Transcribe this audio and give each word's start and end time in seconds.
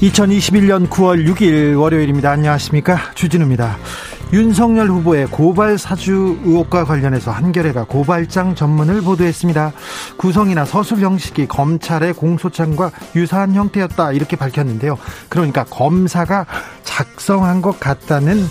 2021년 0.00 0.88
9월 0.88 1.26
6일 1.28 1.78
월요일입니다. 1.78 2.30
안녕하십니까. 2.30 3.12
주진우입니다. 3.14 3.76
윤석열 4.32 4.88
후보의 4.88 5.26
고발 5.26 5.76
사주 5.76 6.38
의혹과 6.42 6.84
관련해서 6.84 7.30
한겨레가 7.32 7.84
고발장 7.84 8.54
전문을 8.54 9.02
보도했습니다. 9.02 9.72
구성이나 10.16 10.64
서술 10.64 11.00
형식이 11.00 11.48
검찰의 11.48 12.14
공소장과 12.14 12.92
유사한 13.14 13.54
형태였다 13.54 14.12
이렇게 14.12 14.36
밝혔는데요. 14.36 14.96
그러니까 15.28 15.64
검사가 15.64 16.46
작성한 16.84 17.60
것 17.60 17.78
같다는 17.78 18.46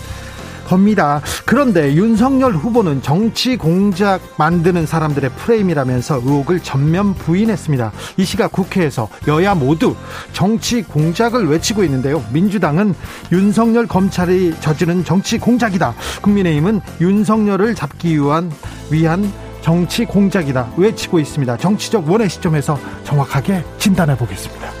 겁니다. 0.70 1.20
그런데 1.44 1.94
윤석열 1.94 2.52
후보는 2.52 3.02
정치 3.02 3.56
공작 3.56 4.20
만드는 4.38 4.86
사람들의 4.86 5.30
프레임이라면서 5.30 6.16
의혹을 6.16 6.60
전면 6.60 7.14
부인했습니다. 7.14 7.90
이 8.16 8.24
시각 8.24 8.52
국회에서 8.52 9.08
여야 9.26 9.56
모두 9.56 9.96
정치 10.32 10.82
공작을 10.82 11.48
외치고 11.48 11.82
있는데요. 11.84 12.24
민주당은 12.32 12.94
윤석열 13.32 13.88
검찰이 13.88 14.54
저지른 14.60 15.04
정치 15.04 15.38
공작이다. 15.38 15.94
국민의힘은 16.22 16.80
윤석열을 17.00 17.74
잡기 17.74 18.16
위한 18.16 18.52
위한 18.90 19.32
정치 19.62 20.04
공작이다 20.04 20.72
외치고 20.76 21.18
있습니다. 21.18 21.56
정치적 21.56 22.08
원의 22.08 22.30
시점에서 22.30 22.78
정확하게 23.04 23.64
진단해 23.78 24.16
보겠습니다. 24.16 24.79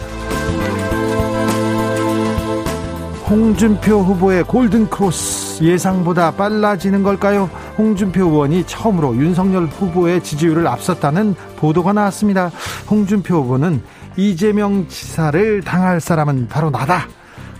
홍준표 3.30 4.00
후보의 4.00 4.42
골든크로스 4.42 5.62
예상보다 5.62 6.32
빨라지는 6.32 7.04
걸까요? 7.04 7.48
홍준표 7.78 8.24
의원이 8.24 8.64
처음으로 8.66 9.14
윤석열 9.14 9.66
후보의 9.66 10.20
지지율을 10.24 10.66
앞섰다는 10.66 11.36
보도가 11.54 11.92
나왔습니다. 11.92 12.50
홍준표 12.90 13.36
후보는 13.36 13.82
이재명 14.16 14.88
지사를 14.88 15.62
당할 15.62 16.00
사람은 16.00 16.48
바로 16.48 16.70
나다. 16.70 17.06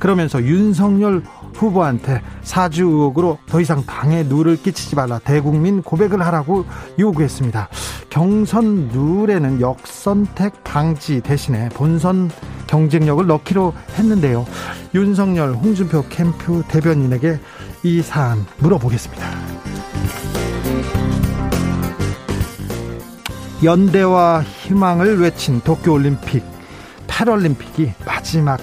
그러면서 0.00 0.42
윤석열 0.42 1.22
후보한테 1.60 2.22
사주 2.42 2.84
의혹으로 2.84 3.38
더 3.46 3.60
이상 3.60 3.84
당에 3.84 4.22
누를 4.22 4.56
끼치지 4.56 4.96
말라 4.96 5.18
대국민 5.18 5.82
고백을 5.82 6.24
하라고 6.26 6.64
요구했습니다. 6.98 7.68
경선 8.08 8.90
룰에는 8.92 9.60
역선택 9.60 10.64
방지 10.64 11.20
대신에 11.20 11.68
본선 11.70 12.30
경쟁력을 12.66 13.24
넣기로 13.26 13.74
했는데요. 13.98 14.46
윤석열 14.94 15.52
홍준표 15.54 16.04
캠프 16.08 16.62
대변인에게 16.68 17.38
이 17.82 18.02
사안 18.02 18.46
물어보겠습니다. 18.58 19.26
연대와 23.62 24.42
희망을 24.42 25.20
외친 25.20 25.60
도쿄올림픽, 25.60 26.42
패럴림픽이 27.06 27.92
마지막 28.06 28.58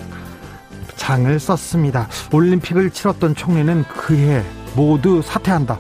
장을 0.98 1.40
썼습니다. 1.40 2.08
올림픽을 2.34 2.90
치렀던 2.90 3.36
총리는 3.36 3.84
그해 3.86 4.44
모두 4.76 5.22
사퇴한다. 5.22 5.80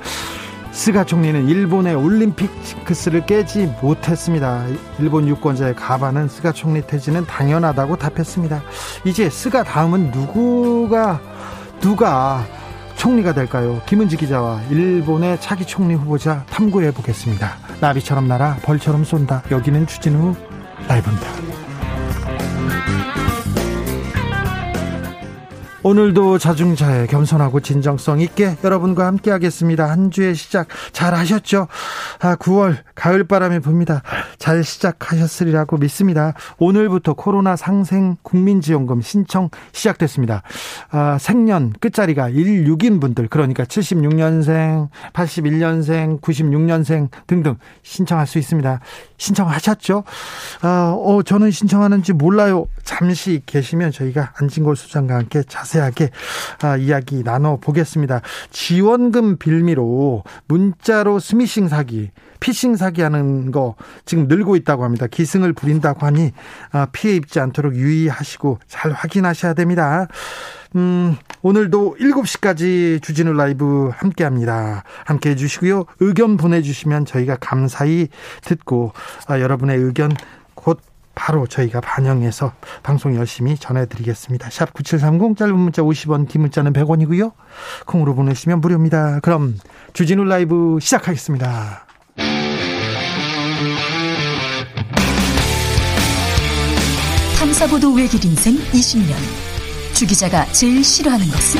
스가 0.71 1.03
총리는 1.03 1.49
일본의 1.49 1.95
올림픽 1.95 2.51
징크스를 2.63 3.25
깨지 3.25 3.73
못했습니다. 3.81 4.63
일본 4.99 5.27
유권자의 5.27 5.75
과반은 5.75 6.29
스가 6.29 6.51
총리 6.51 6.85
퇴진은 6.85 7.25
당연하다고 7.25 7.97
답했습니다. 7.97 8.61
이제 9.03 9.27
스가 9.29 9.63
다음은 9.63 10.11
누구가 10.11 11.19
누가 11.81 12.45
총리가 12.95 13.33
될까요? 13.33 13.81
김은지 13.87 14.17
기자와 14.17 14.61
일본의 14.69 15.39
차기 15.41 15.65
총리 15.65 15.95
후보자 15.95 16.43
탐구해 16.49 16.91
보겠습니다. 16.91 17.57
나비처럼 17.79 18.27
날아 18.27 18.57
벌처럼 18.61 19.03
쏜다. 19.03 19.43
여기는 19.49 19.87
주진우 19.87 20.35
라이브입니다. 20.87 21.66
오늘도 25.87 26.37
자중자애 26.37 27.07
겸손하고 27.07 27.61
진정성 27.61 28.19
있게 28.19 28.57
여러분과 28.61 29.05
함께 29.05 29.31
하겠습니다. 29.31 29.89
한 29.89 30.11
주의 30.11 30.35
시작 30.35 30.67
잘 30.91 31.13
하셨죠? 31.15 31.69
아, 32.19 32.35
9월 32.35 32.75
가을바람이 32.93 33.61
붑니다. 33.61 34.01
잘 34.37 34.65
시작하셨으리라고 34.65 35.77
믿습니다. 35.77 36.33
오늘부터 36.57 37.13
코로나 37.13 37.55
상생 37.55 38.17
국민지원금 38.21 38.99
신청 38.99 39.49
시작됐습니다. 39.71 40.43
아, 40.91 41.17
생년 41.21 41.71
끝자리가 41.79 42.31
16인 42.31 42.99
분들 42.99 43.29
그러니까 43.29 43.63
76년생, 43.63 44.89
81년생, 45.13 46.19
96년생 46.19 47.07
등등 47.27 47.55
신청할 47.83 48.27
수 48.27 48.39
있습니다. 48.39 48.81
신청하셨죠? 49.15 50.03
아, 50.63 50.93
어, 50.97 51.23
저는 51.23 51.51
신청하는지 51.51 52.11
몰라요. 52.11 52.67
잠시 52.87 53.41
계시면 53.45 53.91
저희가 53.91 54.31
안진골 54.37 54.77
수장과 54.77 55.15
함께 55.15 55.43
자세하게 55.45 56.09
아, 56.61 56.77
이야기 56.77 57.21
나눠 57.21 57.57
보겠습니다. 57.57 58.21
지원금 58.49 59.37
빌미로 59.37 60.23
문자로 60.47 61.19
스미싱 61.19 61.67
사기, 61.67 62.11
피싱 62.39 62.77
사기하는 62.77 63.51
거 63.51 63.75
지금 64.05 64.29
늘고 64.29 64.55
있다고 64.55 64.85
합니다. 64.85 65.05
기승을 65.05 65.51
부린다고 65.51 66.05
하니 66.05 66.31
아, 66.71 66.87
피해 66.93 67.15
입지 67.15 67.41
않도록 67.41 67.75
유의하시고 67.75 68.59
잘 68.67 68.93
확인하셔야 68.93 69.53
됩니다. 69.53 70.07
음, 70.77 71.17
오늘도 71.41 71.97
7시까지 71.99 73.03
주진우 73.03 73.33
라이브 73.33 73.91
함께 73.93 74.23
합니다. 74.23 74.83
함께 75.05 75.31
해주시고요. 75.31 75.83
의견 75.99 76.37
보내주시면 76.37 77.05
저희가 77.05 77.35
감사히 77.35 78.07
듣고 78.43 78.93
아, 79.27 79.41
여러분의 79.41 79.77
의견 79.77 80.09
곧 80.09 80.17
바로 81.17 81.47
저희가 81.47 81.81
반영해서 81.81 82.53
방송 82.83 83.15
열심히 83.15 83.57
전해드리겠습니다. 83.57 84.49
샵 84.51 84.71
9730 84.73 85.35
짧은 85.35 85.57
문자 85.57 85.81
50원 85.81 86.27
긴 86.29 86.41
문자는 86.41 86.73
100원이고요. 86.73 87.33
콩으로 87.87 88.13
보내시면 88.13 88.61
무료입니다. 88.61 89.19
그럼 89.21 89.57
주진우 89.93 90.23
라이브 90.23 90.77
시작하겠습니다. 90.79 91.85
탐사보도 97.39 97.93
외길 97.93 98.23
인생 98.23 98.55
20년 98.55 99.15
주 99.93 100.05
기자가 100.05 100.45
제일 100.51 100.83
싫어하는 100.83 101.25
것은? 101.25 101.59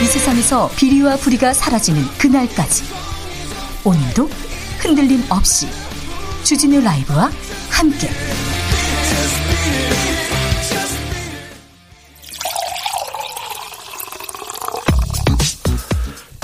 이 0.00 0.04
세상에서 0.04 0.70
비리와 0.76 1.16
부리가 1.16 1.52
사라지는 1.52 2.02
그날까지 2.18 3.11
오늘도 3.84 4.28
흔들림 4.78 5.20
없이 5.28 5.66
주진우 6.44 6.80
라이브와 6.82 7.30
함께 7.68 8.08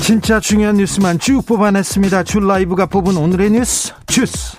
진짜 0.03 0.41
중요한 0.41 0.79
뉴스만 0.79 1.21
쭉 1.21 1.47
뽑아냈습니다. 1.47 2.25
줄 2.25 2.49
라이브가 2.49 2.87
뽑은 2.87 3.17
오늘의 3.17 3.53
뉴스 3.53 3.93
주스. 4.07 4.57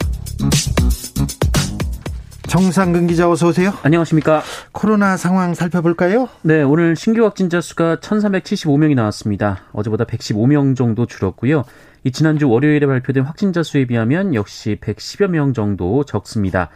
정상근 2.47 3.07
기자 3.07 3.29
어서 3.29 3.47
오세요. 3.47 3.73
안녕하십니까. 3.83 4.41
코로나 4.71 5.17
상황 5.17 5.53
살펴볼까요? 5.53 6.29
네, 6.43 6.63
오늘 6.63 6.95
신규 6.95 7.23
확진자 7.25 7.59
수가 7.61 7.97
1375명이 7.97 8.95
나왔습니다. 8.95 9.63
어제보다 9.73 10.05
115명 10.05 10.77
정도 10.77 11.05
줄었고요. 11.05 11.65
이 12.03 12.11
지난주 12.11 12.49
월요일에 12.49 12.85
발표된 12.87 13.23
확진자 13.23 13.63
수에 13.63 13.85
비하면 13.85 14.33
역시 14.35 14.77
110여 14.81 15.27
명 15.27 15.53
정도 15.53 16.03
적습니다. 16.05 16.69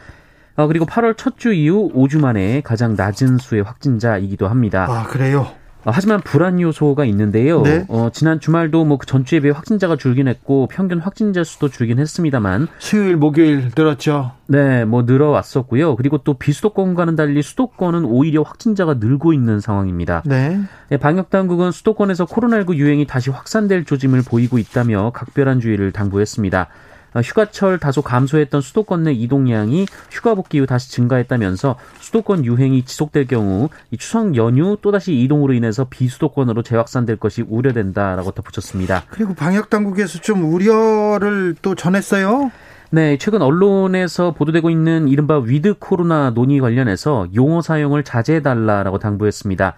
아, 0.55 0.67
그리고 0.67 0.85
8월 0.85 1.17
첫 1.17 1.37
주 1.37 1.53
이후 1.53 1.91
5주 1.93 2.19
만에 2.19 2.61
가장 2.61 2.95
낮은 2.95 3.37
수의 3.39 3.63
확진자이기도 3.63 4.47
합니다. 4.47 4.85
아, 4.89 5.03
그래요? 5.07 5.51
어, 5.85 5.91
하지만 5.93 6.21
불안 6.21 6.59
요소가 6.59 7.05
있는데요. 7.05 7.61
네. 7.61 7.85
어, 7.89 8.09
지난 8.11 8.39
주말도 8.39 8.85
뭐 8.85 8.97
그 9.03 9.05
전주에 9.05 9.41
비해 9.41 9.51
확진자가 9.51 9.97
줄긴 9.97 10.27
했고 10.29 10.67
평균 10.71 10.99
확진자 10.99 11.43
수도 11.43 11.67
줄긴 11.67 11.99
했습니다만 11.99 12.67
수요일, 12.79 13.17
목요일 13.17 13.71
늘었죠. 13.75 14.31
네, 14.47 14.85
뭐 14.85 15.03
늘어왔었고요. 15.03 15.95
그리고 15.97 16.19
또 16.19 16.35
비수도권과는 16.35 17.15
달리 17.17 17.41
수도권은 17.41 18.05
오히려 18.05 18.43
확진자가 18.43 18.95
늘고 18.95 19.33
있는 19.33 19.59
상황입니다. 19.59 20.23
네. 20.25 20.59
네, 20.89 20.97
방역 20.97 21.29
당국은 21.29 21.71
수도권에서 21.71 22.25
코로나19 22.25 22.75
유행이 22.75 23.05
다시 23.07 23.29
확산될 23.29 23.83
조짐을 23.85 24.21
보이고 24.21 24.57
있다며 24.57 25.11
각별한 25.13 25.59
주의를 25.59 25.91
당부했습니다. 25.91 26.67
어, 27.13 27.21
휴가철 27.21 27.79
다소 27.79 28.01
감소했던 28.01 28.61
수도권 28.61 29.03
내 29.03 29.13
이동량이 29.13 29.85
휴가 30.11 30.35
복귀 30.35 30.59
후 30.59 30.65
다시 30.65 30.91
증가했다면서 30.91 31.75
수도권 31.99 32.45
유행이 32.45 32.83
지속될 32.85 33.27
경우 33.27 33.69
이 33.91 33.97
추석 33.97 34.35
연휴 34.35 34.77
또다시 34.81 35.13
이동으로 35.21 35.53
인해서 35.53 35.85
비수도권으로 35.89 36.63
재확산될 36.63 37.17
것이 37.17 37.43
우려된다라고 37.43 38.31
덧붙였습니다. 38.31 39.03
그리고 39.09 39.33
방역 39.33 39.69
당국에서 39.69 40.19
좀 40.19 40.53
우려를 40.53 41.55
또 41.61 41.75
전했어요. 41.75 42.51
네, 42.91 43.17
최근 43.17 43.41
언론에서 43.41 44.33
보도되고 44.33 44.69
있는 44.69 45.07
이른바 45.07 45.39
with 45.39 45.75
코로나 45.79 46.29
논의 46.29 46.59
관련해서 46.59 47.27
용어 47.33 47.61
사용을 47.61 48.03
자제해달라라고 48.03 48.99
당부했습니다. 48.99 49.73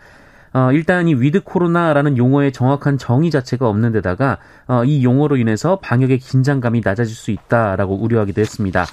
어, 0.56 0.72
일단 0.72 1.10
이 1.10 1.14
with 1.14 1.44
코로나라는 1.44 2.16
용어의 2.16 2.54
정확한 2.54 2.98
정의 2.98 3.30
자체가 3.30 3.68
없는 3.68 3.92
데다가 3.92 4.38
어, 4.68 4.86
이 4.86 5.04
용어로 5.04 5.36
인해서 5.36 5.80
방역의 5.82 6.20
긴장감이 6.20 6.82
낮아질 6.82 7.14
수 7.14 7.32
있다라고 7.32 8.02
우려하기도 8.02 8.40
했습니다. 8.40 8.86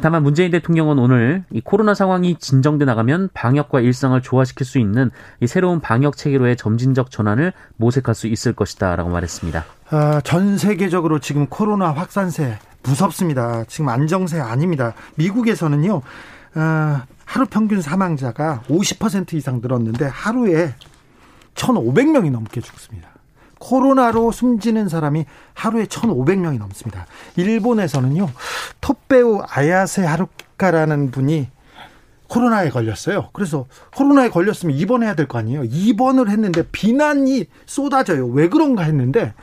다만 0.00 0.22
문재인 0.22 0.50
대통령은 0.50 0.98
오늘 0.98 1.44
이 1.52 1.60
코로나 1.60 1.92
상황이 1.92 2.36
진정돼 2.38 2.86
나가면 2.86 3.28
방역과 3.34 3.80
일상을 3.80 4.20
조화시킬 4.22 4.64
수 4.64 4.78
있는 4.78 5.10
이 5.40 5.46
새로운 5.46 5.78
방역 5.78 6.16
체계로의 6.16 6.56
점진적 6.56 7.10
전환을 7.10 7.52
모색할 7.76 8.14
수 8.14 8.26
있을 8.26 8.54
것이다라고 8.54 9.10
말했습니다. 9.10 9.64
아, 9.90 10.20
전 10.24 10.56
세계적으로 10.56 11.20
지금 11.20 11.46
코로나 11.46 11.92
확산세 11.92 12.58
무섭습니다. 12.82 13.64
지금 13.68 13.90
안정세 13.90 14.40
아닙니다. 14.40 14.94
미국에서는요, 15.16 16.00
아, 16.54 17.04
하루 17.24 17.46
평균 17.46 17.80
사망자가 17.82 18.62
50% 18.68 19.34
이상 19.34 19.60
늘었는데 19.62 20.06
하루에 20.06 20.74
1,500명이 21.54 22.30
넘게 22.30 22.60
죽습니다. 22.60 23.08
코로나로 23.58 24.30
숨지는 24.30 24.88
사람이 24.88 25.24
하루에 25.54 25.86
1,500명이 25.86 26.58
넘습니다. 26.58 27.06
일본에서는요, 27.36 28.28
톱배우 28.80 29.42
아야세 29.48 30.04
하루카라는 30.04 31.10
분이 31.10 31.48
코로나에 32.26 32.70
걸렸어요. 32.70 33.28
그래서 33.32 33.66
코로나에 33.94 34.28
걸렸으면 34.28 34.74
입원해야 34.76 35.14
될 35.14 35.28
거 35.28 35.38
아니에요. 35.38 35.64
입원을 35.64 36.28
했는데 36.30 36.64
비난이 36.72 37.46
쏟아져요. 37.64 38.26
왜 38.26 38.48
그런가 38.48 38.82
했는데 38.82 39.34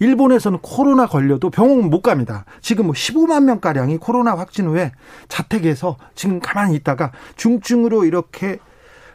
일본에서는 0.00 0.58
코로나 0.60 1.06
걸려도 1.06 1.50
병원 1.50 1.88
못 1.90 2.02
갑니다. 2.02 2.44
지금 2.60 2.86
뭐 2.86 2.94
15만 2.94 3.44
명 3.44 3.60
가량이 3.60 3.96
코로나 3.98 4.36
확진 4.36 4.66
후에 4.66 4.92
자택에서 5.28 5.96
지금 6.14 6.38
가만히 6.40 6.74
있다가 6.74 7.12
중증으로 7.36 8.04
이렇게 8.04 8.58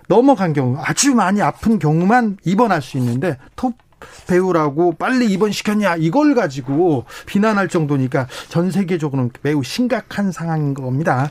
넘어간 0.10 0.54
경우 0.54 0.76
아주 0.84 1.14
많이 1.16 1.42
아픈 1.42 1.80
경우만 1.80 2.38
입원할 2.44 2.82
수 2.82 2.98
있는데 2.98 3.38
톱 3.56 3.76
배우라고 4.28 4.94
빨리 4.94 5.28
입원시켰냐 5.28 5.98
이걸 5.98 6.34
가지고 6.34 7.06
비난할 7.26 7.68
정도니까 7.68 8.28
전 8.50 8.72
세계적으로는 8.72 9.32
매우 9.42 9.64
심각한 9.64 10.32
상황인 10.32 10.74
겁니다. 10.74 11.30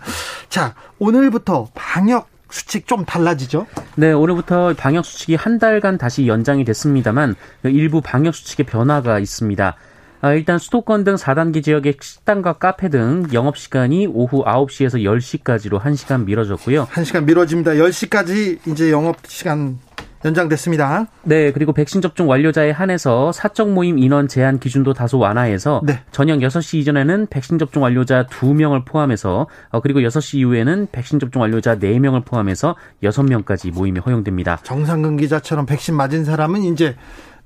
자 0.48 0.74
오늘부터 0.98 1.68
방역 1.74 2.28
수칙 2.50 2.86
좀 2.86 3.04
달라지죠? 3.04 3.66
네, 3.96 4.12
오늘부터 4.12 4.74
방역 4.76 5.04
수칙이 5.04 5.34
한 5.34 5.58
달간 5.58 5.98
다시 5.98 6.26
연장이 6.26 6.64
됐습니다만 6.64 7.34
일부 7.64 8.00
방역 8.00 8.34
수칙의 8.34 8.64
변화가 8.66 9.18
있습니다. 9.18 9.74
아, 10.20 10.32
일단 10.32 10.58
수도권 10.58 11.04
등 11.04 11.14
4단계 11.14 11.62
지역의 11.62 11.96
식당과 12.00 12.54
카페 12.54 12.88
등 12.88 13.26
영업시간이 13.32 14.08
오후 14.08 14.44
9시에서 14.44 15.02
10시까지로 15.02 15.80
1시간 15.80 16.24
미뤄졌고요. 16.24 16.86
1시간 16.86 17.24
미뤄집니다. 17.24 17.72
10시까지 17.72 18.58
이제 18.66 18.90
영업시간 18.90 19.78
연장됐습니다. 20.24 21.06
네, 21.22 21.52
그리고 21.52 21.72
백신 21.72 22.00
접종 22.00 22.28
완료자에 22.28 22.72
한해서 22.72 23.30
사적 23.30 23.70
모임 23.70 23.98
인원 23.98 24.26
제한 24.26 24.58
기준도 24.58 24.94
다소 24.94 25.18
완화해서 25.18 25.80
네. 25.84 26.00
저녁 26.10 26.40
6시 26.40 26.78
이전에는 26.78 27.28
백신 27.30 27.58
접종 27.58 27.84
완료자 27.84 28.26
2명을 28.26 28.84
포함해서 28.84 29.46
어, 29.70 29.80
그리고 29.80 30.00
6시 30.00 30.38
이후에는 30.38 30.88
백신 30.90 31.20
접종 31.20 31.42
완료자 31.42 31.78
4명을 31.78 32.24
포함해서 32.24 32.74
6명까지 33.04 33.72
모임이 33.72 34.00
허용됩니다. 34.00 34.58
정상근 34.64 35.18
기자처럼 35.18 35.66
백신 35.66 35.94
맞은 35.94 36.24
사람은 36.24 36.62
이제 36.62 36.96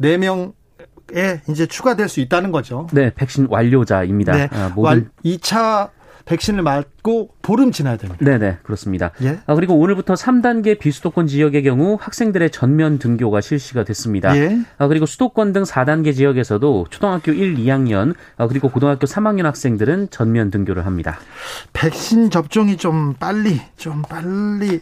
4명 0.00 0.54
에 1.14 1.40
이제 1.48 1.66
추가될 1.66 2.08
수 2.08 2.20
있다는 2.20 2.52
거죠. 2.52 2.86
네, 2.92 3.12
백신 3.14 3.48
완료자입니다. 3.50 4.32
네. 4.32 4.48
아, 4.52 4.72
모든 4.74 5.10
2차 5.24 5.90
백신을 6.24 6.62
맞 6.62 6.86
고 7.02 7.30
보름 7.42 7.72
지나야 7.72 7.96
됩니다. 7.96 8.24
네네 8.24 8.58
그렇습니다. 8.62 9.10
예. 9.22 9.40
아, 9.46 9.56
그리고 9.56 9.74
오늘부터 9.74 10.14
3단계 10.14 10.78
비수도권 10.78 11.26
지역의 11.26 11.64
경우 11.64 11.98
학생들의 12.00 12.50
전면 12.50 13.00
등교가 13.00 13.40
실시가 13.40 13.82
됐습니다. 13.82 14.36
예. 14.36 14.60
아, 14.78 14.86
그리고 14.86 15.04
수도권 15.04 15.52
등 15.52 15.64
4단계 15.64 16.14
지역에서도 16.14 16.86
초등학교 16.90 17.32
1, 17.32 17.56
2학년 17.56 18.14
아, 18.36 18.46
그리고 18.46 18.68
고등학교 18.68 19.08
3학년 19.08 19.42
학생들은 19.42 20.10
전면 20.10 20.52
등교를 20.52 20.86
합니다. 20.86 21.18
백신 21.72 22.30
접종이 22.30 22.76
좀 22.76 23.14
빨리 23.14 23.60
좀 23.76 24.02
빨리 24.02 24.80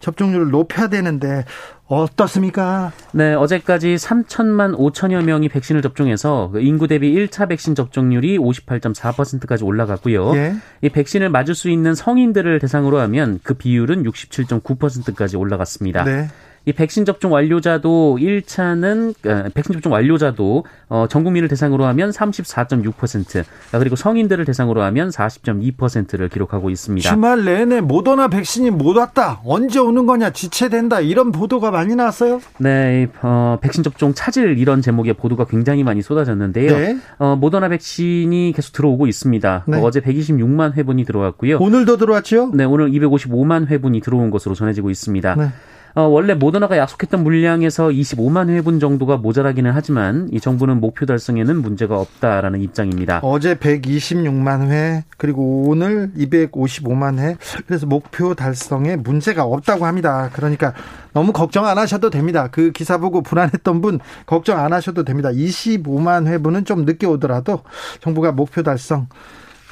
접종률을 0.00 0.50
높여야 0.50 0.88
되는데 0.88 1.46
어떻습니까? 1.92 2.92
네, 3.12 3.34
어제까지 3.34 3.96
3천만 3.96 4.74
5천여 4.78 5.24
명이 5.24 5.50
백신을 5.50 5.82
접종해서 5.82 6.48
그 6.52 6.60
인구 6.60 6.88
대비 6.88 7.14
1차 7.14 7.48
백신 7.48 7.74
접종률이 7.74 8.38
58.4%까지 8.38 9.62
올라갔고요. 9.64 10.34
예. 10.36 10.54
이 10.80 10.88
백신을 10.88 11.28
맞을 11.28 11.54
수 11.54 11.61
있는 11.68 11.94
성인들을 11.94 12.58
대상으로 12.58 12.98
하면 13.00 13.40
그 13.42 13.54
비율은 13.54 14.04
67.9%까지 14.04 15.36
올라갔습니다. 15.36 16.04
네. 16.04 16.28
이 16.64 16.72
백신 16.72 17.04
접종 17.04 17.32
완료자도 17.32 18.18
1차는 18.20 19.14
어, 19.26 19.48
백신 19.52 19.72
접종 19.72 19.92
완료자도 19.92 20.64
어, 20.88 21.06
전 21.08 21.24
국민을 21.24 21.48
대상으로 21.48 21.84
하면 21.86 22.10
34.6% 22.10 23.44
아, 23.72 23.78
그리고 23.78 23.96
성인들을 23.96 24.44
대상으로 24.44 24.82
하면 24.82 25.08
40.2%를 25.08 26.28
기록하고 26.28 26.70
있습니다. 26.70 27.08
주말 27.08 27.44
내내 27.44 27.80
모더나 27.80 28.28
백신이 28.28 28.70
못 28.70 28.96
왔다. 28.96 29.40
언제 29.44 29.80
오는 29.80 30.06
거냐? 30.06 30.30
지체된다. 30.30 31.00
이런 31.00 31.32
보도가 31.32 31.72
많이 31.72 31.96
나왔어요. 31.96 32.40
네, 32.58 33.08
어, 33.22 33.58
백신 33.60 33.82
접종 33.82 34.14
차질 34.14 34.58
이런 34.58 34.82
제목의 34.82 35.14
보도가 35.14 35.46
굉장히 35.46 35.82
많이 35.82 36.00
쏟아졌는데요. 36.00 36.78
네. 36.78 36.98
어, 37.18 37.34
모더나 37.34 37.68
백신이 37.70 38.52
계속 38.54 38.72
들어오고 38.72 39.08
있습니다. 39.08 39.64
네. 39.66 39.78
어, 39.78 39.82
어제 39.82 40.00
126만 40.00 40.74
회분이 40.74 41.04
들어왔고요. 41.04 41.58
오늘도 41.58 41.96
들어왔죠? 41.96 42.52
네, 42.54 42.64
오늘 42.64 42.90
255만 42.90 43.66
회분이 43.66 44.00
들어온 44.00 44.30
것으로 44.30 44.54
전해지고 44.54 44.90
있습니다. 44.90 45.34
네. 45.34 45.48
어, 45.94 46.02
원래 46.02 46.34
모더나가 46.34 46.78
약속했던 46.78 47.22
물량에서 47.22 47.88
25만 47.88 48.48
회분 48.48 48.80
정도가 48.80 49.18
모자라기는 49.18 49.70
하지만 49.72 50.28
이 50.32 50.40
정부는 50.40 50.80
목표 50.80 51.04
달성에는 51.04 51.60
문제가 51.60 51.98
없다라는 52.00 52.62
입장입니다. 52.62 53.20
어제 53.22 53.54
126만 53.54 54.70
회, 54.70 55.04
그리고 55.18 55.64
오늘 55.68 56.10
255만 56.16 57.18
회. 57.18 57.36
그래서 57.66 57.86
목표 57.86 58.34
달성에 58.34 58.96
문제가 58.96 59.44
없다고 59.44 59.84
합니다. 59.84 60.30
그러니까 60.32 60.72
너무 61.12 61.32
걱정 61.32 61.66
안 61.66 61.76
하셔도 61.76 62.08
됩니다. 62.08 62.48
그 62.50 62.72
기사 62.72 62.96
보고 62.96 63.20
불안했던 63.20 63.82
분 63.82 64.00
걱정 64.24 64.58
안 64.58 64.72
하셔도 64.72 65.04
됩니다. 65.04 65.28
25만 65.30 66.26
회분은 66.26 66.64
좀 66.64 66.86
늦게 66.86 67.06
오더라도 67.06 67.62
정부가 68.00 68.32
목표 68.32 68.62
달성 68.62 69.08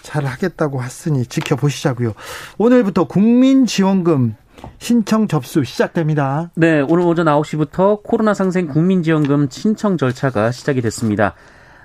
잘 0.03 0.25
하겠다고 0.27 0.83
했으니 0.83 1.25
지켜보시자고요. 1.27 2.13
오늘부터 2.59 3.05
국민지원금 3.05 4.35
신청 4.79 5.29
접수 5.29 5.65
시작됩니다. 5.65 6.51
네, 6.55 6.81
오늘 6.81 7.05
오전 7.05 7.27
9시부터 7.27 8.03
코로나 8.03 8.35
상생 8.35 8.67
국민지원금 8.69 9.49
신청 9.51 9.97
절차가 9.97 10.53
시작이 10.53 10.81
됐습니다. 10.81 11.35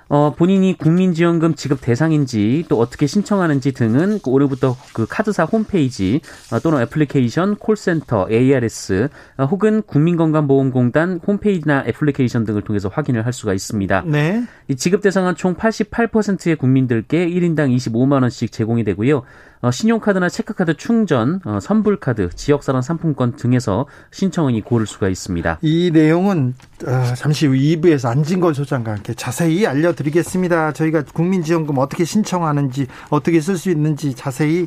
어, 0.08 0.34
본인이 0.36 0.76
국민지원금 0.78 1.54
지급 1.56 1.80
대상인지 1.80 2.66
또 2.68 2.78
어떻게 2.78 3.06
신청하는지 3.06 3.72
등은 3.72 4.20
오늘부터 4.24 4.76
그 4.92 5.06
카드사 5.08 5.44
홈페이지 5.44 6.20
어, 6.52 6.60
또는 6.60 6.80
애플리케이션, 6.82 7.56
콜센터, 7.56 8.28
ARS 8.30 9.08
어, 9.36 9.44
혹은 9.44 9.82
국민건강보험공단 9.82 11.20
홈페이지나 11.26 11.84
애플리케이션 11.86 12.44
등을 12.44 12.62
통해서 12.62 12.88
확인을 12.88 13.26
할 13.26 13.32
수가 13.32 13.52
있습니다. 13.52 14.04
네. 14.06 14.44
이 14.68 14.76
지급 14.76 15.02
대상은 15.02 15.34
총 15.34 15.56
88%의 15.56 16.56
국민들께 16.56 17.28
1인당 17.28 17.74
25만 17.74 18.22
원씩 18.22 18.52
제공이 18.52 18.84
되고요. 18.84 19.22
어, 19.60 19.70
신용카드나 19.70 20.28
체크카드 20.28 20.74
충전, 20.74 21.40
어, 21.44 21.58
선불카드, 21.60 22.30
지역사랑 22.34 22.82
상품권 22.82 23.36
등에서 23.36 23.86
신청은이 24.10 24.62
고를 24.62 24.86
수가 24.86 25.08
있습니다. 25.08 25.58
이 25.62 25.90
내용은 25.92 26.54
어, 26.86 27.14
잠시 27.14 27.46
후 27.46 27.54
2부에서 27.54 28.10
안진걸 28.10 28.54
소장과 28.54 28.92
함께 28.92 29.14
자세히 29.14 29.66
알려드리겠습니다. 29.66 30.72
저희가 30.72 31.04
국민지원금 31.04 31.78
어떻게 31.78 32.04
신청하는지 32.04 32.86
어떻게 33.08 33.40
쓸 33.40 33.56
수 33.56 33.70
있는지 33.70 34.14
자세히 34.14 34.66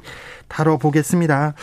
다뤄보겠습니다. 0.49 1.53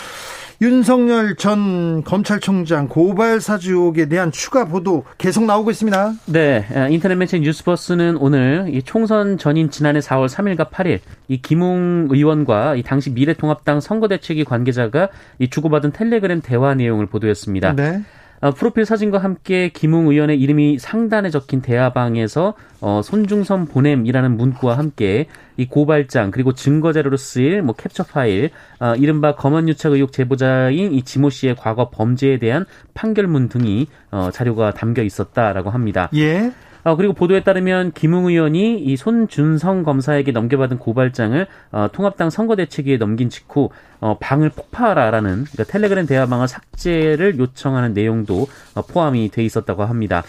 윤석열 0.63 1.37
전 1.37 2.03
검찰총장 2.03 2.89
고발 2.89 3.43
사주 3.43 3.73
의혹에 3.73 4.09
대한 4.09 4.33
추가 4.33 4.65
보도 4.65 5.05
계속 5.19 5.45
나오고 5.45 5.71
있습니다. 5.71 6.15
네, 6.27 6.67
아, 6.75 6.89
인터넷 6.89 7.17
매체 7.17 7.39
뉴스버스는 7.39 8.17
오늘 8.17 8.71
이 8.71 8.83
총선 8.83 9.37
전인 9.37 9.71
지난해 9.71 10.01
4월 10.01 10.29
3일과 10.29 10.71
8일 10.71 11.01
이 11.29 11.43
김웅 11.43 12.09
의원과 12.11 12.77
이 12.77 12.83
당시 12.83 13.11
미래통합당 13.11 13.81
선거대책위 13.81 14.45
관계자가 14.45 15.09
이 15.39 15.51
주고받은 15.51 15.93
텔레그램 15.93 16.41
대화 16.41 16.75
내용을 16.75 17.05
보도했습니다. 17.07 17.75
네. 17.75 18.03
어, 18.41 18.51
프로필 18.51 18.85
사진과 18.85 19.19
함께 19.19 19.71
김웅 19.71 20.09
의원의 20.09 20.41
이름이 20.41 20.79
상단에 20.79 21.31
적힌 21.31 21.63
대화방에서 21.63 22.55
어, 22.81 23.01
손중선 23.03 23.67
보냄이라는 23.67 24.37
문구와 24.37 24.77
함께 24.77 25.27
이 25.57 25.67
고발장 25.67 26.31
그리고 26.31 26.53
증거 26.53 26.93
자료로 26.93 27.17
쓰일 27.17 27.63
뭐 27.63 27.75
캡처 27.75 28.05
파일, 28.05 28.51
어, 28.79 28.95
이른바 28.97 29.35
검언유착 29.35 29.93
의혹 29.93 30.13
제보자인 30.13 30.93
이 30.93 31.03
지모 31.03 31.31
씨의 31.31 31.57
과거 31.57 31.91
범죄에 31.91 32.39
대한 32.39 32.67
판결문 32.95 33.49
등이 33.49 33.89
어, 34.11 34.31
자료가 34.33 34.73
담겨 34.73 35.03
있었다라고 35.03 35.71
합니다. 35.71 36.11
예. 36.15 36.53
어, 36.87 36.95
그리고 36.95 37.15
보도에 37.15 37.43
따르면 37.43 37.91
김웅 37.91 38.27
의원이 38.27 38.79
이 38.79 38.97
손준성 38.97 39.83
검사에게 39.83 40.31
넘겨받은 40.31 40.79
고발장을 40.79 41.45
어, 41.73 41.89
통합당 41.93 42.31
선거대책위에 42.31 42.99
넘긴 42.99 43.29
직후 43.29 43.71
어, 43.99 44.19
방을 44.21 44.51
폭파하라라는 44.51 45.47
그러니까 45.51 45.65
텔레그램 45.65 46.07
대화방을 46.07 46.47
삭제를 46.47 47.41
요청하는 47.41 47.93
내용도 47.93 48.47
어, 48.77 48.83
포함이 48.83 49.31
돼 49.31 49.43
있었다고 49.43 49.85
합니다. 49.85 50.23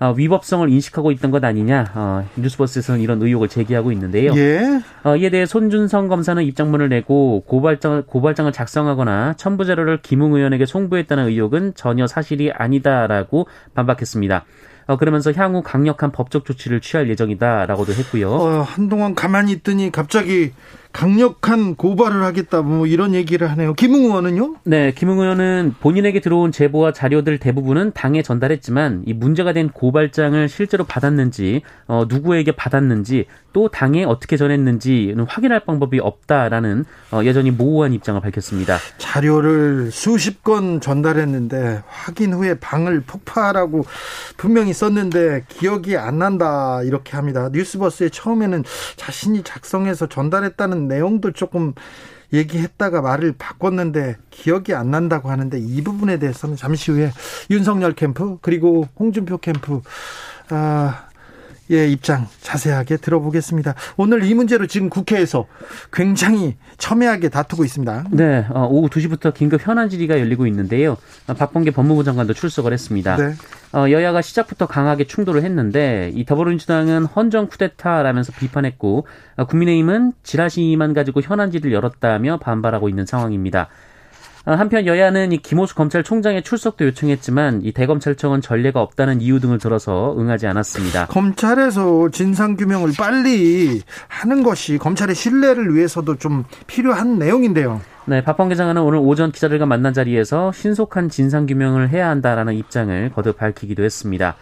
어, 0.00 0.12
위법성을 0.14 0.68
인식하고 0.68 1.12
있던 1.12 1.30
것 1.30 1.42
아니냐 1.42 1.92
어, 1.94 2.28
뉴스버스에서는 2.36 3.00
이런 3.00 3.22
의혹을 3.22 3.48
제기하고 3.48 3.90
있는데요. 3.92 4.34
예. 4.36 4.82
어, 5.04 5.16
이에 5.16 5.30
대해 5.30 5.46
손준성 5.46 6.08
검사는 6.08 6.42
입장문을 6.42 6.90
내고 6.90 7.42
고발장 7.46 8.02
고발장을 8.06 8.52
작성하거나 8.52 9.32
첨부 9.38 9.64
자료를 9.64 10.02
김웅 10.02 10.34
의원에게 10.34 10.66
송부했다는 10.66 11.28
의혹은 11.28 11.72
전혀 11.74 12.06
사실이 12.06 12.52
아니다라고 12.52 13.46
반박했습니다. 13.72 14.44
어, 14.86 14.96
그러면서 14.96 15.32
향후 15.32 15.62
강력한 15.62 16.12
법적 16.12 16.44
조치를 16.44 16.80
취할 16.80 17.08
예정이다라고도 17.08 17.92
했고요. 17.92 18.30
어, 18.30 18.62
한동안 18.62 19.14
가만히 19.14 19.52
있더니 19.52 19.90
갑자기 19.90 20.52
강력한 20.92 21.74
고발을 21.74 22.22
하겠다 22.22 22.62
뭐 22.62 22.86
이런 22.86 23.14
얘기를 23.14 23.50
하네요. 23.50 23.74
김웅 23.74 24.04
의원은요? 24.04 24.56
네, 24.64 24.92
김웅 24.92 25.20
의원은 25.20 25.74
본인에게 25.80 26.20
들어온 26.20 26.52
제보와 26.52 26.92
자료들 26.92 27.38
대부분은 27.38 27.92
당에 27.92 28.22
전달했지만 28.22 29.04
이 29.06 29.14
문제가 29.14 29.52
된 29.52 29.70
고발장을 29.70 30.48
실제로 30.48 30.84
받았는지 30.84 31.62
어, 31.86 32.04
누구에게 32.08 32.52
받았는지 32.52 33.26
또 33.52 33.68
당에 33.68 34.04
어떻게 34.04 34.36
전했는지는 34.36 35.24
확인할 35.28 35.60
방법이 35.60 36.00
없다라는 36.00 36.84
어, 37.10 37.20
여전히 37.24 37.50
모호한 37.50 37.92
입장을 37.92 38.20
밝혔습니다. 38.20 38.78
자료를 38.98 39.90
수십 39.90 40.42
건 40.42 40.80
전달했는데 40.80 41.82
확인 41.86 42.32
후에 42.32 42.54
방을 42.58 43.02
폭파하라고 43.06 43.84
분명히 44.36 44.72
썼는데 44.72 45.44
기억이 45.48 45.96
안 45.96 46.18
난다 46.18 46.82
이렇게 46.82 47.16
합니다. 47.16 47.48
뉴스버스에 47.52 48.08
처음에는 48.08 48.64
자신이 48.96 49.42
작성해서 49.42 50.06
전달했다는 50.06 50.81
내용도 50.88 51.32
조금 51.32 51.74
얘기했다가 52.32 53.02
말을 53.02 53.34
바꿨는데 53.38 54.16
기억이 54.30 54.74
안 54.74 54.90
난다고 54.90 55.30
하는데 55.30 55.58
이 55.58 55.82
부분에 55.82 56.18
대해서는 56.18 56.56
잠시 56.56 56.90
후에 56.90 57.12
윤석열 57.50 57.92
캠프 57.92 58.38
그리고 58.40 58.88
홍준표 58.98 59.38
캠프 59.38 59.82
아, 60.48 61.08
예, 61.72 61.88
입장 61.88 62.28
자세하게 62.40 62.98
들어보겠습니다. 62.98 63.74
오늘 63.96 64.24
이 64.24 64.34
문제로 64.34 64.66
지금 64.66 64.90
국회에서 64.90 65.46
굉장히 65.90 66.56
첨예하게 66.76 67.30
다투고 67.30 67.64
있습니다. 67.64 68.04
네, 68.10 68.46
어, 68.50 68.68
오후 68.70 68.90
2시부터 68.90 69.32
긴급 69.32 69.66
현안 69.66 69.88
질의가 69.88 70.20
열리고 70.20 70.46
있는데요. 70.46 70.98
어, 71.26 71.34
박범계 71.34 71.70
법무부 71.70 72.04
장관도 72.04 72.34
출석을 72.34 72.74
했습니다. 72.74 73.16
네. 73.16 73.34
어, 73.72 73.90
여야가 73.90 74.20
시작부터 74.20 74.66
강하게 74.66 75.04
충돌을 75.04 75.42
했는데 75.44 76.12
이 76.14 76.26
더불어민주당은 76.26 77.06
헌정 77.06 77.48
쿠데타라면서 77.48 78.32
비판했고 78.32 79.06
어, 79.36 79.44
국민의힘은 79.46 80.12
지라시만 80.22 80.92
가지고 80.92 81.22
현안 81.22 81.50
질의를 81.50 81.72
열었다며 81.72 82.38
반발하고 82.38 82.90
있는 82.90 83.06
상황입니다. 83.06 83.68
어, 84.44 84.54
한편 84.54 84.86
여야는 84.86 85.30
이 85.30 85.38
김호수 85.38 85.76
검찰총장의 85.76 86.42
출석도 86.42 86.86
요청했지만 86.86 87.60
이 87.62 87.70
대검찰청은 87.70 88.40
전례가 88.40 88.80
없다는 88.80 89.20
이유 89.20 89.38
등을 89.38 89.58
들어서 89.58 90.16
응하지 90.18 90.48
않았습니다. 90.48 91.06
검찰에서 91.06 92.08
진상 92.10 92.56
규명을 92.56 92.92
빨리 92.98 93.82
하는 94.08 94.42
것이 94.42 94.78
검찰의 94.78 95.14
신뢰를 95.14 95.74
위해서도 95.74 96.16
좀 96.16 96.44
필요한 96.66 97.20
내용인데요. 97.20 97.80
네, 98.06 98.24
박범계 98.24 98.56
장관은 98.56 98.82
오늘 98.82 98.98
오전 98.98 99.30
기자들과 99.30 99.66
만난 99.66 99.94
자리에서 99.94 100.50
신속한 100.50 101.08
진상 101.08 101.46
규명을 101.46 101.90
해야 101.90 102.08
한다라는 102.08 102.54
입장을 102.54 103.12
거듭 103.14 103.36
밝히기도 103.36 103.84
했습니다. 103.84 104.34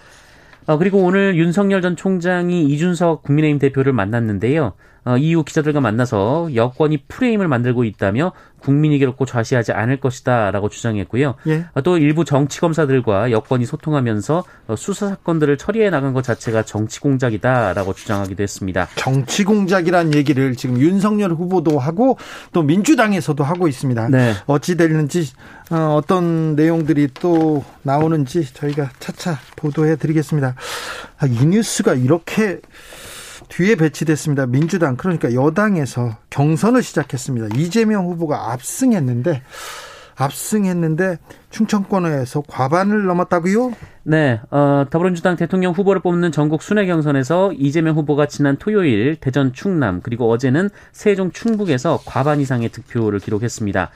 어, 0.66 0.78
그리고 0.78 0.99
오늘 0.99 1.37
윤석열 1.37 1.83
전 1.83 1.95
총장이 1.95 2.64
이준석 2.64 3.23
국민의힘 3.23 3.59
대표를 3.59 3.92
만났는데요. 3.92 4.73
어, 5.04 5.16
이후 5.16 5.45
기자들과 5.45 5.80
만나서 5.80 6.54
여권이 6.54 7.04
프레임을 7.09 7.49
만들고 7.49 7.85
있다며 7.85 8.33
국민이 8.61 8.99
결코 8.99 9.25
좌시하지 9.25 9.73
않을 9.73 9.99
것이다라고 10.00 10.69
주장했고요. 10.69 11.35
예. 11.47 11.64
어, 11.75 11.80
또 11.80 11.99
일부 11.99 12.25
정치 12.25 12.61
검사들과 12.61 13.30
여권이 13.30 13.64
소통하면서 13.64 14.45
어, 14.69 14.76
수사 14.76 15.09
사건들을 15.09 15.57
처리해 15.57 15.90
나간 15.90 16.12
것 16.12 16.23
자체가 16.23 16.62
정치 16.62 17.00
공작이다라고 17.00 17.95
주장하기도 17.95 18.42
했습니다. 18.42 18.88
정치 18.97 19.45
공작이란 19.45 20.14
얘기를 20.14 20.54
지금 20.54 20.78
윤석열 20.78 21.33
후보도 21.33 21.78
하고 21.78 22.19
또 22.52 22.62
민주당에서도 22.62 23.42
하고 23.42 23.66
있습니다. 23.66 24.09
네. 24.09 24.35
어찌 24.47 24.76
될는지 24.76 25.33
어, 25.71 25.97
어떤 25.97 26.54
내용들이 26.54 27.09
또 27.14 27.64
나오는지 27.83 28.52
저희가 28.52 28.90
차차 28.99 29.38
보도해 29.57 29.97
드리겠습니다. 29.97 30.54
아, 31.19 31.26
이 31.26 31.47
뉴스가 31.47 31.95
이렇게 31.95 32.61
뒤에 33.50 33.75
배치됐습니다. 33.75 34.47
민주당 34.47 34.97
그러니까 34.97 35.35
여당에서 35.35 36.16
경선을 36.30 36.83
시작했습니다. 36.83 37.49
이재명 37.57 38.07
후보가 38.07 38.52
압승했는데 38.52 39.42
압승했는데 40.16 41.19
충청권에서 41.50 42.42
과반을 42.47 43.07
넘었다고요? 43.07 43.73
네, 44.04 44.40
어, 44.50 44.85
더불어민주당 44.90 45.37
대통령 45.37 45.73
후보를 45.73 46.00
뽑는 46.02 46.30
전국 46.30 46.62
순회 46.62 46.87
경선에서 46.87 47.52
이재명 47.54 47.97
후보가 47.97 48.26
지난 48.26 48.57
토요일 48.57 49.16
대전 49.16 49.52
충남 49.52 50.00
그리고 50.02 50.30
어제는 50.30 50.71
세종 50.92 51.33
충북에서 51.33 52.00
과반 52.04 52.40
이상의 52.40 52.69
득표를 52.69 53.19
기록했습니다. 53.19 53.90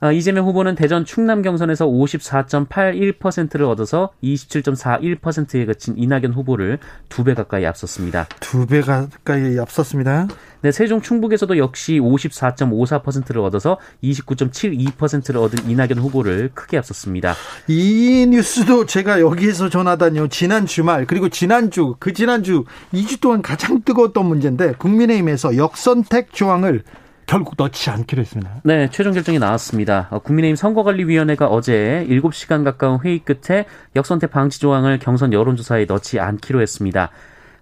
아, 0.00 0.12
이재명 0.12 0.46
후보는 0.46 0.76
대전 0.76 1.04
충남 1.04 1.42
경선에서 1.42 1.86
54.81%를 1.86 3.66
얻어서 3.66 4.10
27.41%에 4.22 5.64
그친 5.66 5.94
이낙연 5.98 6.32
후보를 6.34 6.78
두 7.08 7.24
배 7.24 7.34
가까이 7.34 7.66
앞섰습니다. 7.66 8.28
두 8.38 8.64
배 8.66 8.80
가까이 8.80 9.58
앞섰습니다. 9.58 10.28
네, 10.60 10.70
세종 10.72 11.00
충북에서도 11.00 11.58
역시 11.58 11.98
54.54%를 12.00 13.40
얻어서 13.42 13.78
29.72%를 14.04 15.40
얻은 15.40 15.68
이낙연 15.68 15.98
후보를 15.98 16.50
크게 16.54 16.78
앞섰습니다. 16.78 17.34
이 17.66 18.26
뉴스도 18.30 18.86
제가 18.86 19.20
여기에서 19.20 19.68
전하다니요. 19.68 20.28
지난 20.28 20.66
주말 20.66 21.06
그리고 21.06 21.28
지난주 21.28 21.96
그 21.98 22.12
지난주 22.12 22.64
2주 22.92 23.20
동안 23.20 23.42
가장 23.42 23.82
뜨거웠던 23.82 24.24
문제인데 24.26 24.72
국민의힘에서 24.78 25.56
역선택 25.56 26.32
조항을 26.32 26.82
결국 27.28 27.54
넣지 27.58 27.90
않기로 27.90 28.22
했습니다. 28.22 28.50
네, 28.64 28.88
최종 28.90 29.12
결정이 29.12 29.38
나왔습니다. 29.38 30.08
어, 30.10 30.18
국민의힘 30.18 30.56
선거관리위원회가 30.56 31.46
어제 31.46 32.06
7시간 32.08 32.64
가까운 32.64 33.00
회의 33.04 33.18
끝에 33.18 33.66
역선택 33.94 34.30
방지 34.30 34.58
조항을 34.58 34.98
경선 34.98 35.34
여론조사에 35.34 35.84
넣지 35.84 36.18
않기로 36.18 36.62
했습니다. 36.62 37.10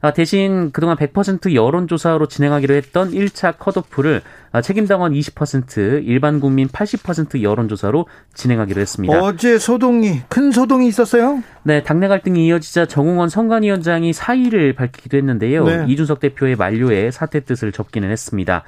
아, 0.03 0.13
대신 0.13 0.71
그동안 0.71 0.97
100% 0.97 1.53
여론조사로 1.55 2.29
진행하기로 2.29 2.75
했던 2.77 3.11
1차 3.11 3.59
컷오프를 3.59 4.23
아, 4.53 4.61
책임당원 4.61 5.13
20%, 5.13 6.07
일반 6.07 6.39
국민 6.39 6.69
80% 6.69 7.43
여론조사로 7.43 8.07
진행하기로 8.35 8.81
했습니다. 8.81 9.21
어제 9.21 9.59
소동이, 9.59 10.21
큰 10.29 10.53
소동이 10.53 10.87
있었어요? 10.87 11.43
네, 11.65 11.83
당내 11.83 12.07
갈등이 12.07 12.47
이어지자 12.47 12.87
정웅원 12.87 13.31
선관위원장이 13.31 14.13
사의를 14.13 14.75
밝히기도 14.75 15.17
했는데요. 15.17 15.65
네. 15.65 15.85
이준석 15.89 16.21
대표의 16.21 16.55
만료에 16.55 17.11
사퇴 17.11 17.41
뜻을 17.41 17.73
접기는 17.73 18.09
했습니다. 18.09 18.63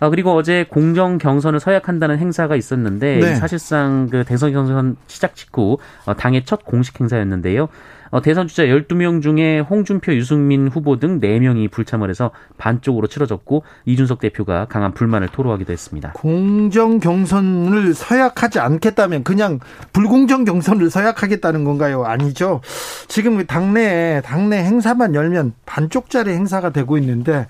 아, 0.00 0.08
그리고 0.10 0.34
어제 0.34 0.66
공정 0.68 1.18
경선을 1.18 1.60
서약한다는 1.60 2.18
행사가 2.18 2.56
있었는데 2.56 3.20
네. 3.20 3.34
사실상 3.36 4.08
그 4.10 4.24
대선 4.24 4.52
경선 4.52 4.96
시작 5.06 5.34
직후 5.34 5.78
어, 6.04 6.14
당의 6.14 6.44
첫 6.44 6.64
공식 6.64 7.00
행사였는데요. 7.00 7.68
어, 8.14 8.22
대선 8.22 8.46
주자 8.46 8.62
12명 8.62 9.20
중에 9.22 9.58
홍준표, 9.58 10.14
유승민 10.14 10.68
후보 10.68 11.00
등 11.00 11.18
4명이 11.18 11.68
불참을 11.72 12.10
해서 12.10 12.30
반쪽으로 12.58 13.08
치러졌고 13.08 13.64
이준석 13.86 14.20
대표가 14.20 14.66
강한 14.66 14.94
불만을 14.94 15.26
토로하기도 15.26 15.72
했습니다. 15.72 16.12
공정 16.12 17.00
경선을 17.00 17.92
서약하지 17.92 18.60
않겠다면 18.60 19.24
그냥 19.24 19.58
불공정 19.92 20.44
경선을 20.44 20.90
서약하겠다는 20.90 21.64
건가요? 21.64 22.04
아니죠. 22.04 22.60
지금 23.08 23.44
당내 23.46 24.22
당내 24.24 24.58
행사만 24.58 25.16
열면 25.16 25.54
반쪽짜리 25.66 26.30
행사가 26.30 26.70
되고 26.70 26.96
있는데 26.98 27.48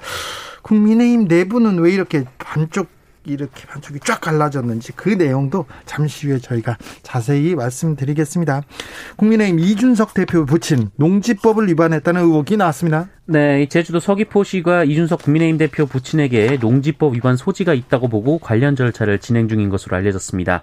국민의힘 0.63 1.27
내부는 1.29 1.79
왜 1.81 1.93
이렇게 1.93 2.25
반쪽, 2.39 2.87
반쪽짜리 3.27 4.01
행사가 4.05 4.45
되고 4.45 4.71
있는지 4.71 4.85
저희가 4.85 4.85
차차 4.85 4.85
보도해 4.85 4.85
드리겠습니다. 4.85 4.85
2뉴스 4.85 4.85
도 4.85 4.85
제가 4.85 4.85
여기에서 4.85 4.85
전하다니요. 4.85 4.85
지난주 4.85 4.85
국민의힘에서 4.85 4.85
역선택 4.85 4.85
조항을 4.85 4.85
결국 4.85 4.85
넣지 4.85 4.85
않기로 4.85 4.85
했습니다. 4.85 4.85
이렇게 4.85 4.85
반쪽이 4.85 4.85
쫙 4.85 4.85
갈라졌는지 4.85 4.93
그 4.93 5.09
내용도 5.09 5.67
잠시 5.87 6.27
후에 6.27 6.39
저희가 6.39 6.77
자세히 7.03 7.55
말씀드리겠습니다. 7.55 8.63
국민의힘 9.17 9.59
이준석 9.61 10.15
대표 10.15 10.45
부친 10.45 10.91
농지법을 10.97 11.69
위반했다는 11.69 12.23
의혹이 12.23 12.57
나왔습니다. 12.57 13.09
네, 13.27 13.67
제주도 13.69 14.01
서귀포시가 14.01 14.85
이준석 14.85 15.23
국민의힘 15.23 15.59
대표 15.59 15.87
부친에게 15.87 16.59
농지법 16.61 17.15
위반 17.15 17.37
소지가 17.37 17.75
있다고 17.75 18.09
보고 18.09 18.39
관련 18.39 18.77
절차를 18.77 19.19
진행 19.19 19.49
중인 19.49 19.71
것으로 19.71 19.97
알려졌습니다. 19.97 20.63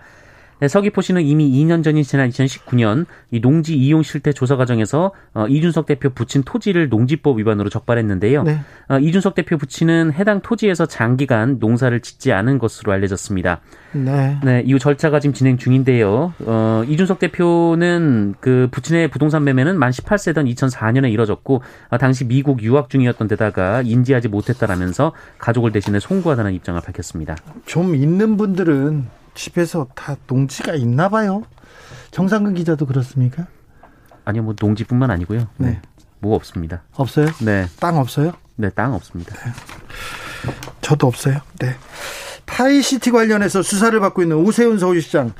네, 0.61 0.67
서귀포시는 0.67 1.23
이미 1.23 1.49
2년 1.49 1.83
전인 1.83 2.03
지난 2.03 2.29
2019년 2.29 3.07
이 3.31 3.41
농지 3.41 3.75
이용 3.75 4.03
실태 4.03 4.31
조사 4.31 4.55
과정에서 4.55 5.11
어, 5.33 5.47
이준석 5.47 5.87
대표 5.87 6.11
부친 6.11 6.43
토지를 6.43 6.87
농지법 6.87 7.39
위반으로 7.39 7.69
적발했는데요. 7.69 8.43
네. 8.43 8.59
어, 8.87 8.99
이준석 8.99 9.33
대표 9.33 9.57
부친은 9.57 10.13
해당 10.13 10.41
토지에서 10.41 10.85
장기간 10.85 11.57
농사를 11.59 11.99
짓지 12.01 12.31
않은 12.31 12.59
것으로 12.59 12.91
알려졌습니다. 12.91 13.61
네. 13.93 14.37
네, 14.43 14.61
이후 14.63 14.77
절차가 14.77 15.19
지금 15.19 15.33
진행 15.33 15.57
중인데요. 15.57 16.35
어, 16.45 16.83
이준석 16.87 17.17
대표는 17.17 18.35
그 18.39 18.67
부친의 18.69 19.07
부동산 19.07 19.43
매매는 19.43 19.79
만 19.79 19.89
18세던 19.89 20.47
2004년에 20.55 21.11
이뤄졌고 21.11 21.63
어, 21.89 21.97
당시 21.97 22.27
미국 22.27 22.61
유학 22.61 22.91
중이었던 22.91 23.27
데다가 23.27 23.81
인지하지 23.81 24.27
못했다라면서 24.27 25.13
가족을 25.39 25.71
대신해 25.71 25.99
송구하다는 25.99 26.53
입장을 26.53 26.79
밝혔습니다. 26.81 27.35
좀 27.65 27.95
있는 27.95 28.37
분들은 28.37 29.20
집에서 29.33 29.87
다 29.95 30.15
농지가 30.27 30.75
있나 30.75 31.09
봐요. 31.09 31.43
정상근 32.11 32.53
기자도 32.55 32.85
그렇습니까? 32.85 33.47
아니요, 34.25 34.43
뭐 34.43 34.55
농지뿐만 34.59 35.09
아니고요. 35.11 35.47
네. 35.57 35.67
네. 35.71 35.81
뭐 36.19 36.35
없습니다. 36.35 36.83
없어요? 36.95 37.27
네. 37.41 37.65
땅 37.79 37.97
없어요? 37.97 38.33
네, 38.55 38.69
땅 38.69 38.93
없습니다. 38.93 39.35
네. 39.35 39.51
저도 40.81 41.07
없어요. 41.07 41.39
네. 41.59 41.75
파이시티 42.45 43.11
관련해서 43.11 43.61
수사를 43.61 43.97
받고 43.99 44.21
있는 44.21 44.37
오세훈 44.37 44.77
서울시장 44.77 45.33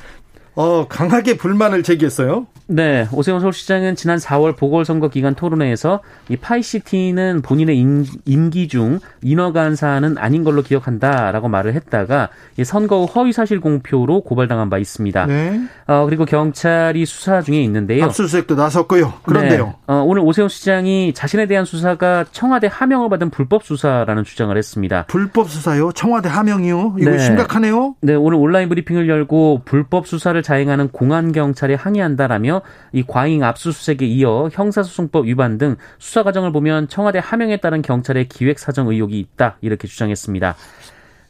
어, 0.54 0.86
강하게 0.88 1.36
불만을 1.36 1.82
제기했어요. 1.82 2.46
네, 2.72 3.06
오세훈 3.12 3.40
서울시장은 3.40 3.96
지난 3.96 4.16
4월 4.16 4.56
보궐선거 4.56 5.08
기간 5.08 5.34
토론회에서 5.34 6.00
이 6.30 6.36
파이시티는 6.36 7.42
본인의 7.42 7.78
임, 8.24 8.50
기중 8.50 8.98
인허가한 9.22 9.76
사안은 9.76 10.16
아닌 10.16 10.42
걸로 10.42 10.62
기억한다라고 10.62 11.48
말을 11.48 11.74
했다가 11.74 12.30
이 12.56 12.64
선거 12.64 13.04
후 13.04 13.04
허위 13.04 13.32
사실 13.32 13.60
공표로 13.60 14.22
고발당한 14.22 14.70
바 14.70 14.78
있습니다. 14.78 15.26
네. 15.26 15.60
어, 15.86 16.06
그리고 16.06 16.24
경찰이 16.24 17.04
수사 17.04 17.42
중에 17.42 17.62
있는데요. 17.62 18.04
압수수색도 18.06 18.54
나섰고요. 18.54 19.12
그런데요. 19.22 19.66
네, 19.66 19.74
어, 19.86 20.02
오늘 20.06 20.22
오세훈 20.22 20.48
시장이 20.48 21.12
자신에 21.14 21.44
대한 21.46 21.66
수사가 21.66 22.24
청와대 22.32 22.68
하명을 22.72 23.10
받은 23.10 23.28
불법 23.28 23.64
수사라는 23.64 24.24
주장을 24.24 24.56
했습니다. 24.56 25.04
불법 25.08 25.50
수사요? 25.50 25.92
청와대 25.92 26.30
하명이요? 26.30 26.96
이거 26.98 27.10
네. 27.10 27.18
심각하네요. 27.18 27.96
네, 28.00 28.14
오늘 28.14 28.38
온라인 28.38 28.70
브리핑을 28.70 29.10
열고 29.10 29.62
불법 29.66 30.06
수사를 30.06 30.40
자행하는 30.42 30.88
공안 30.88 31.32
경찰에 31.32 31.74
항의한다라며 31.74 32.61
이 32.92 33.02
과잉 33.06 33.44
압수수색에 33.44 34.06
이어 34.06 34.48
형사소송법 34.52 35.26
위반 35.26 35.58
등 35.58 35.76
수사 35.98 36.22
과정을 36.22 36.52
보면 36.52 36.88
청와대 36.88 37.20
하명에 37.22 37.58
따른 37.58 37.82
경찰의 37.82 38.28
기획 38.28 38.58
사정 38.58 38.88
의혹이 38.88 39.18
있다 39.18 39.56
이렇게 39.60 39.88
주장했습니다. 39.88 40.56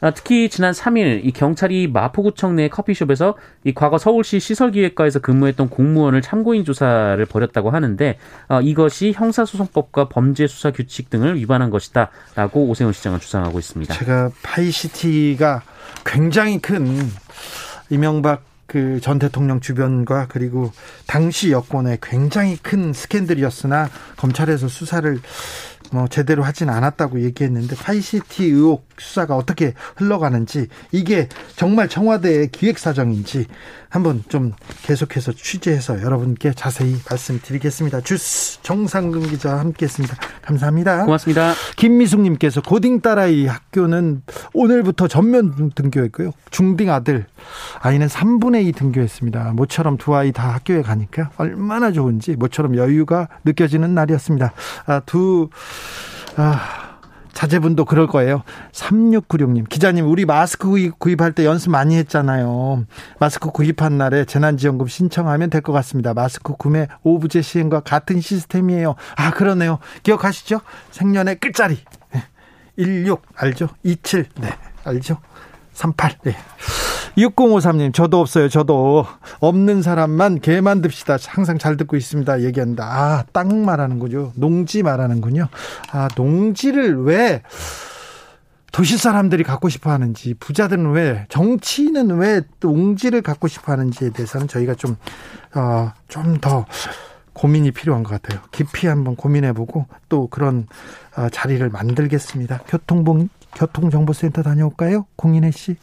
아, 0.03 0.11
특히 0.11 0.51
지난 0.51 0.73
3일 0.73 1.25
이 1.25 1.31
경찰이 1.31 1.87
마포구청 1.87 2.57
내 2.57 2.69
커피숍에서 2.69 3.37
이 3.63 3.73
과거 3.73 3.99
서울시 3.99 4.41
시설기획과에서 4.41 5.21
근무했던 5.21 5.69
공무원을 5.69 6.23
참고인 6.23 6.65
조사를 6.65 7.25
벌였다고 7.25 7.71
하는데 7.71 8.19
어, 8.49 8.61
이것이 8.61 9.13
형사소송법과 9.13 10.09
범죄수사 10.09 10.73
규칙 10.73 11.09
등을 11.09 11.37
위반한 11.37 11.71
것이다라고 11.71 12.67
오세훈 12.67 12.93
시장은 12.93 13.21
주장하고 13.21 13.61
있습니다. 13.61 13.95
제가 13.95 14.31
파이시티가 14.43 15.63
굉장히 16.05 16.59
큰 16.61 16.99
이명박 17.89 18.43
그 18.67 19.01
전 19.03 19.19
대통령 19.19 19.61
주변과 19.61 20.29
그리고 20.29 20.73
당시 21.07 21.51
여권에 21.53 21.99
굉장히 22.01 22.57
큰 22.57 22.93
스캔들이었으나 22.93 23.91
검찰에서 24.17 24.69
수사를 24.69 25.21
뭐 25.93 26.09
제대로 26.09 26.43
하진 26.43 26.71
않았다고 26.71 27.21
얘기했는데 27.21 27.77
파이시티 27.77 28.45
의혹 28.47 28.89
수사가 28.99 29.37
어떻게 29.37 29.75
흘러가는지 29.97 30.69
이게 30.91 31.29
정말 31.57 31.89
청와대의 31.89 32.49
기획 32.51 32.79
사정인지 32.79 33.47
한번 33.93 34.25
좀 34.29 34.53
계속해서 34.85 35.33
취재해서 35.33 36.01
여러분께 36.01 36.53
자세히 36.55 36.97
말씀드리겠습니다. 37.11 38.01
주스 38.01 38.63
정상근 38.63 39.29
기자와 39.29 39.61
함께했습니다. 39.61 40.17
감사합니다. 40.41 41.05
고맙습니다. 41.05 41.53
김미숙님께서 41.77 42.63
고딩 42.63 43.03
딸아이 43.03 43.47
학교는 43.47 44.23
오늘부터 44.55 45.09
전면 45.09 45.73
등교했고요. 45.75 46.31
중딩 46.51 46.91
아들 46.91 47.27
아이는 47.81 48.07
3분의 48.07 48.65
2 48.69 48.73
등교했습니다. 48.73 49.53
모처럼 49.53 49.99
두 49.99 50.15
아이 50.17 50.33
다 50.33 50.55
학교에 50.55 50.81
가니까 50.81 51.31
얼마나 51.37 51.93
좋은지 51.93 52.35
모처럼 52.37 52.77
여유가 52.77 53.29
느껴지는 53.45 53.95
날이었습니다. 53.95 54.53
아, 54.87 55.01
두 55.05 55.51
아, 56.37 56.99
자제분도 57.33 57.85
그럴 57.87 58.07
거예요. 58.07 58.43
3696님, 58.73 59.69
기자님, 59.69 60.09
우리 60.09 60.25
마스크 60.25 60.69
구입, 60.99 61.21
할때 61.21 61.45
연습 61.45 61.71
많이 61.71 61.97
했잖아요. 61.97 62.85
마스크 63.19 63.51
구입한 63.51 63.97
날에 63.99 64.25
재난지원금 64.25 64.87
신청하면 64.87 65.51
될 65.51 65.63
것 65.63 65.73
같습니다. 65.73 66.15
마스크 66.15 66.55
구매 66.57 66.89
오부제 67.03 67.43
시행과 67.43 67.81
같은 67.81 68.21
시스템이에요. 68.21 68.95
아, 69.17 69.31
그러네요. 69.31 69.79
기억하시죠? 70.03 70.61
생년의 70.91 71.37
끝자리. 71.37 71.79
16, 72.79 73.23
알죠? 73.37 73.69
27, 73.83 74.27
네, 74.41 74.49
알죠? 74.85 75.19
38, 75.73 76.19
네. 76.25 76.37
6053님, 77.17 77.93
저도 77.93 78.21
없어요. 78.21 78.49
저도 78.49 79.07
없는 79.41 79.83
사람만 79.83 80.41
개 80.41 80.61
만듭시다. 80.61 81.19
항상 81.27 81.59
잘 81.59 81.77
듣고 81.77 81.97
있습니다. 81.97 82.43
얘기한다. 82.43 82.85
아, 82.85 83.25
땅 83.33 83.65
말하는군요. 83.65 84.33
농지 84.37 84.83
말하는군요. 84.83 85.49
아, 85.93 86.09
농지를 86.17 87.05
왜 87.05 87.43
도시 88.73 88.97
사람들이 88.97 89.45
갖고 89.45 89.69
싶어 89.69 89.91
하는지, 89.91 90.33
부자들은 90.35 90.93
왜, 90.93 91.27
정치인은 91.29 92.17
왜 92.17 92.41
농지를 92.61 93.21
갖고 93.21 93.47
싶어 93.47 93.73
하는지에 93.73 94.11
대해서는 94.11 94.49
저희가 94.49 94.75
좀, 94.75 94.97
어, 95.55 95.93
좀 96.09 96.39
더 96.41 96.65
고민이 97.33 97.73
필요한 97.73 98.03
것 98.03 98.11
같아요. 98.21 98.43
깊이 98.53 98.87
한번 98.87 99.17
고민해보고 99.17 99.87
또 100.09 100.27
그런 100.29 100.67
어, 101.17 101.29
자리를 101.29 101.69
만들겠습니다. 101.69 102.61
교통봉, 102.67 103.29
교통정보센터 103.55 104.43
다녀올까요? 104.43 105.07
공인혜 105.17 105.51
씨. 105.51 105.77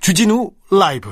주진우 0.00 0.50
라이브 0.70 1.10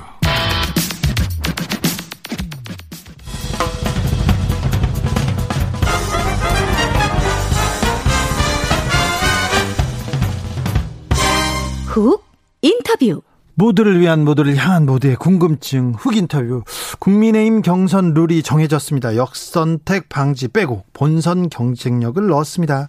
훅 11.86 12.24
인터뷰 12.62 13.22
모두를 13.60 14.00
위한 14.00 14.24
모두를 14.24 14.56
향한 14.56 14.86
모두의 14.86 15.16
궁금증 15.16 15.92
훅 15.92 16.16
인터뷰 16.16 16.62
국민의힘 16.98 17.60
경선 17.60 18.14
룰이 18.14 18.42
정해졌습니다. 18.42 19.16
역선택 19.16 20.08
방지 20.08 20.48
빼고 20.48 20.84
본선 20.94 21.50
경쟁력을 21.50 22.26
넣었습니다. 22.26 22.88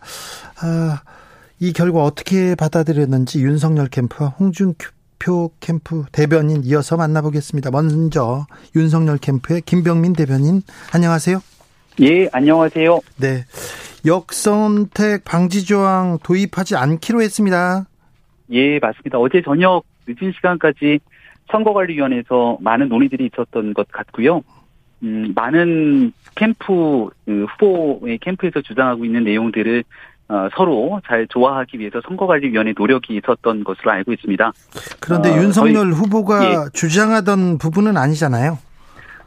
아, 0.61 1.01
이 1.59 1.73
결과 1.73 2.03
어떻게 2.03 2.55
받아들였는지 2.55 3.43
윤석열 3.43 3.87
캠프와 3.87 4.29
홍준표 4.29 4.87
표 5.19 5.51
캠프 5.59 6.05
대변인 6.13 6.63
이어서 6.63 6.95
만나보겠습니다. 6.95 7.69
먼저 7.69 8.47
윤석열 8.73 9.17
캠프의 9.17 9.61
김병민 9.61 10.13
대변인 10.13 10.61
안녕하세요. 10.93 11.41
예, 11.99 12.29
안녕하세요. 12.31 13.01
네. 13.17 13.43
역선택 14.05 15.25
방지 15.25 15.65
조항 15.65 16.17
도입하지 16.23 16.77
않기로 16.77 17.21
했습니다. 17.21 17.85
예, 18.51 18.79
맞습니다. 18.79 19.19
어제 19.19 19.41
저녁 19.45 19.83
늦은 20.19 20.33
시간까지 20.33 20.99
선거관리위원회에서 21.51 22.57
많은 22.61 22.89
논의들이 22.89 23.29
있었던 23.33 23.73
것 23.73 23.87
같고요. 23.91 24.41
음, 25.03 25.33
많은 25.35 26.13
캠프 26.35 27.09
그 27.25 27.45
후보의 27.45 28.19
캠프에서 28.19 28.61
주장하고 28.61 29.05
있는 29.05 29.23
내용들을 29.23 29.83
어, 30.29 30.47
서로 30.55 31.01
잘 31.05 31.27
조화하기 31.27 31.79
위해서 31.79 31.99
선거관리위원회 32.07 32.73
노력이 32.77 33.17
있었던 33.17 33.65
것으로 33.65 33.91
알고 33.91 34.13
있습니다. 34.13 34.53
그런데 35.01 35.29
어, 35.29 35.35
윤석열 35.35 35.91
저희, 35.91 35.91
후보가 35.91 36.45
예. 36.45 36.55
주장하던 36.73 37.57
부분은 37.57 37.97
아니잖아요. 37.97 38.57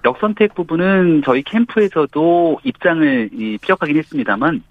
역선택 0.04 0.54
부분은 0.54 1.22
저희 1.24 1.42
캠프에서도 1.42 2.60
입장을 2.62 3.30
피력하긴 3.60 3.96
했습니다만 3.96 4.62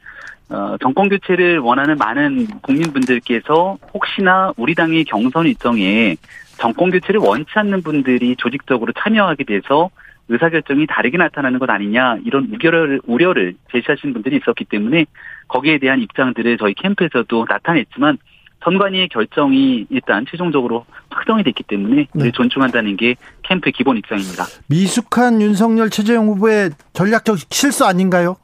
어, 0.49 0.77
정권 0.81 1.09
교체를 1.09 1.59
원하는 1.59 1.97
많은 1.97 2.47
국민분들께서 2.61 3.77
혹시나 3.93 4.51
우리 4.57 4.75
당의 4.75 5.03
경선 5.05 5.47
일정에 5.47 6.15
정권 6.57 6.91
교체를 6.91 7.19
원치 7.19 7.51
않는 7.55 7.81
분들이 7.81 8.35
조직적으로 8.35 8.93
참여하게 8.97 9.45
돼서 9.45 9.89
의사결정이 10.29 10.87
다르게 10.87 11.17
나타나는 11.17 11.59
것 11.59 11.69
아니냐 11.69 12.17
이런 12.25 12.49
우려를 12.53 13.01
우려를 13.05 13.55
제시하신 13.71 14.13
분들이 14.13 14.37
있었기 14.37 14.65
때문에 14.65 15.05
거기에 15.47 15.79
대한 15.79 15.99
입장들을 16.01 16.57
저희 16.57 16.73
캠프에서도 16.75 17.45
나타냈지만 17.49 18.17
선관위의 18.63 19.09
결정이 19.09 19.87
일단 19.89 20.25
최종적으로 20.29 20.85
확정이 21.09 21.43
됐기 21.43 21.63
때문에 21.63 22.07
네. 22.13 22.31
존중한다는 22.31 22.95
게 22.95 23.15
캠프의 23.43 23.73
기본 23.73 23.97
입장입니다. 23.97 24.45
미숙한 24.67 25.41
윤석열 25.41 25.89
최재형 25.89 26.27
후보의 26.27 26.69
전략적 26.93 27.37
실수 27.49 27.85
아닌가요? 27.85 28.37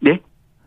네? 0.00 0.18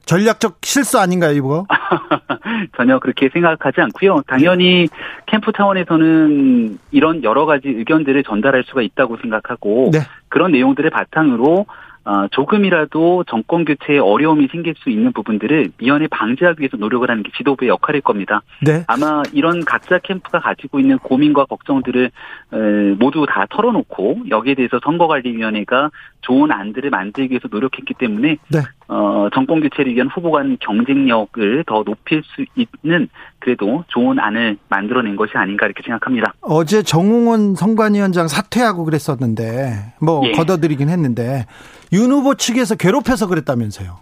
전략적 0.05 0.57
실수 0.63 0.99
아닌가요, 0.99 1.31
이거? 1.33 1.65
전혀 2.75 2.99
그렇게 2.99 3.29
생각하지 3.29 3.81
않고요. 3.81 4.21
당연히 4.27 4.87
캠프 5.25 5.51
차원에서는 5.51 6.77
이런 6.91 7.23
여러 7.23 7.45
가지 7.45 7.69
의견들을 7.69 8.23
전달할 8.23 8.63
수가 8.65 8.81
있다고 8.81 9.17
생각하고 9.17 9.91
네. 9.93 9.99
그런 10.29 10.51
내용들을 10.51 10.89
바탕으로 10.89 11.65
어, 12.05 12.27
조금이라도 12.31 13.23
정권 13.29 13.63
교체에 13.63 13.97
어려움이 13.97 14.49
생길 14.51 14.75
수 14.77 14.89
있는 14.89 15.13
부분들을 15.13 15.71
미연에 15.77 16.07
방지하기 16.07 16.59
위해서 16.59 16.75
노력을 16.75 17.09
하는 17.09 17.23
게 17.23 17.31
지도부의 17.37 17.69
역할일 17.69 18.01
겁니다. 18.01 18.41
네. 18.61 18.83
아마 18.87 19.23
이런 19.31 19.63
각자 19.63 19.99
캠프가 19.99 20.41
가지고 20.41 20.81
있는 20.81 20.97
고민과 20.99 21.45
걱정들을 21.45 22.11
에, 22.53 22.57
모두 22.99 23.25
다 23.25 23.45
털어놓고 23.49 24.23
여기에 24.29 24.55
대해서 24.55 24.81
선거관리위원회가 24.83 25.91
좋은 26.21 26.51
안들을 26.51 26.89
만들기 26.89 27.31
위해서 27.31 27.47
노력했기 27.49 27.93
때문에 27.93 28.37
네. 28.49 28.59
어, 28.95 29.27
정권 29.33 29.59
교체를 29.59 29.95
위한 29.95 30.07
후보 30.07 30.29
간 30.31 30.55
경쟁력을 30.59 31.63
더 31.65 31.83
높일 31.83 32.21
수 32.23 32.45
있는 32.55 33.09
그래도 33.39 33.83
좋은 33.87 34.19
안을 34.19 34.57
만들어낸 34.69 35.15
것이 35.15 35.31
아닌가 35.35 35.65
이렇게 35.65 35.81
생각합니다. 35.81 36.35
어제 36.41 36.83
정웅원 36.83 37.55
선관위원장 37.55 38.27
사퇴하고 38.27 38.85
그랬었는데, 38.85 39.95
뭐, 39.99 40.21
예. 40.27 40.31
걷어들이긴 40.33 40.89
했는데, 40.89 41.45
윤 41.91 42.11
후보 42.11 42.35
측에서 42.35 42.75
괴롭혀서 42.75 43.27
그랬다면서요. 43.27 43.97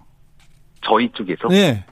저희 0.81 1.09
쪽에서 1.13 1.47
네. 1.47 1.85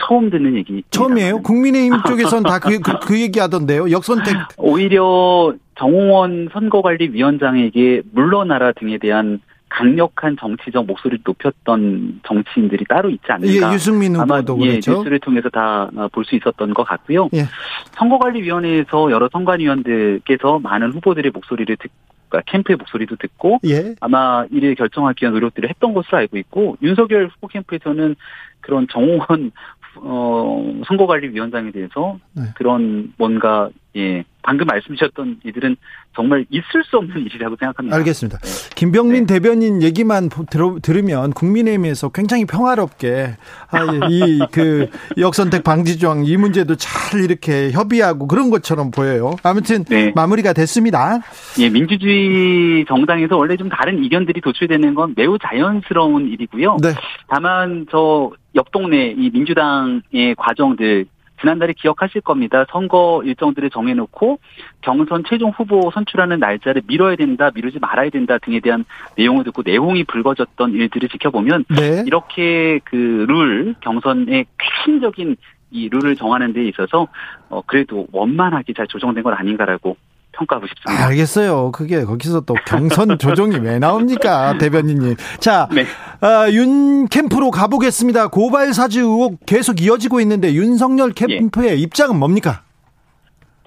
처음 0.00 0.30
듣는 0.30 0.54
얘기. 0.56 0.84
처음이에요? 0.90 1.42
국민의힘 1.42 1.92
쪽에서는 2.06 2.44
다 2.44 2.60
그, 2.60 2.78
그, 2.78 3.00
그 3.00 3.20
얘기 3.20 3.40
하던데요. 3.40 3.90
역선택. 3.90 4.36
오히려 4.58 5.54
정홍원 5.76 6.50
선거관리위원장에게 6.52 8.02
물러나라 8.12 8.72
등에 8.72 8.98
대한 8.98 9.40
강력한 9.70 10.36
정치적 10.36 10.84
목소리를 10.86 11.22
높였던 11.24 12.20
정치인들이 12.26 12.84
따로 12.88 13.08
있지 13.08 13.22
예, 13.28 13.32
않을까. 13.32 13.72
유승민 13.72 14.14
아마 14.16 14.38
후보도 14.40 14.60
예, 14.66 14.70
그랬죠. 14.72 14.96
뉴스를 14.98 15.20
통해서 15.20 15.48
다 15.48 15.88
볼 16.12 16.24
수 16.24 16.34
있었던 16.36 16.74
것 16.74 16.84
같고요. 16.84 17.30
예. 17.34 17.44
선거관리위원회에서 17.92 19.10
여러 19.10 19.28
선관위원들께서 19.32 20.58
많은 20.58 20.92
후보들의 20.92 21.30
목소리를 21.32 21.76
듣, 21.76 21.90
그러니까 22.28 22.50
캠프의 22.50 22.76
목소리도 22.76 23.16
듣고 23.16 23.58
예. 23.66 23.94
아마 24.00 24.44
이를 24.50 24.74
결정하기 24.74 25.22
위한 25.24 25.34
노력들을 25.34 25.68
했던 25.68 25.94
것으로 25.94 26.18
알고 26.18 26.36
있고 26.38 26.76
윤석열 26.82 27.28
후보 27.28 27.46
캠프에서는 27.48 28.16
그런 28.60 28.86
정홍원 28.90 29.52
어, 29.96 30.80
선거관리위원장에 30.86 31.70
대해서 31.72 32.18
네. 32.34 32.42
그런 32.54 33.12
뭔가 33.18 33.70
예 33.96 34.24
방금 34.42 34.66
말씀 34.66 34.94
주셨던 34.94 35.40
이들은 35.44 35.76
정말 36.16 36.44
있을 36.50 36.82
수 36.84 36.96
없는 36.96 37.20
일이라고 37.26 37.56
생각합니다. 37.58 37.96
알겠습니다. 37.98 38.38
김병민 38.74 39.26
네. 39.26 39.34
대변인 39.34 39.82
얘기만 39.82 40.28
보- 40.28 40.44
들어, 40.44 40.76
들으면 40.82 41.32
국민의힘에서 41.32 42.08
굉장히 42.10 42.44
평화롭게 42.46 43.36
아, 43.70 43.78
이그 44.10 44.88
역선택 45.18 45.62
방지 45.62 45.98
조항 45.98 46.24
이 46.24 46.36
문제도 46.36 46.74
잘 46.76 47.20
이렇게 47.20 47.70
협의하고 47.70 48.26
그런 48.26 48.50
것처럼 48.50 48.90
보여요. 48.90 49.36
아무튼 49.42 49.84
네. 49.84 50.12
마무리가 50.14 50.52
됐습니다. 50.52 51.20
예, 51.58 51.68
민주주의 51.68 52.84
정당에서 52.86 53.36
원래 53.36 53.56
좀 53.56 53.68
다른 53.68 54.02
이견들이 54.04 54.40
도출되는 54.40 54.94
건 54.94 55.14
매우 55.16 55.38
자연스러운 55.38 56.28
일이고요. 56.28 56.78
네. 56.82 56.94
다만 57.28 57.86
저 57.90 58.30
옆 58.56 58.72
동네 58.72 59.14
이 59.16 59.30
민주당의 59.32 60.34
과정들 60.36 61.06
지난달에 61.40 61.74
기억하실 61.76 62.22
겁니다. 62.22 62.64
선거 62.70 63.22
일정들을 63.24 63.70
정해놓고 63.70 64.38
경선 64.80 65.24
최종 65.28 65.50
후보 65.50 65.90
선출하는 65.92 66.38
날짜를 66.38 66.82
미뤄야 66.86 67.16
된다, 67.16 67.50
미루지 67.54 67.78
말아야 67.78 68.10
된다 68.10 68.38
등에 68.38 68.60
대한 68.60 68.84
내용을 69.16 69.44
듣고 69.44 69.62
내용이 69.64 70.04
불거졌던 70.04 70.72
일들을 70.72 71.08
지켜보면 71.08 71.64
네. 71.68 72.02
이렇게 72.06 72.80
그 72.84 73.10
룰 73.30 73.74
경선의 73.80 74.46
핵심적인 74.60 75.36
이 75.70 75.88
룰을 75.88 76.16
정하는 76.16 76.52
데 76.52 76.66
있어서 76.68 77.06
어 77.48 77.62
그래도 77.66 78.06
원만하게 78.12 78.72
잘 78.72 78.86
조정된 78.86 79.22
건 79.22 79.34
아닌가라고 79.34 79.96
평가하고 80.40 80.66
싶습니다. 80.68 81.06
알겠어요. 81.06 81.70
그게 81.72 82.04
거기서 82.04 82.40
또 82.40 82.54
경선 82.66 83.16
조정이 83.18 83.56
왜 83.58 83.78
나옵니까, 83.78 84.56
대변인님? 84.58 85.16
자, 85.38 85.68
네. 85.72 85.84
아, 86.20 86.48
윤 86.50 87.06
캠프로 87.08 87.50
가보겠습니다. 87.50 88.28
고발 88.28 88.72
사주 88.72 89.00
의혹 89.00 89.38
계속 89.46 89.80
이어지고 89.80 90.20
있는데 90.20 90.52
윤석열 90.54 91.10
예. 91.10 91.26
캠프의 91.26 91.80
입장은 91.82 92.18
뭡니까? 92.18 92.62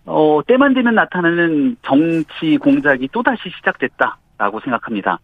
어, 0.05 0.41
때만 0.47 0.73
되면 0.73 0.95
나타나는 0.95 1.77
정치 1.81 2.57
공작이 2.57 3.07
또다시 3.11 3.41
시작됐다라고 3.57 4.59
생각합니다. 4.63 5.19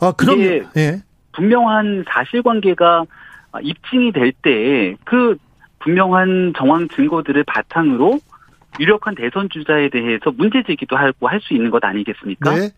아, 0.00 0.12
그럼 0.12 0.40
예. 0.76 1.02
분명한 1.32 2.04
사실관계가 2.08 3.04
입증이 3.62 4.12
될 4.12 4.32
때 4.42 4.94
그 5.04 5.36
분명한 5.80 6.52
정황 6.58 6.88
증거들을 6.88 7.42
바탕으로 7.44 8.20
유력한 8.78 9.14
대선 9.14 9.48
주자에 9.50 9.88
대해서 9.88 10.30
문제 10.30 10.62
제기도 10.62 10.96
하고 10.96 11.28
할 11.28 11.40
수 11.40 11.54
있는 11.54 11.70
것 11.70 11.84
아니겠습니까? 11.84 12.54
네. 12.54 12.68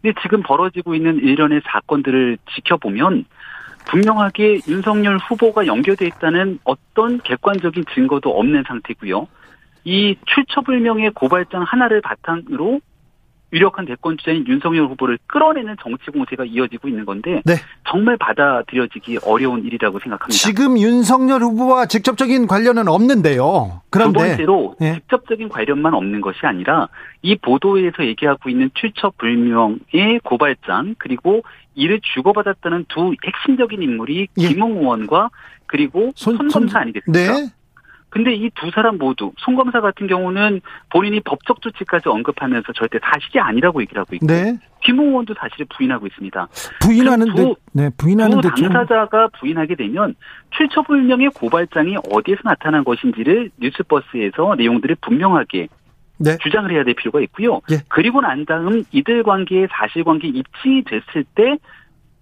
근데 0.00 0.18
지금 0.22 0.42
벌어지고 0.42 0.94
있는 0.94 1.16
일련의 1.16 1.62
사건들을 1.64 2.38
지켜보면 2.54 3.24
분명하게 3.86 4.60
윤석열 4.68 5.16
후보가 5.18 5.66
연결돼 5.66 6.06
있다는 6.06 6.58
어떤 6.64 7.20
객관적인 7.20 7.84
증거도 7.94 8.30
없는 8.30 8.64
상태고요. 8.66 9.26
이 9.84 10.16
출처불명의 10.26 11.10
고발장 11.10 11.62
하나를 11.62 12.00
바탕으로 12.02 12.80
유력한 13.52 13.84
대권 13.84 14.16
주자인 14.16 14.46
윤석열 14.46 14.86
후보를 14.86 15.18
끌어내는 15.26 15.76
정치 15.82 16.10
공세가 16.10 16.44
이어지고 16.44 16.88
있는 16.88 17.04
건데 17.04 17.42
네. 17.44 17.54
정말 17.88 18.16
받아들여지기 18.16 19.18
어려운 19.24 19.64
일이라고 19.64 19.98
생각합니다. 19.98 20.32
지금 20.32 20.78
윤석열 20.78 21.42
후보와 21.42 21.86
직접적인 21.86 22.46
관련은 22.46 22.88
없는데요. 22.88 23.82
두 23.82 23.90
그런데 23.90 24.18
번째로 24.18 24.76
예. 24.80 24.94
직접적인 24.94 25.48
관련만 25.48 25.94
없는 25.94 26.20
것이 26.20 26.38
아니라 26.42 26.88
이 27.22 27.36
보도에서 27.36 28.06
얘기하고 28.06 28.48
있는 28.50 28.70
출처 28.74 29.10
불명의 29.18 30.20
고발장 30.22 30.94
그리고 30.98 31.42
이를 31.74 32.00
주고받았다는 32.14 32.86
두 32.88 33.12
핵심적인 33.24 33.82
인물이 33.82 34.28
예. 34.38 34.48
김웅 34.48 34.78
의원과 34.78 35.30
그리고 35.66 36.10
손, 36.14 36.36
검사 36.48 36.80
아니겠습니까? 36.80 37.32
네. 37.32 37.50
근데 38.10 38.34
이 38.34 38.50
두 38.56 38.70
사람 38.72 38.98
모두 38.98 39.32
손 39.38 39.54
검사 39.54 39.80
같은 39.80 40.06
경우는 40.08 40.60
본인이 40.90 41.20
법적 41.20 41.62
조치까지 41.62 42.08
언급하면서 42.08 42.72
절대 42.74 42.98
사실이 43.02 43.38
아니라고 43.38 43.80
얘기를 43.82 44.00
하고 44.00 44.14
있고 44.16 44.26
네. 44.26 44.58
김웅 44.82 45.08
의원도 45.10 45.34
사실을 45.38 45.66
부인하고 45.76 46.06
있습니다. 46.08 46.48
부인하는데 46.82 47.34
두- 47.34 47.56
네, 47.72 47.90
두 47.90 47.96
부인하는데 47.98 48.48
좀 48.56 48.68
당사자가 48.72 49.28
부인하게 49.38 49.76
되면 49.76 50.14
출처불명의 50.56 51.30
고발장이 51.34 51.96
어디에서 52.10 52.40
나타난 52.44 52.82
것인지를 52.84 53.50
뉴스버스에서 53.60 54.56
내용들을 54.56 54.96
분명하게 55.00 55.68
네. 56.18 56.36
주장을 56.42 56.70
해야 56.70 56.84
될 56.84 56.94
필요가 56.94 57.20
있고요. 57.22 57.60
예. 57.70 57.76
그리고 57.88 58.20
난 58.20 58.44
다음 58.44 58.82
이들 58.92 59.22
관계의 59.22 59.68
사실관계 59.70 60.28
입증이 60.28 60.82
됐을 60.84 61.24
때 61.34 61.56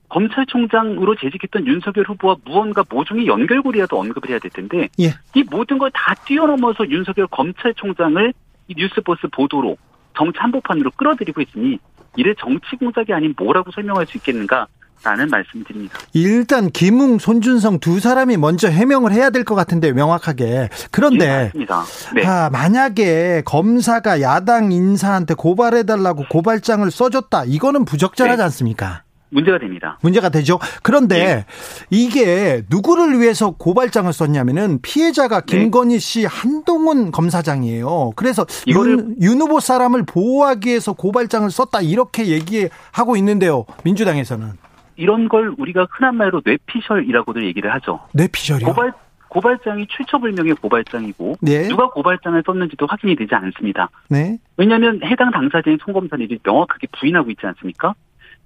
검찰총장으로 0.08 1.16
재직했던 1.16 1.66
윤석열 1.66 2.06
후보와 2.08 2.36
무언가 2.44 2.82
모종의 2.88 3.26
연결고리라도 3.26 3.98
언급을 4.00 4.30
해야 4.30 4.38
될 4.38 4.50
텐데 4.50 4.88
예. 5.00 5.14
이 5.34 5.44
모든 5.50 5.78
걸 5.78 5.90
다 5.92 6.14
뛰어넘어서 6.26 6.88
윤석열 6.88 7.26
검찰총장을 7.28 8.32
이 8.68 8.74
뉴스버스 8.76 9.28
보도로 9.32 9.76
정치 10.16 10.38
한복판으로 10.38 10.90
끌어들이고 10.96 11.40
있으니 11.42 11.78
이를 12.16 12.34
정치 12.38 12.76
공작이 12.78 13.12
아닌 13.12 13.34
뭐라고 13.38 13.70
설명할 13.70 14.06
수 14.06 14.16
있겠는가라는 14.18 15.28
말씀드립니다. 15.30 15.98
일단 16.12 16.70
김웅, 16.70 17.18
손준성 17.18 17.78
두 17.80 18.00
사람이 18.00 18.36
먼저 18.36 18.68
해명을 18.68 19.12
해야 19.12 19.30
될 19.30 19.44
것 19.44 19.54
같은데 19.54 19.92
명확하게. 19.92 20.44
예, 20.44 20.68
그런데 20.90 21.44
맞습니다. 21.44 21.84
네. 22.14 22.26
아, 22.26 22.50
만약에 22.50 23.42
검사가 23.44 24.20
야당 24.20 24.72
인사한테 24.72 25.34
고발해달라고 25.34 26.24
고발장을 26.30 26.90
써줬다. 26.90 27.44
이거는 27.46 27.84
부적절하지 27.84 28.38
네. 28.38 28.42
않습니까? 28.44 29.02
문제가 29.30 29.58
됩니다. 29.58 29.98
문제가 30.02 30.28
되죠. 30.30 30.58
그런데 30.82 31.16
예. 31.18 31.44
이게 31.90 32.62
누구를 32.70 33.20
위해서 33.20 33.50
고발장을 33.50 34.10
썼냐면은 34.12 34.78
피해자가 34.82 35.42
네. 35.42 35.58
김건희 35.58 35.98
씨 35.98 36.24
한동훈 36.24 37.10
검사장이에요. 37.10 38.12
그래서 38.16 38.44
이거를- 38.66 38.98
윤, 38.98 39.16
윤 39.20 39.40
후보 39.40 39.60
사람을 39.60 40.04
보호하기 40.06 40.68
위해서 40.68 40.92
고발장을 40.92 41.50
썼다 41.50 41.80
이렇게 41.82 42.26
얘기하고 42.28 43.16
있는데요. 43.16 43.64
민주당에서는 43.84 44.52
이런 44.96 45.28
걸 45.28 45.54
우리가 45.58 45.86
흔한 45.90 46.16
말로 46.16 46.40
뇌피셜이라고들 46.44 47.44
얘기를 47.46 47.72
하죠. 47.74 48.00
뇌피셜이요. 48.14 48.66
고발 48.66 48.92
고발장이 49.28 49.86
출처불명의 49.88 50.54
고발장이고 50.54 51.36
네. 51.42 51.68
누가 51.68 51.90
고발장을 51.90 52.42
썼는지도 52.46 52.86
확인이 52.86 53.14
되지 53.14 53.34
않습니다. 53.34 53.90
네. 54.08 54.38
왜냐하면 54.56 55.00
해당 55.04 55.30
당사자인 55.30 55.76
송검사는 55.84 56.26
명확하게 56.42 56.86
부인하고 56.98 57.30
있지 57.30 57.46
않습니까? 57.46 57.94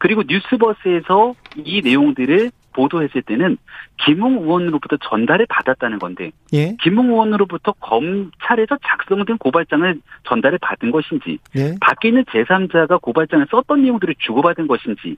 그리고 0.02 0.24
뉴스버스에서 0.26 1.36
이 1.64 1.80
내용들을 1.80 2.50
보도했을 2.72 3.22
때는 3.22 3.56
김웅 4.04 4.38
의원으로부터 4.38 4.96
전달을 4.96 5.46
받았다는 5.48 6.00
건데 6.00 6.32
예. 6.52 6.76
김웅 6.82 7.10
의원으로부터 7.10 7.70
검찰에서 7.78 8.78
작성된 8.84 9.38
고발장을 9.38 10.00
전달을 10.24 10.58
받은 10.60 10.90
것인지 10.90 11.38
예. 11.54 11.76
밖에 11.80 12.08
있는 12.08 12.24
제3자가 12.24 13.00
고발장을 13.00 13.46
썼던 13.48 13.82
내용들을 13.82 14.16
주고받은 14.18 14.66
것인지 14.66 15.14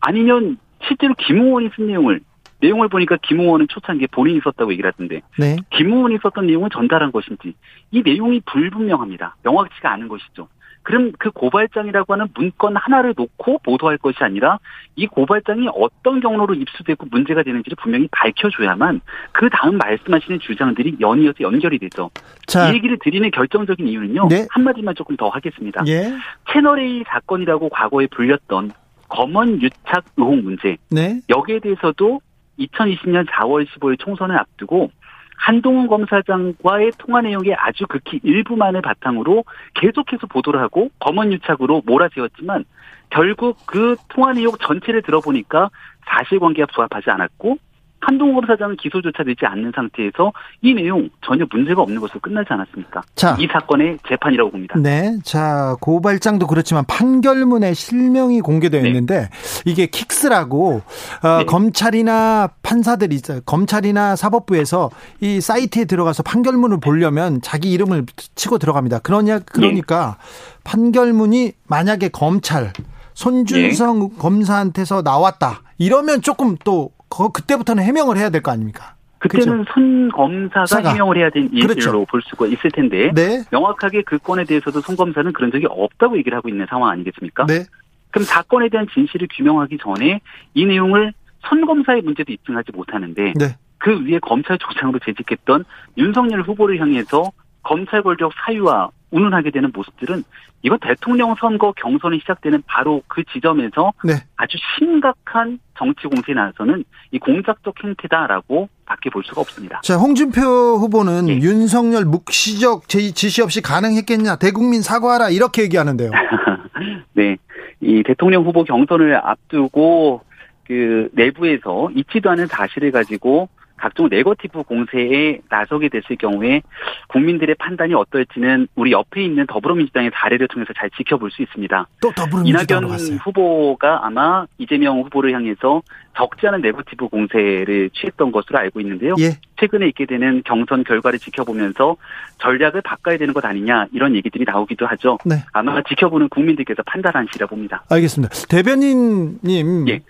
아니면 0.00 0.58
실제로 0.86 1.14
김웅 1.14 1.46
의원이 1.46 1.70
쓴 1.74 1.86
내용을 1.86 2.20
내용을 2.60 2.88
보니까 2.88 3.16
김웅 3.22 3.46
의원은 3.46 3.68
초창기에 3.68 4.08
본인이 4.08 4.38
썼다고 4.44 4.70
얘기를 4.72 4.92
하던데 4.92 5.22
네. 5.38 5.56
김웅 5.70 5.96
의원이 5.96 6.18
썼던 6.22 6.46
내용을 6.46 6.68
전달한 6.68 7.10
것인지 7.10 7.54
이 7.90 8.02
내용이 8.02 8.42
불분명합니다. 8.44 9.36
명확치가 9.44 9.90
않은 9.92 10.08
것이죠. 10.08 10.48
그럼 10.84 11.12
그 11.18 11.30
고발장이라고 11.30 12.12
하는 12.12 12.26
문건 12.34 12.76
하나를 12.76 13.14
놓고 13.16 13.58
보도할 13.64 13.98
것이 13.98 14.18
아니라 14.20 14.58
이 14.94 15.06
고발장이 15.06 15.68
어떤 15.74 16.20
경로로 16.20 16.54
입수되고 16.54 17.06
문제가 17.10 17.42
되는지를 17.42 17.76
분명히 17.80 18.06
밝혀줘야만 18.12 19.00
그 19.32 19.48
다음 19.50 19.78
말씀하시는 19.78 20.38
주장들이 20.40 20.98
연이어서 21.00 21.40
연결이 21.40 21.78
되죠. 21.78 22.10
자, 22.46 22.70
이 22.70 22.74
얘기를 22.74 22.98
드리는 23.02 23.28
결정적인 23.30 23.88
이유는요. 23.88 24.28
네. 24.28 24.46
한마디만 24.50 24.94
조금 24.94 25.16
더 25.16 25.28
하겠습니다. 25.30 25.82
예. 25.88 26.12
채널A 26.52 27.02
사건이라고 27.08 27.70
과거에 27.70 28.06
불렸던 28.08 28.70
검언 29.08 29.62
유착 29.62 30.04
의혹 30.18 30.36
문제 30.36 30.76
네. 30.90 31.20
여기에 31.30 31.60
대해서도 31.60 32.20
2020년 32.58 33.26
4월 33.26 33.66
15일 33.66 33.98
총선을 33.98 34.38
앞두고 34.38 34.90
한동훈 35.36 35.86
검사장과의 35.86 36.92
통화 36.98 37.20
내용의 37.20 37.54
아주 37.54 37.86
극히 37.86 38.20
일부만을 38.22 38.82
바탕으로 38.82 39.44
계속해서 39.74 40.26
보도를 40.26 40.60
하고 40.60 40.90
검언 40.98 41.32
유착으로 41.32 41.82
몰아세웠지만 41.84 42.64
결국 43.10 43.58
그 43.66 43.96
통화 44.08 44.32
내용 44.32 44.52
전체를 44.60 45.02
들어보니까 45.02 45.70
사실관계가 46.06 46.68
부합하지 46.74 47.10
않았고 47.10 47.58
한동훈 48.06 48.34
검사장은 48.34 48.76
기소조차 48.76 49.24
되지 49.24 49.46
않는 49.46 49.72
상태에서 49.74 50.32
이 50.62 50.74
내용 50.74 51.08
전혀 51.24 51.46
문제가 51.50 51.82
없는 51.82 52.00
것으로 52.00 52.20
끝나지 52.20 52.52
않았습니까? 52.52 53.02
자. 53.14 53.36
이 53.40 53.46
사건의 53.50 53.98
재판이라고 54.08 54.50
봅니다. 54.50 54.78
네. 54.78 55.16
자, 55.24 55.76
고발장도 55.80 56.46
그렇지만 56.46 56.84
판결문에 56.86 57.72
실명이 57.74 58.40
공개되어 58.40 58.82
네. 58.82 58.88
있는데 58.88 59.28
이게 59.64 59.86
킥스라고 59.86 60.82
어, 61.22 61.38
네. 61.38 61.44
검찰이나 61.44 62.50
판사들이. 62.62 63.14
검찰이나 63.46 64.16
사법부에서 64.16 64.90
이 65.20 65.40
사이트에 65.40 65.84
들어가서 65.84 66.22
판결문을 66.22 66.80
보려면 66.80 67.40
자기 67.42 67.72
이름을 67.72 68.04
치고 68.34 68.58
들어갑니다. 68.58 68.98
그러냐 68.98 69.38
그러니까 69.38 70.16
판결문이 70.64 71.52
만약에 71.68 72.08
검찰 72.08 72.72
손준성 73.14 73.98
네. 74.00 74.08
검사한테서 74.18 75.02
나왔다. 75.02 75.62
이러면 75.78 76.20
조금 76.20 76.56
또 76.64 76.90
거- 77.16 77.28
그때부터는 77.30 77.82
해명을 77.84 78.16
해야 78.16 78.30
될 78.30 78.42
거 78.42 78.50
아닙니까? 78.50 78.94
그때는 79.18 79.64
손 79.72 80.10
검사가 80.12 80.66
사가. 80.66 80.90
해명을 80.90 81.16
해야 81.16 81.30
되는 81.30 81.48
일로 81.52 81.68
그렇죠. 81.68 82.04
볼 82.04 82.20
수가 82.22 82.46
있을 82.46 82.70
텐데 82.70 83.10
네. 83.14 83.42
명확하게 83.50 84.02
그 84.02 84.18
건에 84.18 84.44
대해서도 84.44 84.80
손 84.82 84.96
검사는 84.96 85.32
그런 85.32 85.50
적이 85.50 85.66
없다고 85.70 86.18
얘기를 86.18 86.36
하고 86.36 86.48
있는 86.50 86.66
상황 86.68 86.90
아니겠습니까? 86.90 87.46
네. 87.46 87.64
그럼 88.10 88.24
사건에 88.24 88.68
대한 88.68 88.86
진실을 88.92 89.28
규명하기 89.34 89.78
전에 89.78 90.20
이 90.52 90.66
내용을 90.66 91.12
손 91.40 91.64
검사의 91.64 92.02
문제도 92.02 92.30
입증하지 92.32 92.72
못하는데 92.72 93.32
네. 93.34 93.56
그 93.78 94.04
위에 94.04 94.18
검찰 94.20 94.58
조장으로 94.58 94.98
재직했던 95.04 95.64
윤석열 95.96 96.42
후보를 96.42 96.78
향해서 96.80 97.30
검찰 97.62 98.02
권력 98.02 98.30
사유와 98.44 98.90
운운하게 99.10 99.50
되는 99.50 99.70
모습들은 99.74 100.22
이건 100.62 100.78
대통령 100.80 101.34
선거 101.38 101.72
경선이 101.72 102.20
시작되는 102.20 102.62
바로 102.66 103.02
그 103.06 103.22
지점에서 103.32 103.92
네. 104.02 104.14
아주 104.36 104.56
심각한 104.78 105.58
정치 105.78 106.06
공세에 106.06 106.34
나서는 106.34 106.84
이 107.10 107.18
공작적 107.18 107.74
행태다라고 107.84 108.68
밖에 108.86 109.10
볼 109.10 109.22
수가 109.24 109.42
없습니다. 109.42 109.80
자, 109.84 109.96
홍준표 109.96 110.40
후보는 110.40 111.28
예. 111.28 111.34
윤석열 111.36 112.04
묵시적 112.06 112.88
제- 112.88 113.10
지시 113.12 113.42
없이 113.42 113.60
가능했겠냐, 113.60 114.36
대국민 114.36 114.80
사과하라, 114.82 115.30
이렇게 115.30 115.62
얘기하는데요. 115.62 116.10
네. 117.12 117.36
이 117.80 118.02
대통령 118.04 118.44
후보 118.44 118.64
경선을 118.64 119.16
앞두고 119.16 120.22
그 120.66 121.08
내부에서 121.12 121.90
있지도 121.94 122.30
않은 122.30 122.46
사실을 122.46 122.90
가지고 122.90 123.48
각종 123.84 124.08
네거티브 124.08 124.62
공세에 124.62 125.40
나서게 125.50 125.90
됐을 125.90 126.16
경우에 126.16 126.62
국민들의 127.08 127.54
판단이 127.56 127.92
어떨지는 127.92 128.66
우리 128.76 128.92
옆에 128.92 129.22
있는 129.22 129.46
더불어민주당의 129.46 130.10
사례를 130.14 130.48
통해서 130.48 130.72
잘 130.74 130.88
지켜볼 130.88 131.30
수 131.30 131.42
있습니다. 131.42 131.86
또 132.00 132.10
더불어민주당으로 132.12 132.88
이낙연. 132.88 133.18
후보가 133.18 134.06
아마 134.06 134.46
이재명 134.56 135.02
후보를 135.02 135.34
향해서 135.34 135.82
적지 136.16 136.46
않은 136.46 136.62
네거티브 136.62 137.08
공세를 137.08 137.90
취했던 137.90 138.32
것으로 138.32 138.58
알고 138.58 138.80
있는데요. 138.80 139.16
예. 139.18 139.38
최근에 139.60 139.86
있게 139.88 140.06
되는 140.06 140.42
경선 140.46 140.84
결과를 140.84 141.18
지켜보면서 141.18 141.96
전략을 142.38 142.80
바꿔야 142.80 143.18
되는 143.18 143.34
것 143.34 143.44
아니냐 143.44 143.88
이런 143.92 144.16
얘기들이 144.16 144.46
나오기도 144.46 144.86
하죠. 144.86 145.18
네. 145.26 145.44
아마 145.52 145.82
지켜보는 145.82 146.30
국민들께서 146.30 146.82
판단하시라 146.86 147.48
봅니다. 147.48 147.84
알겠습니다. 147.90 148.34
대변인님. 148.48 149.88
예. 149.88 150.00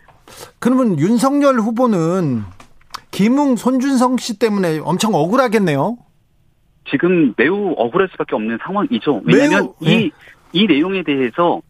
그러면 0.60 0.96
윤석열 1.00 1.56
후보는 1.56 2.44
김웅, 3.14 3.54
손준성 3.54 4.16
씨 4.16 4.38
때문에 4.38 4.80
엄청 4.80 5.14
억울하겠네요. 5.14 5.96
지금 6.90 7.32
매우 7.36 7.72
억울할 7.76 8.08
수밖에 8.10 8.34
없는 8.34 8.58
상황이죠. 8.62 9.22
왜냐하면 9.24 9.72
매우, 9.80 9.92
예. 9.92 10.00
이, 10.00 10.10
이 10.52 10.66
내용에 10.66 11.04
대해서 11.04 11.62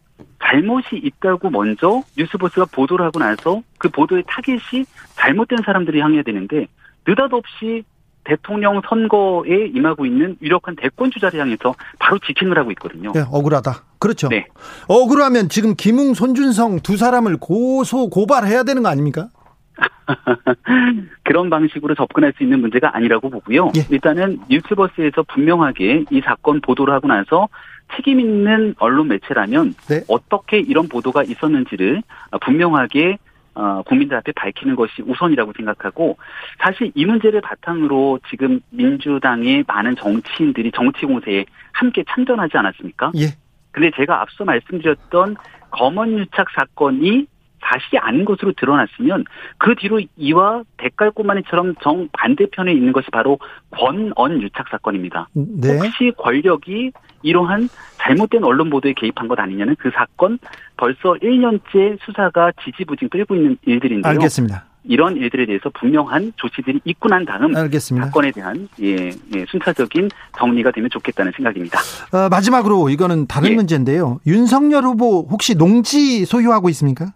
잘못이 0.43 0.95
있다고 0.95 1.51
먼저 1.51 2.01
뉴스버스가 2.17 2.65
보도를 2.71 3.05
하고 3.05 3.19
나서 3.19 3.61
그 3.77 3.89
보도의 3.89 4.23
타겟이 4.27 4.85
잘못된 5.15 5.59
사람들이 5.65 5.99
향해야 5.99 6.23
되는데 6.23 6.67
느닷없이 7.07 7.83
대통령 8.23 8.81
선거에 8.89 9.67
임하고 9.73 10.07
있는 10.07 10.35
유력한 10.41 10.75
대권 10.75 11.11
주자를 11.11 11.39
향해서 11.39 11.75
바로 11.99 12.17
직행을 12.25 12.57
하고 12.57 12.71
있거든요. 12.71 13.13
예, 13.15 13.19
억울하다. 13.31 13.83
그렇죠. 13.99 14.29
네. 14.29 14.47
억울하면 14.87 15.49
지금 15.49 15.75
김웅, 15.75 16.15
손준성 16.15 16.79
두 16.79 16.97
사람을 16.97 17.37
고소, 17.37 18.09
고발해야 18.09 18.63
되는 18.63 18.81
거 18.81 18.89
아닙니까? 18.89 19.29
그런 21.23 21.49
방식으로 21.49 21.95
접근할 21.95 22.33
수 22.37 22.43
있는 22.43 22.61
문제가 22.61 22.95
아니라고 22.95 23.29
보고요. 23.29 23.71
예. 23.75 23.85
일단은 23.89 24.39
뉴스버스에서 24.49 25.23
분명하게 25.23 26.05
이 26.09 26.21
사건 26.21 26.61
보도를 26.61 26.93
하고 26.93 27.07
나서 27.07 27.47
책임 27.95 28.19
있는 28.19 28.75
언론 28.79 29.07
매체라면 29.07 29.75
네. 29.89 30.01
어떻게 30.07 30.59
이런 30.59 30.87
보도가 30.87 31.23
있었는지를 31.23 32.03
분명하게 32.41 33.17
어, 33.55 33.81
국민들 33.83 34.17
앞에 34.17 34.33
밝히는 34.33 34.75
것이 34.75 35.01
우선이라고 35.01 35.53
생각하고 35.55 36.17
사실 36.59 36.91
이 36.93 37.05
문제를 37.05 37.39
바탕으로 37.39 38.19
지금 38.29 38.59
민주당의 38.69 39.63
많은 39.65 39.95
정치인들이 39.95 40.71
정치 40.73 41.05
공세에 41.05 41.45
함께 41.71 42.03
참전하지 42.09 42.57
않았습니까? 42.57 43.11
예. 43.15 43.27
근데 43.71 43.91
제가 43.95 44.21
앞서 44.21 44.43
말씀드렸던 44.43 45.37
검언 45.71 46.17
유착 46.17 46.47
사건이 46.53 47.27
사실이 47.65 47.97
아닌 47.97 48.25
것으로 48.25 48.53
드러났으면 48.53 49.25
그 49.57 49.75
뒤로 49.75 50.01
이와 50.17 50.63
대깔꼬마니처럼 50.77 51.75
정 51.81 52.07
반대편에 52.13 52.71
있는 52.71 52.93
것이 52.93 53.09
바로 53.11 53.39
권언 53.71 54.41
유착 54.41 54.67
사건입니다. 54.69 55.27
네. 55.33 55.77
혹시 55.77 56.11
권력이 56.17 56.91
이러한 57.23 57.69
잘못된 57.97 58.43
언론 58.43 58.69
보도에 58.69 58.93
개입한 58.93 59.27
것 59.27 59.39
아니냐는 59.39 59.75
그 59.79 59.89
사건 59.95 60.37
벌써 60.77 61.13
1년째 61.13 61.97
수사가 62.05 62.51
지지부진 62.63 63.09
끌고 63.09 63.35
있는 63.35 63.57
일들인데요. 63.65 64.11
알겠습니다. 64.11 64.65
이런 64.87 65.17
일들에 65.17 65.47
대해서 65.47 65.71
분명한 65.71 66.33
조치들이 66.35 66.81
있고 66.83 67.09
난 67.09 67.25
다음 67.25 67.55
알겠습니다. 67.55 68.05
사건에 68.05 68.31
대한 68.31 68.69
예, 68.81 69.09
예, 69.35 69.45
순차적인 69.47 70.09
정리가 70.37 70.71
되면 70.71 70.89
좋겠다는 70.91 71.31
생각입니다. 71.35 71.79
어, 72.11 72.29
마지막으로 72.29 72.89
이거는 72.89 73.25
다른 73.25 73.51
예. 73.51 73.55
문제인데요. 73.55 74.19
윤석열 74.27 74.83
후보 74.83 75.27
혹시 75.29 75.55
농지 75.55 76.25
소유하고 76.25 76.69
있습니까? 76.69 77.13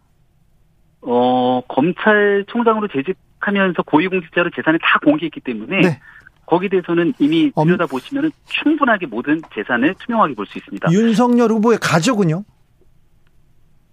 어, 1.01 1.61
검찰총장으로 1.67 2.87
재직하면서 2.89 3.83
고위공직자로 3.83 4.49
재산을 4.55 4.79
다 4.81 4.99
공개했기 5.03 5.39
때문에 5.41 5.81
네. 5.81 5.99
거기에 6.45 6.69
대해서는 6.69 7.13
이미 7.19 7.51
엄- 7.55 7.67
들여다보시면 7.67 8.31
충분하게 8.47 9.05
모든 9.05 9.41
재산을 9.53 9.95
투명하게 9.99 10.33
볼 10.35 10.45
수 10.47 10.57
있습니다. 10.57 10.91
윤석열 10.91 11.51
후보의 11.51 11.77
가족은요? 11.81 12.43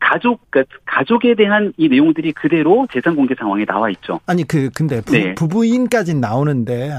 가족, 0.01 0.41
그러니까 0.51 0.77
가족에 0.85 1.35
대한 1.35 1.73
이 1.77 1.89
내용들이 1.89 2.33
그대로 2.33 2.87
재산 2.93 3.17
공개 3.17 3.35
상황에 3.35 3.65
나와 3.65 3.91
있죠. 3.91 4.21
아니 4.27 4.45
그 4.45 4.71
근데 4.75 5.01
부, 5.01 5.13
네. 5.13 5.35
부부인까지 5.35 6.15
나오는데 6.15 6.91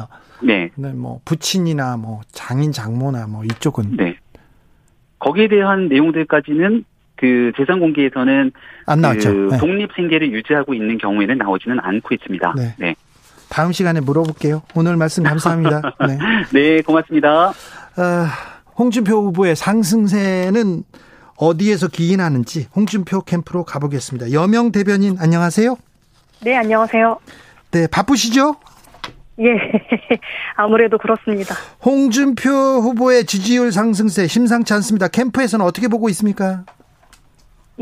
네, 0.44 0.70
네, 0.76 0.92
뭐 0.94 1.22
부친이나 1.26 1.98
뭐 1.98 2.22
장인 2.32 2.72
장모나 2.72 3.28
뭐 3.28 3.44
이쪽은 3.46 3.96
네. 3.98 4.18
거기에 5.20 5.48
대한 5.48 5.88
내용들까지는 5.88 6.84
그 7.18 7.52
재산 7.58 7.80
공개에서는 7.80 8.52
안 8.86 9.02
나왔죠. 9.02 9.34
그 9.34 9.50
네. 9.52 9.58
독립 9.58 9.92
생계를 9.96 10.32
유지하고 10.32 10.74
있는 10.74 10.98
경우에는 10.98 11.38
나오지는 11.38 11.80
않고 11.82 12.14
있습니다. 12.14 12.54
네. 12.56 12.76
네. 12.78 12.96
다음 13.50 13.72
시간에 13.72 14.00
물어볼게요. 14.00 14.62
오늘 14.76 14.98
말씀 14.98 15.24
감사합니다. 15.24 15.82
네. 16.08 16.18
네, 16.54 16.82
고맙습니다. 16.82 17.54
아, 17.96 18.30
홍준표 18.78 19.24
후보의 19.28 19.56
상승세는 19.56 20.84
어디에서 21.38 21.88
기인하는지 21.88 22.68
홍준표 22.76 23.22
캠프로 23.22 23.64
가보겠습니다. 23.64 24.32
여명 24.32 24.72
대변인 24.72 25.18
안녕하세요. 25.20 25.76
네, 26.42 26.56
안녕하세요. 26.56 27.20
네, 27.72 27.88
바쁘시죠? 27.88 28.56
예, 29.40 29.46
아무래도 30.56 30.98
그렇습니다. 30.98 31.54
홍준표 31.86 32.50
후보의 32.50 33.26
지지율 33.26 33.72
상승세 33.72 34.28
심상치 34.28 34.74
않습니다. 34.74 35.08
캠프에서는 35.08 35.64
어떻게 35.64 35.88
보고 35.88 36.10
있습니까? 36.10 36.64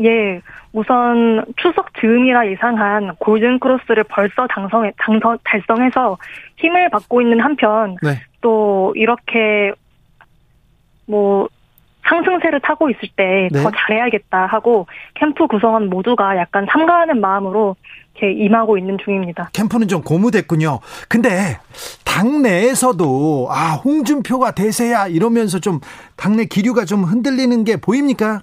예, 0.04 0.40
우선 0.72 1.44
추석 1.56 1.94
즈음이라 2.00 2.48
예상한 2.50 3.14
골든 3.16 3.58
크로스를 3.60 4.04
벌써 4.04 4.46
당성해, 4.48 4.92
당선, 4.98 5.38
달성해서 5.44 6.18
힘을 6.56 6.90
받고 6.90 7.22
있는 7.22 7.40
한편 7.40 7.96
네. 8.02 8.20
또 8.40 8.92
이렇게 8.96 9.72
뭐 11.06 11.48
상승세를 12.08 12.60
타고 12.60 12.90
있을 12.90 13.08
때더 13.16 13.70
네. 13.70 13.76
잘해야겠다 13.76 14.46
하고 14.46 14.86
캠프 15.14 15.46
구성원 15.46 15.88
모두가 15.88 16.36
약간 16.36 16.66
삼가하는 16.70 17.20
마음으로 17.20 17.76
이렇게 18.14 18.32
임하고 18.32 18.78
있는 18.78 18.96
중입니다. 19.02 19.50
캠프는 19.52 19.88
좀 19.88 20.02
고무됐군요. 20.02 20.80
근데 21.08 21.58
당내에서도 22.04 23.48
아 23.50 23.74
홍준표가 23.74 24.52
대세야 24.52 25.08
이러면서 25.08 25.58
좀 25.58 25.80
당내 26.16 26.46
기류가 26.46 26.84
좀 26.84 27.04
흔들리는 27.04 27.64
게 27.64 27.76
보입니까? 27.76 28.42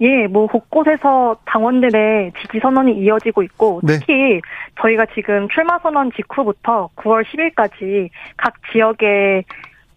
예, 0.00 0.26
뭐 0.26 0.46
곳곳에서 0.46 1.36
당원들의 1.46 2.32
지지 2.40 2.58
선언이 2.60 2.98
이어지고 2.98 3.42
있고 3.44 3.80
네. 3.82 3.98
특히 3.98 4.40
저희가 4.80 5.06
지금 5.14 5.48
출마 5.48 5.78
선언 5.78 6.12
직후부터 6.12 6.90
9월 6.96 7.24
10일까지 7.24 8.10
각 8.36 8.54
지역의 8.72 9.44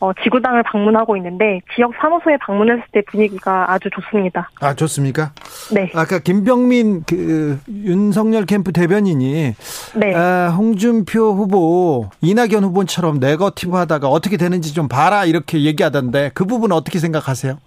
어, 0.02 0.14
지구당을 0.24 0.64
방문하고 0.64 1.18
있는데 1.18 1.60
지역 1.76 1.92
사무소에 2.00 2.38
방문했을 2.38 2.84
때 2.94 3.02
분위기가 3.02 3.70
아주 3.70 3.90
좋습니다. 3.90 4.50
아 4.62 4.74
좋습니까? 4.74 5.34
네, 5.74 5.92
아까 5.94 6.20
김병민 6.20 7.04
그 7.06 7.60
윤석열 7.68 8.46
캠프 8.46 8.72
대변인이 8.72 9.56
네, 9.96 10.16
아, 10.16 10.56
홍준표 10.58 11.34
후보 11.34 12.10
이낙연 12.22 12.64
후보처럼 12.64 13.20
네거티브 13.20 13.76
하다가 13.76 14.08
어떻게 14.08 14.38
되는지 14.38 14.74
좀 14.74 14.88
봐라 14.88 15.26
이렇게 15.26 15.64
얘기하던데 15.64 16.32
그 16.34 16.46
부분 16.46 16.72
어떻게 16.72 17.00
생각하세요? 17.00 17.58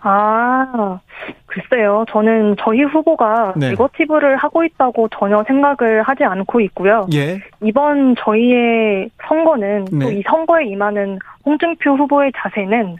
아 0.00 1.00
글쎄요, 1.46 2.04
저는 2.10 2.56
저희 2.60 2.82
후보가 2.82 3.54
네. 3.56 3.70
네거티브를 3.70 4.36
하고 4.36 4.64
있다고 4.64 5.08
전혀 5.08 5.42
생각을 5.44 6.02
하지 6.02 6.24
않고 6.24 6.60
있고요. 6.60 7.06
예. 7.14 7.40
이번 7.62 8.14
저희의 8.18 9.10
선거는 9.26 9.86
네. 9.92 9.98
또이 10.04 10.22
선거에 10.28 10.66
임하는 10.66 11.18
홍준표 11.44 11.96
후보의 11.96 12.32
자세는 12.36 12.96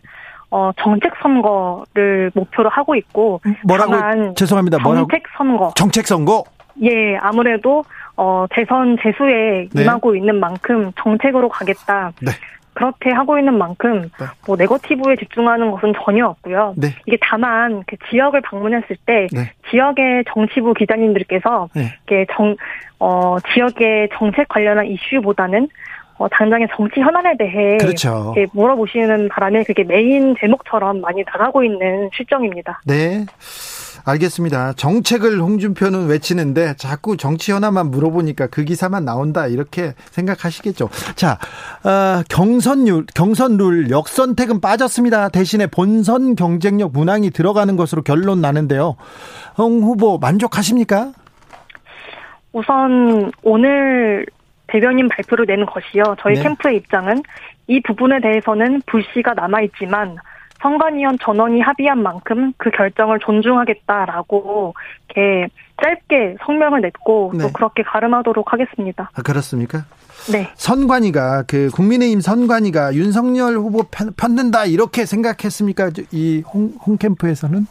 어, 0.51 0.71
정책 0.79 1.13
선거를 1.23 2.31
목표로 2.35 2.69
하고 2.71 2.95
있고 2.95 3.41
뭐라고 3.67 4.35
죄송합니다. 4.35 4.79
뭐라고 4.79 5.07
정책 5.09 5.25
선거 5.37 5.73
정책 5.75 6.07
선거? 6.07 6.45
예 6.83 7.17
아무래도 7.17 7.85
어, 8.17 8.47
대선 8.51 8.97
재수에 9.03 9.69
네. 9.73 9.83
임하고 9.83 10.15
있는 10.15 10.39
만큼 10.41 10.93
정책으로 11.03 11.49
가겠다 11.49 12.13
네. 12.23 12.33
그렇게 12.77 13.11
하고 13.11 13.39
있는 13.39 13.57
만큼 13.57 14.03
네. 14.03 14.27
뭐 14.47 14.55
네거티브에 14.57 15.17
집중하는 15.17 15.71
것은 15.71 15.95
전혀 16.05 16.27
없고요. 16.27 16.75
네. 16.77 16.89
이게 17.07 17.17
다만 17.23 17.83
그 17.87 17.97
지역을 18.11 18.43
방문했을 18.43 18.97
때 19.07 19.27
네. 19.33 19.51
지역의 19.71 20.25
정치부 20.29 20.75
기자님들께서 20.75 21.71
네. 21.75 21.95
이렇게 22.07 22.27
정, 22.37 22.55
어, 22.99 23.39
지역의 23.55 24.11
정책 24.13 24.49
관련한 24.49 24.87
이슈보다는 24.87 25.69
어, 26.19 26.29
당장의 26.29 26.69
정치 26.77 27.01
현안에 27.01 27.37
대해 27.39 27.79
그렇죠. 27.79 28.35
이렇게 28.37 28.51
물어보시는 28.53 29.29
바람에 29.31 29.65
그게 29.65 29.83
메인 29.83 30.35
제목처럼 30.39 31.01
많이 31.01 31.25
나가고 31.25 31.65
있는 31.65 32.11
실정입니다. 32.15 32.83
네. 32.85 33.25
알겠습니다. 34.07 34.73
정책을 34.75 35.41
홍준표는 35.41 36.07
외치는데 36.07 36.75
자꾸 36.77 37.17
정치 37.17 37.51
현안만 37.51 37.91
물어보니까 37.91 38.47
그 38.47 38.65
기사만 38.65 39.05
나온다 39.05 39.49
이렇게 39.49 39.95
생각하시겠죠. 40.11 40.89
자, 41.17 41.39
어, 41.85 42.23
경선율, 42.29 43.07
경선룰 43.15 43.91
역선택은 43.91 44.61
빠졌습니다. 44.61 45.29
대신에 45.31 45.67
본선 45.67 46.37
경쟁력 46.37 46.93
문항이 46.93 47.31
들어가는 47.31 47.77
것으로 47.77 48.03
결론 48.03 48.41
나는데요. 48.41 48.97
홍 49.59 49.83
후보 49.83 50.19
만족하십니까? 50.19 51.13
우선 52.53 53.33
오늘 53.43 54.25
대변인 54.69 55.09
발표를 55.09 55.47
낸 55.47 55.67
것이요. 55.67 56.17
저희 56.21 56.35
네. 56.35 56.43
캠프의 56.43 56.77
입장은 56.77 57.23
이 57.67 57.83
부분에 57.83 58.21
대해서는 58.21 58.83
불씨가 58.87 59.35
남아 59.35 59.63
있지만 59.63 60.17
선관위원 60.61 61.19
전원이 61.21 61.61
합의한 61.61 62.03
만큼 62.03 62.53
그 62.57 62.71
결정을 62.71 63.19
존중하겠다라고 63.21 64.75
이렇게 65.09 65.49
짧게 65.83 66.37
성명을 66.45 66.81
냈고 66.81 67.33
네. 67.35 67.45
또 67.45 67.53
그렇게 67.53 67.83
가름하도록 67.83 68.53
하겠습니다. 68.53 69.11
아, 69.15 69.23
그렇습니까? 69.23 69.85
네. 70.33 70.51
선관위가 70.55 71.45
그 71.47 71.69
국민의힘 71.75 72.21
선관위가 72.21 72.95
윤석열 72.95 73.57
후보 73.57 73.85
편, 73.91 74.13
편든다 74.17 74.65
이렇게 74.65 75.05
생각했습니까? 75.05 75.91
이 76.13 76.43
홍, 76.47 76.73
홍 76.85 76.97
캠프에서는? 76.97 77.67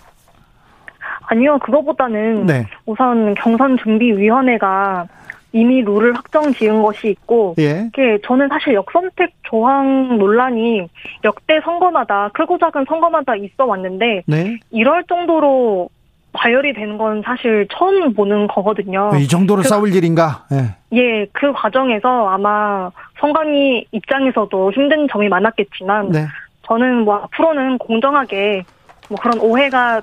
아니요, 1.27 1.57
그거보다는 1.59 2.45
네. 2.45 2.67
우선 2.85 3.33
경선준비위원회가 3.35 5.07
이미 5.55 5.81
룰을 5.83 6.13
확정 6.17 6.51
지은 6.53 6.81
것이 6.81 7.07
있고 7.07 7.55
예. 7.59 7.85
이게 7.87 8.19
저는 8.25 8.49
사실 8.49 8.73
역선택 8.73 9.31
조항 9.43 10.17
논란이 10.17 10.85
역대 11.23 11.61
선거마다 11.63 12.29
크고 12.33 12.57
작은 12.57 12.83
선거마다 12.89 13.37
있어 13.37 13.65
왔는데 13.65 14.23
네. 14.25 14.57
이럴 14.71 15.05
정도로 15.05 15.89
과열이 16.33 16.73
된건 16.73 17.21
사실 17.25 17.65
처음 17.71 18.13
보는 18.13 18.47
거거든요. 18.47 19.11
이 19.17 19.29
정도로 19.29 19.61
그- 19.61 19.67
싸울 19.69 19.95
일인가? 19.95 20.43
예. 20.51 20.75
예, 20.97 21.25
그 21.31 21.53
과정에서 21.53 22.27
아마 22.27 22.91
선관위 23.21 23.85
입장에서도 23.93 24.73
힘든 24.73 25.07
점이 25.09 25.29
많았겠지만 25.29 26.11
네. 26.11 26.25
저는 26.63 27.05
뭐 27.05 27.15
앞으로는 27.15 27.77
공정하게 27.77 28.63
뭐 29.07 29.17
그런 29.21 29.39
오해가 29.39 30.01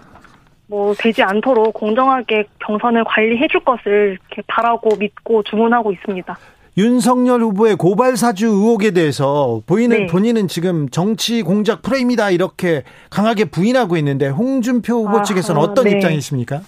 뭐 0.72 0.94
되지 0.94 1.22
않도록 1.22 1.74
공정하게 1.74 2.46
경선을 2.60 3.04
관리해 3.04 3.46
줄 3.48 3.60
것을 3.60 4.16
바라고 4.46 4.96
믿고 4.96 5.42
주문하고 5.42 5.92
있습니다. 5.92 6.38
윤석열 6.78 7.42
후보의 7.42 7.76
고발 7.76 8.16
사주 8.16 8.46
의혹에 8.46 8.92
대해서 8.92 9.60
보이는 9.66 9.94
네. 9.94 10.06
본인은 10.06 10.48
지금 10.48 10.88
정치 10.88 11.42
공작 11.42 11.82
프레임이다 11.82 12.30
이렇게 12.30 12.84
강하게 13.10 13.44
부인하고 13.44 13.98
있는데 13.98 14.28
홍준표 14.28 14.94
후보 14.94 15.18
아, 15.18 15.22
측에서는 15.22 15.60
어떤 15.60 15.84
네. 15.84 15.90
입장이십니까? 15.90 16.62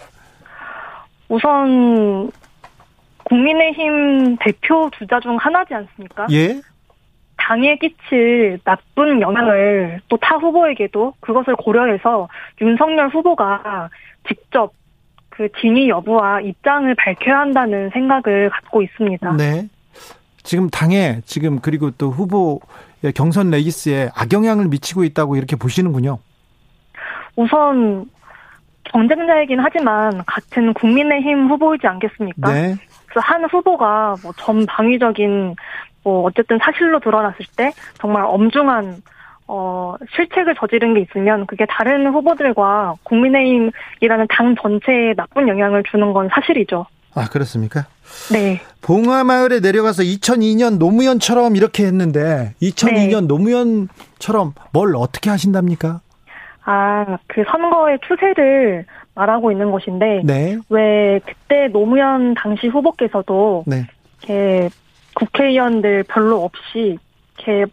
우선 1.31 2.31
국민의힘 3.25 4.37
대표 4.39 4.91
주자 4.99 5.19
중 5.21 5.39
하나지 5.39 5.73
않습니까? 5.73 6.27
예. 6.31 6.61
당에 7.37 7.77
끼칠 7.77 8.59
나쁜 8.65 9.21
영향을 9.21 10.01
또 10.09 10.17
타 10.17 10.37
후보에게도 10.37 11.15
그것을 11.21 11.57
고려해서 11.57 12.29
윤석열 12.61 13.09
후보가 13.09 13.91
직접 14.29 14.73
그 15.29 15.49
진위 15.61 15.89
여부와 15.89 16.41
입장을 16.41 16.95
밝혀야 16.95 17.41
한다는 17.41 17.91
생각을 17.91 18.51
갖고 18.51 18.83
있습니다. 18.83 19.33
네. 19.37 19.69
지금 20.43 20.69
당에 20.71 21.21
지금 21.25 21.59
그리고 21.61 21.91
또 21.91 22.11
후보 22.11 22.61
경선 23.15 23.51
레이스에 23.51 24.11
악영향을 24.15 24.69
미치고 24.69 25.05
있다고 25.05 25.37
이렇게 25.37 25.57
보시는군요. 25.57 26.19
우선 27.37 28.09
경쟁자이긴 28.85 29.59
하지만 29.61 30.23
같은 30.27 30.73
국민의힘 30.75 31.49
후보이지 31.49 31.87
않겠습니까? 31.87 32.53
네. 32.53 32.77
그래서 33.07 33.21
한 33.21 33.45
후보가 33.45 34.17
뭐 34.23 34.33
전방위적인 34.37 35.57
뭐 36.05 36.23
어쨌든 36.25 36.59
사실로 36.63 37.01
드러났을 37.01 37.47
때 37.57 37.73
정말 37.99 38.25
엄중한 38.25 39.03
어 39.47 39.97
실책을 40.15 40.55
저지른 40.59 40.95
게 40.95 41.01
있으면 41.01 41.47
그게 41.47 41.67
다른 41.67 42.07
후보들과 42.13 42.95
국민의힘이라는 43.03 44.27
당 44.31 44.55
전체에 44.61 45.15
나쁜 45.17 45.49
영향을 45.49 45.83
주는 45.91 46.13
건 46.13 46.29
사실이죠. 46.33 46.87
아, 47.15 47.29
그렇습니까? 47.29 47.87
네. 48.33 48.61
봉화마을에 48.81 49.61
내려가서 49.61 50.03
2002년 50.03 50.79
노무현처럼 50.79 51.57
이렇게 51.57 51.85
했는데 51.87 52.55
2002년 52.61 53.21
네. 53.23 53.27
노무현처럼 53.27 54.55
뭘 54.73 54.97
어떻게 54.97 55.31
하신답니까? 55.31 56.01
아, 56.65 57.19
그 57.27 57.45
선거의 57.51 57.99
추세를 58.07 58.87
말하고 59.15 59.53
있는 59.53 59.71
것인데 59.71 60.23
네. 60.25 60.59
왜 60.69 61.21
그때 61.25 61.69
노무현 61.69 62.35
당시 62.35 62.67
후보께서도 62.67 63.65
네. 63.67 63.87
이렇게 64.23 64.71
국회의원들 65.15 66.05
별로 66.09 66.45
없이 66.45 66.99
이렇게 67.37 67.67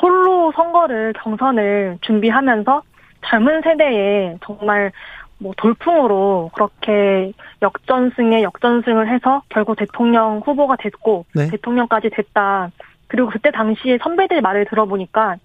홀로 0.00 0.52
선거를 0.52 1.12
경선을 1.14 1.98
준비하면서 2.00 2.82
젊은 3.26 3.62
세대에 3.62 4.36
정말 4.44 4.92
뭐 5.38 5.52
돌풍으로 5.56 6.50
그렇게 6.54 7.32
역전승에 7.60 8.42
역전승을 8.42 9.08
해서 9.08 9.42
결국 9.48 9.76
대통령 9.76 10.38
후보가 10.44 10.76
됐고 10.76 11.26
네. 11.34 11.48
대통령까지 11.48 12.10
됐다. 12.10 12.70
그리고 13.08 13.28
그때 13.28 13.50
당시에 13.50 13.98
선배들 14.02 14.40
말을 14.40 14.66
들어보니까 14.66 15.36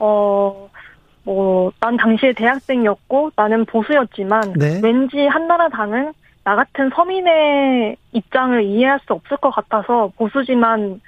어 0.00 0.68
뭐 1.28 1.70
난 1.80 1.96
당시에 1.96 2.32
대학생이었고 2.32 3.32
나는 3.36 3.66
보수였지만 3.66 4.54
네. 4.54 4.80
왠지 4.82 5.26
한나라당은 5.26 6.12
나 6.48 6.56
같은 6.56 6.88
서민의 6.94 7.98
입장을 8.12 8.62
이해할 8.62 8.98
수 9.06 9.12
없을 9.12 9.36
것 9.36 9.50
같아서 9.50 10.10
보수지만 10.16 10.98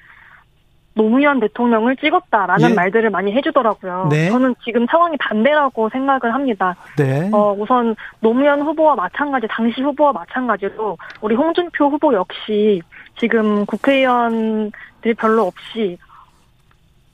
노무현 0.93 1.41
대통령을 1.41 1.97
찍었다라는 1.97 2.71
예. 2.73 2.75
말들을 2.75 3.09
많이 3.09 3.33
해주더라고요. 3.33 4.09
네. 4.11 4.29
저는 4.29 4.55
지금 4.63 4.85
상황이 4.91 5.17
반대라고 5.17 5.89
생각을 5.89 6.35
합니다. 6.35 6.77
네. 6.99 7.31
어, 7.33 7.55
우선 7.59 7.97
노무현 8.21 8.61
후보와 8.61 8.97
마찬가지, 8.97 9.47
당시 9.49 9.81
후보와 9.81 10.13
마찬가지로 10.13 10.99
우리 11.23 11.35
홍준표 11.35 11.87
후보 11.87 12.13
역시 12.13 12.83
지금 13.19 13.65
국회의원들 13.65 15.15
별로 15.17 15.47
없이 15.47 15.97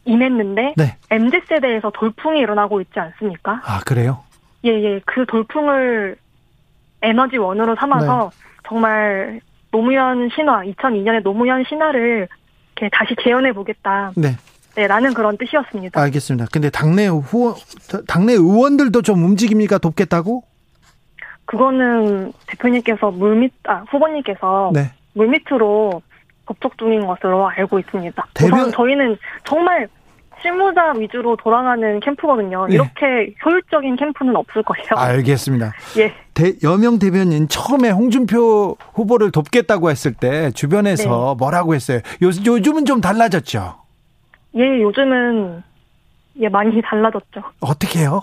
임했는데 0.04 0.74
네. 0.76 0.96
MZ 1.12 1.42
세대에서 1.48 1.90
돌풍이 1.90 2.40
일어나고 2.40 2.80
있지 2.80 2.98
않습니까? 2.98 3.60
아, 3.64 3.78
그래요? 3.86 4.24
예, 4.64 4.70
예. 4.70 5.00
그 5.04 5.24
돌풍을 5.26 6.16
에너지 7.02 7.36
원으로 7.36 7.74
삼아서 7.76 8.30
네. 8.32 8.38
정말 8.68 9.40
노무현 9.70 10.28
신화, 10.34 10.62
2002년의 10.62 11.22
노무현 11.22 11.64
신화를 11.68 12.28
이렇게 12.76 12.90
다시 12.96 13.14
재현해 13.22 13.52
보겠다. 13.52 14.12
네. 14.16 14.36
네, 14.74 14.86
라는 14.86 15.14
그런 15.14 15.36
뜻이었습니다. 15.38 15.98
알겠습니다. 16.00 16.46
근데 16.52 16.68
당내 16.70 17.06
후원, 17.06 17.54
당내 18.06 18.34
의원들도 18.34 19.00
좀 19.02 19.24
움직입니까? 19.24 19.78
돕겠다고? 19.78 20.42
그거는 21.46 22.32
대표님께서 22.48 23.10
물밑, 23.10 23.52
아, 23.68 23.84
후보님께서 23.90 24.70
네. 24.74 24.90
물밑으로 25.14 26.02
접촉 26.46 26.76
중인 26.78 27.06
것으로 27.06 27.48
알고 27.48 27.78
있습니다. 27.78 28.26
대변- 28.34 28.60
우선 28.60 28.72
저희는 28.72 29.16
정말 29.44 29.88
실무자 30.46 30.92
위주로 30.92 31.34
돌아가는 31.36 31.98
캠프거든요. 31.98 32.66
네. 32.66 32.74
이렇게 32.74 33.34
효율적인 33.44 33.96
캠프는 33.96 34.36
없을 34.36 34.62
거예요. 34.62 34.86
알겠습니다. 34.94 35.72
예. 35.98 36.14
대, 36.34 36.52
여명 36.62 37.00
대변인 37.00 37.48
처음에 37.48 37.90
홍준표 37.90 38.76
후보를 38.94 39.32
돕겠다고 39.32 39.90
했을 39.90 40.14
때 40.14 40.52
주변에서 40.52 41.34
뭐라고 41.34 41.74
했어요? 41.74 41.98
요, 42.22 42.28
요즘은 42.28 42.84
좀 42.84 43.00
달라졌죠? 43.00 43.74
예, 44.54 44.80
요즘은 44.82 45.64
예, 46.40 46.48
많이 46.48 46.80
달라졌죠. 46.80 47.42
어떻게 47.60 48.00
해요? 48.00 48.22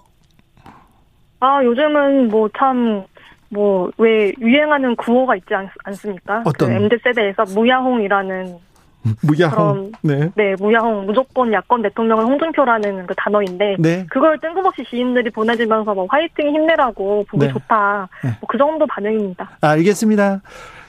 아, 1.41 1.61
요즘은 1.61 2.29
뭐 2.29 2.47
참, 2.57 3.03
뭐, 3.49 3.91
왜 3.97 4.31
유행하는 4.39 4.95
구호가 4.95 5.35
있지 5.35 5.53
않, 5.53 5.69
않습니까? 5.83 6.43
어떤? 6.45 6.69
그 6.69 6.73
MZ세대에서 6.73 7.43
무야홍이라는, 7.53 8.55
무야홍. 9.21 9.91
네. 10.01 10.29
네, 10.35 10.55
무야홍, 10.59 11.05
무조건 11.05 11.51
야권 11.51 11.81
대통령은 11.81 12.25
홍준표라는 12.25 13.05
그 13.05 13.13
단어인데, 13.15 13.75
네. 13.79 14.05
그걸 14.09 14.39
뜬금없이 14.39 14.83
지인들이 14.89 15.29
보내주면서 15.29 15.93
뭐 15.93 16.07
화이팅 16.09 16.53
힘내라고 16.53 17.25
보기 17.29 17.45
네. 17.45 17.51
좋다. 17.51 18.07
네. 18.23 18.29
뭐그 18.41 18.57
정도 18.57 18.85
반응입니다. 18.87 19.57
알겠습니다. 19.61 20.41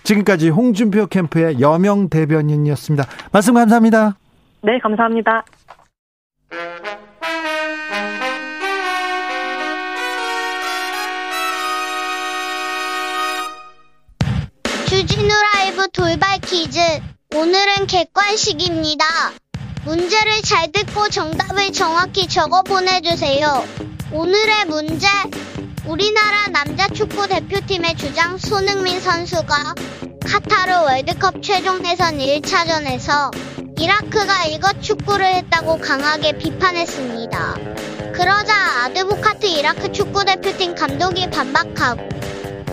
지금까지 0.05 0.51
홍준표 0.51 1.07
캠프의 1.07 1.61
여명 1.61 2.09
대변인이었습니다. 2.09 3.05
말씀 3.33 3.55
감사합니다. 3.55 4.17
네, 4.63 4.79
감사합니다. 4.79 5.45
주진우 14.87 15.29
라이브 15.55 15.89
돌발 15.89 16.39
퀴즈. 16.41 16.79
오늘은 17.35 17.89
객관식입니다. 17.89 19.05
문제를 19.85 20.41
잘 20.43 20.71
듣고 20.71 21.09
정답을 21.09 21.73
정확히 21.73 22.29
적어 22.29 22.63
보내주세요. 22.63 23.65
오늘의 24.13 24.67
문제. 24.67 25.09
우리나라 25.85 26.47
남자 26.53 26.87
축구 26.87 27.27
대표팀의 27.27 27.97
주장 27.97 28.39
손흥민 28.39 29.01
선수가 29.01 29.75
카타르 30.25 30.85
월드컵 30.85 31.43
최종 31.43 31.85
예선 31.85 32.19
1차전에서 32.19 33.33
이라크가 33.81 34.45
이것 34.45 34.81
축구를 34.81 35.27
했다고 35.27 35.81
강하게 35.81 36.39
비판했습니다. 36.39 37.55
그러자 38.13 38.55
아드보카트 38.85 39.47
이라크 39.47 39.91
축구 39.91 40.25
대표팀 40.25 40.77
감독이 40.77 41.29
반박하고 41.31 42.09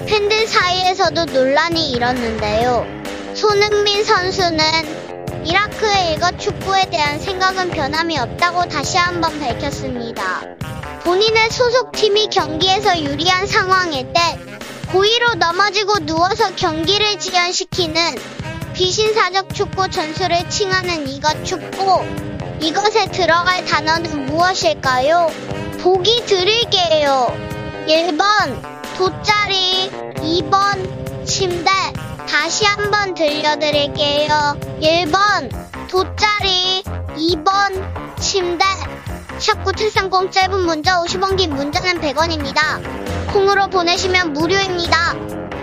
팬들 0.05 0.45
사이에서도 0.45 1.25
논란이 1.25 1.93
일었는데요. 1.93 3.01
손흥민 3.41 4.03
선수는 4.03 4.61
이라크의 5.47 6.13
일거 6.13 6.37
축구에 6.37 6.91
대한 6.91 7.19
생각은 7.19 7.71
변함이 7.71 8.19
없다고 8.19 8.65
다시 8.65 8.97
한번 8.97 9.39
밝혔습니다. 9.39 10.41
본인의 11.03 11.49
소속팀이 11.49 12.27
경기에서 12.27 13.01
유리한 13.01 13.47
상황일 13.47 14.13
때 14.13 14.19
고의로 14.91 15.33
넘어지고 15.39 16.05
누워서 16.05 16.53
경기를 16.55 17.17
지연시키는 17.17 18.13
비신사적 18.73 19.55
축구 19.55 19.89
전술을 19.89 20.47
칭하는 20.47 21.07
이것 21.07 21.43
축구. 21.43 22.05
이것에 22.59 23.07
들어갈 23.07 23.65
단어는 23.65 24.27
무엇일까요? 24.27 25.31
보기 25.79 26.27
드릴게요. 26.27 27.35
1번 27.87 28.61
돗자리 28.99 29.89
2번 30.17 31.25
침대 31.25 31.71
다시 32.31 32.63
한번 32.63 33.13
들려드릴게요. 33.13 34.57
1번 34.81 35.51
돗자리. 35.89 36.81
2번 37.17 38.17
침대. 38.21 38.63
샵9730 39.37 40.31
짧은 40.31 40.61
문자 40.61 41.01
50원 41.01 41.35
긴 41.35 41.53
문자는 41.53 41.99
100원입니다. 41.99 43.33
콩으로 43.33 43.67
보내시면 43.67 44.31
무료입니다. 44.31 45.13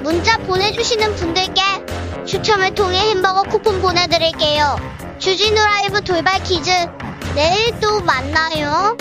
문자 0.02 0.36
보내주시는 0.36 1.16
분들께 1.16 1.62
추첨을 2.26 2.74
통해 2.74 2.98
햄버거 2.98 3.44
쿠폰 3.44 3.80
보내드릴게요. 3.80 4.76
주진우 5.18 5.54
라이브 5.54 6.02
돌발 6.02 6.42
퀴즈. 6.42 6.70
내일 7.34 7.80
또 7.80 8.02
만나요 8.02 8.94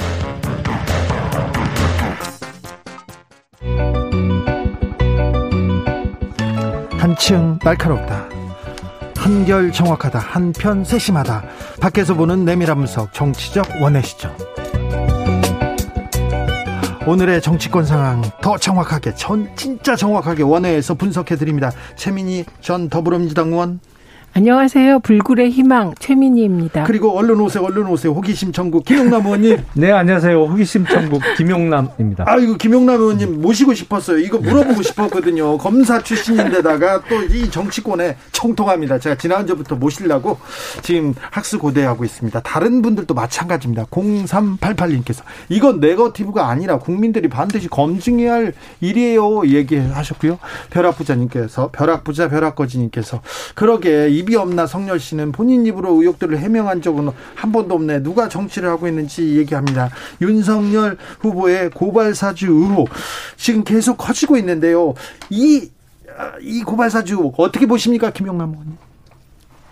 한층 7.18 7.58
날카롭다. 7.64 8.30
한결 9.18 9.72
정확하다. 9.72 10.20
한편 10.20 10.84
세심하다. 10.84 11.44
밖에서 11.82 12.14
보는 12.14 12.46
내밀한 12.46 12.78
분석 12.78 13.12
정치적 13.12 13.82
원의 13.82 14.04
시점. 14.04 14.38
오늘의 17.08 17.42
정치권 17.42 17.86
상황 17.86 18.22
더 18.44 18.56
정확하게 18.56 19.16
전 19.16 19.50
진짜 19.56 19.96
정확하게 19.96 20.44
원회에서 20.44 20.94
분석해 20.94 21.38
드립니다. 21.38 21.72
최민희 21.96 22.46
전 22.62 22.88
더불어민주당 22.88 23.48
의원 23.48 23.80
안녕하세요. 24.38 25.00
불굴의 25.00 25.50
희망 25.50 25.96
최민희입니다. 25.98 26.84
그리고 26.84 27.18
언론 27.18 27.40
오세요 27.40 27.64
언론 27.64 27.88
오세요 27.88 28.14
호기심 28.14 28.52
천국 28.52 28.86
김용남 28.86 29.26
의원님 29.26 29.64
네, 29.74 29.92
안녕하세요. 29.92 30.40
호기심 30.44 30.86
천국 30.86 31.24
김용남입니다. 31.38 32.24
아이고 32.28 32.54
김용남 32.58 33.02
의원님 33.02 33.42
모시고 33.42 33.74
싶었어요. 33.74 34.20
이거 34.20 34.38
물어보고 34.38 34.84
싶었거든요. 34.84 35.58
검사 35.58 36.04
출신인데다가 36.04 37.02
또 37.10 37.18
이 37.34 37.50
정치권에 37.50 38.16
청통합니다. 38.32 39.00
제가 39.00 39.16
지난주부터 39.16 39.76
모시려고 39.76 40.38
지금 40.84 41.16
학수 41.32 41.58
고대하고 41.58 42.06
있습니다. 42.06 42.40
다른 42.42 42.84
분들도 42.84 43.12
마찬가지입니다. 43.16 43.86
0388님께서 43.86 45.24
이건 45.50 45.80
네거티브가 45.80 46.48
아니라 46.48 46.78
국민들이 46.78 47.28
반드시 47.28 47.68
검증해야 47.70 48.34
할 48.34 48.54
일이에요. 48.82 49.48
얘기하셨고요. 49.48 50.38
벼락부자님께서 50.70 51.72
벼락부자 51.72 52.30
벼락거지님께서 52.30 53.22
그러게 53.56 54.08
입이 54.28 54.36
없나 54.36 54.68
성열 54.68 55.00
씨는 55.00 55.32
본인 55.32 55.66
입으로 55.66 55.94
의혹들을 55.94 56.38
해명한 56.38 56.82
적은 56.82 57.10
한 57.34 57.52
번도 57.52 57.76
없네. 57.76 58.04
누가 58.04 58.28
정치를 58.28 58.70
하고 58.70 58.88
있는지 58.88 59.38
얘기합니다. 59.38 59.90
윤석열 60.22 60.98
후보의 61.20 61.72
고발 61.72 62.14
사주 62.14 62.48
의혹 62.48 62.90
지금 63.38 63.64
계속 63.64 63.98
커지고 63.98 64.38
있는데요. 64.38 64.94
이, 65.30 65.70
아, 66.18 66.34
이 66.42 66.62
고발 66.64 66.90
사주 66.90 67.32
어떻게 67.38 67.66
보십니까, 67.66 68.12
김용남 68.12 68.50
의원님? 68.50 68.78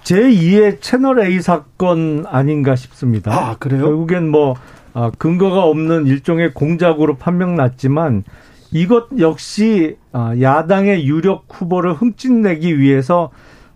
제2의 0.04 0.82
채널 0.82 1.20
A 1.20 1.42
사건 1.42 2.26
아닌가 2.28 2.76
싶습니다. 2.76 3.32
아, 3.32 3.56
그래요? 3.58 3.82
결국엔 3.82 4.30
뭐 4.30 4.56
아, 4.94 5.12
근거가 5.18 5.64
없는 5.64 6.08
일종의 6.08 6.54
공작으로 6.54 7.18
판명 7.18 7.56
났지만 7.56 8.24
이것 8.72 9.08
역시 9.20 9.98
아, 10.12 10.34
야당의 10.40 11.06
유력 11.08 11.46
후보를 11.50 11.94
흠집내기 11.94 12.80
위해서 12.80 13.32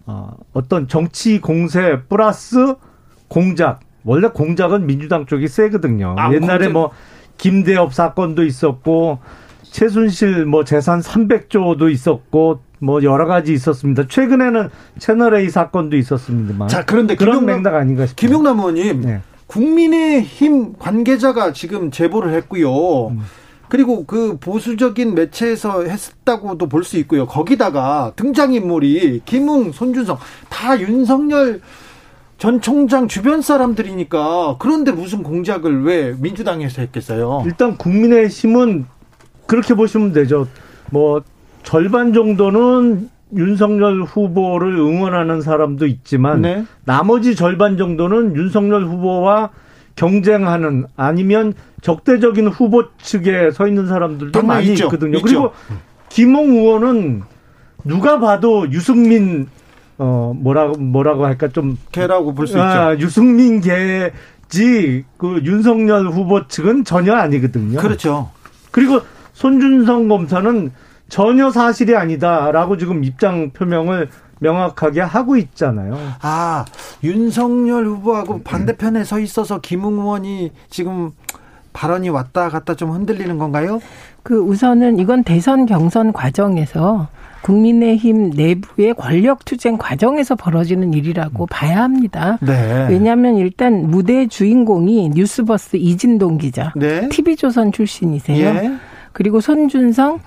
어, 0.06 0.32
어떤 0.54 0.88
정치 0.88 1.40
공세 1.40 2.00
플러스 2.10 2.76
공작. 3.28 3.80
원래 4.04 4.28
공작은 4.30 4.86
민주당 4.88 5.26
쪽이 5.26 5.48
세거든요. 5.48 6.16
아, 6.18 6.34
옛날에 6.34 6.66
공작. 6.68 6.72
뭐 6.72 6.92
김대엽 7.38 7.94
사건도 7.94 8.44
있었고 8.44 9.20
최순실 9.64 10.46
뭐 10.46 10.64
재산 10.64 11.00
300조도 11.02 11.92
있었고 11.92 12.62
뭐 12.80 13.04
여러 13.04 13.26
가지 13.28 13.54
있었습니다. 13.54 14.08
최근에는 14.08 14.70
채널 14.98 15.36
A 15.36 15.50
사건도 15.50 15.98
있었습니다만. 15.98 16.70
자, 16.70 16.86
그런데 16.86 17.16
그런 17.16 17.42
김용남- 17.42 17.46
맥락 17.64 17.76
아닌가 17.76 18.06
싶습니다. 18.06 18.16
김용남 18.16 18.60
의원님, 18.60 19.02
네. 19.02 19.22
국민의힘 19.48 20.74
관계자가 20.80 21.54
지금 21.54 21.92
제보를 21.92 22.34
했고요. 22.34 23.08
음. 23.10 23.20
그리고 23.70 24.06
그 24.06 24.38
보수적인 24.40 25.16
매체에서 25.16 25.84
했다고도 25.84 26.68
볼 26.68 26.84
수 26.84 26.98
있고요. 26.98 27.28
거기다가 27.28 28.14
등장인물이 28.16 29.22
김웅, 29.26 29.72
손준성 29.72 30.18
다 30.50 30.80
윤석열 30.80 31.62
전 32.38 32.62
총장 32.62 33.08
주변 33.08 33.42
사람들이니까 33.42 34.56
그런데 34.60 34.92
무슨 34.92 35.24
공작을 35.24 35.84
왜 35.84 36.16
민주당에서 36.20 36.82
했겠어요? 36.82 37.44
일단 37.46 37.78
국민의힘은 37.78 38.86
그렇게 39.46 39.74
보시면 39.74 40.14
되죠. 40.14 40.48
뭐 40.90 41.22
절반 41.64 42.14
정도는 42.14 43.10
윤석열 43.36 44.04
후보를 44.04 44.78
응원하는 44.78 45.42
사람도 45.42 45.86
있지만 45.86 46.42
네. 46.42 46.66
나머지 46.86 47.36
절반 47.36 47.78
정도는 47.78 48.36
윤석열 48.36 48.86
후보와 48.86 49.50
경쟁하는 50.00 50.86
아니면 50.96 51.54
적대적인 51.82 52.48
후보 52.48 52.86
측에 53.00 53.52
서 53.52 53.68
있는 53.68 53.88
사람들도 53.88 54.42
많이 54.44 54.70
있죠. 54.70 54.86
있거든요. 54.86 55.18
있죠. 55.18 55.26
그리고 55.26 55.52
김홍 56.08 56.52
의원은 56.52 57.24
누가 57.84 58.18
봐도 58.18 58.72
유승민 58.72 59.48
어 59.98 60.34
뭐라고 60.34 60.78
뭐라고 60.80 61.26
할까 61.26 61.50
좀 61.50 61.78
개라고 61.92 62.34
볼수 62.34 62.62
아, 62.62 62.94
있죠. 62.94 63.04
유승민 63.04 63.60
개지 63.60 65.04
그 65.18 65.42
윤석열 65.44 66.08
후보 66.08 66.48
측은 66.48 66.86
전혀 66.86 67.14
아니거든요. 67.16 67.80
그렇죠. 67.82 68.32
그리고 68.72 69.02
손준성 69.34 70.08
검사는 70.08 70.72
전혀 71.10 71.52
사실이 71.52 71.98
아니다라고 71.98 72.78
지금 72.78 73.04
입장 73.04 73.50
표명을 73.50 74.08
명확하게 74.40 75.02
하고 75.02 75.38
있잖아요. 75.38 75.98
아, 76.22 76.66
윤석열 77.04 77.86
후보하고 77.86 78.42
반대편에 78.44 79.04
서 79.04 79.20
있어서 79.20 79.60
김웅 79.60 80.00
의원이 80.00 80.52
지금 80.70 81.12
발언이 81.74 82.10
왔다 82.10 82.50
갔다 82.50 82.76
좀 82.76 82.92
흔들리는 82.92 83.38
건가요? 83.38 83.80
그 84.24 84.40
우선은 84.40 85.00
이건 85.00 85.24
대선 85.24 85.66
경선 85.66 86.14
과정에서 86.14 87.08
국민의힘 87.42 88.32
내부의 88.32 88.94
권력 88.96 89.46
투쟁 89.46 89.78
과정에서 89.78 90.36
벌어지는 90.36 90.94
일이라고 90.94 91.46
봐야 91.46 91.82
합니다. 91.84 92.38
네. 92.42 92.88
왜냐하면 92.90 93.38
일단 93.38 93.90
무대 93.90 94.28
주인공이 94.28 95.10
뉴스버스 95.10 95.78
이진동 95.78 96.38
기자, 96.38 96.74
네. 96.76 97.08
TV조선 97.08 97.72
출신이세요. 97.72 98.46
예. 98.46 98.72
그리고 99.14 99.40
손준성 99.40 100.20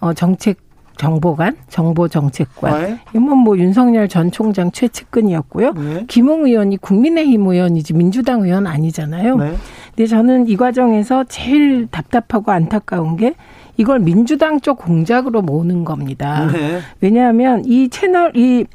어, 0.00 0.12
정책 0.12 0.58
정보관, 0.98 1.56
정보정책관. 1.68 2.82
네. 2.82 2.98
이건 3.12 3.38
뭐 3.38 3.56
윤석열 3.56 4.08
전 4.08 4.30
총장 4.30 4.70
최측근이었고요. 4.70 5.72
네. 5.72 6.04
김웅 6.08 6.46
의원이 6.46 6.76
국민의힘 6.78 7.46
의원이지 7.46 7.94
민주당 7.94 8.42
의원 8.42 8.66
아니잖아요. 8.66 9.36
네. 9.36 9.54
근데 9.96 10.06
저는 10.06 10.48
이 10.48 10.56
과정에서 10.56 11.24
제일 11.24 11.86
답답하고 11.86 12.52
안타까운 12.52 13.16
게 13.16 13.34
이걸 13.76 14.00
민주당 14.00 14.60
쪽 14.60 14.78
공작으로 14.78 15.40
모으는 15.40 15.84
겁니다. 15.84 16.48
네. 16.52 16.80
왜냐하면 17.00 17.62
이 17.64 17.88
채널 17.88 18.36
이그 18.36 18.68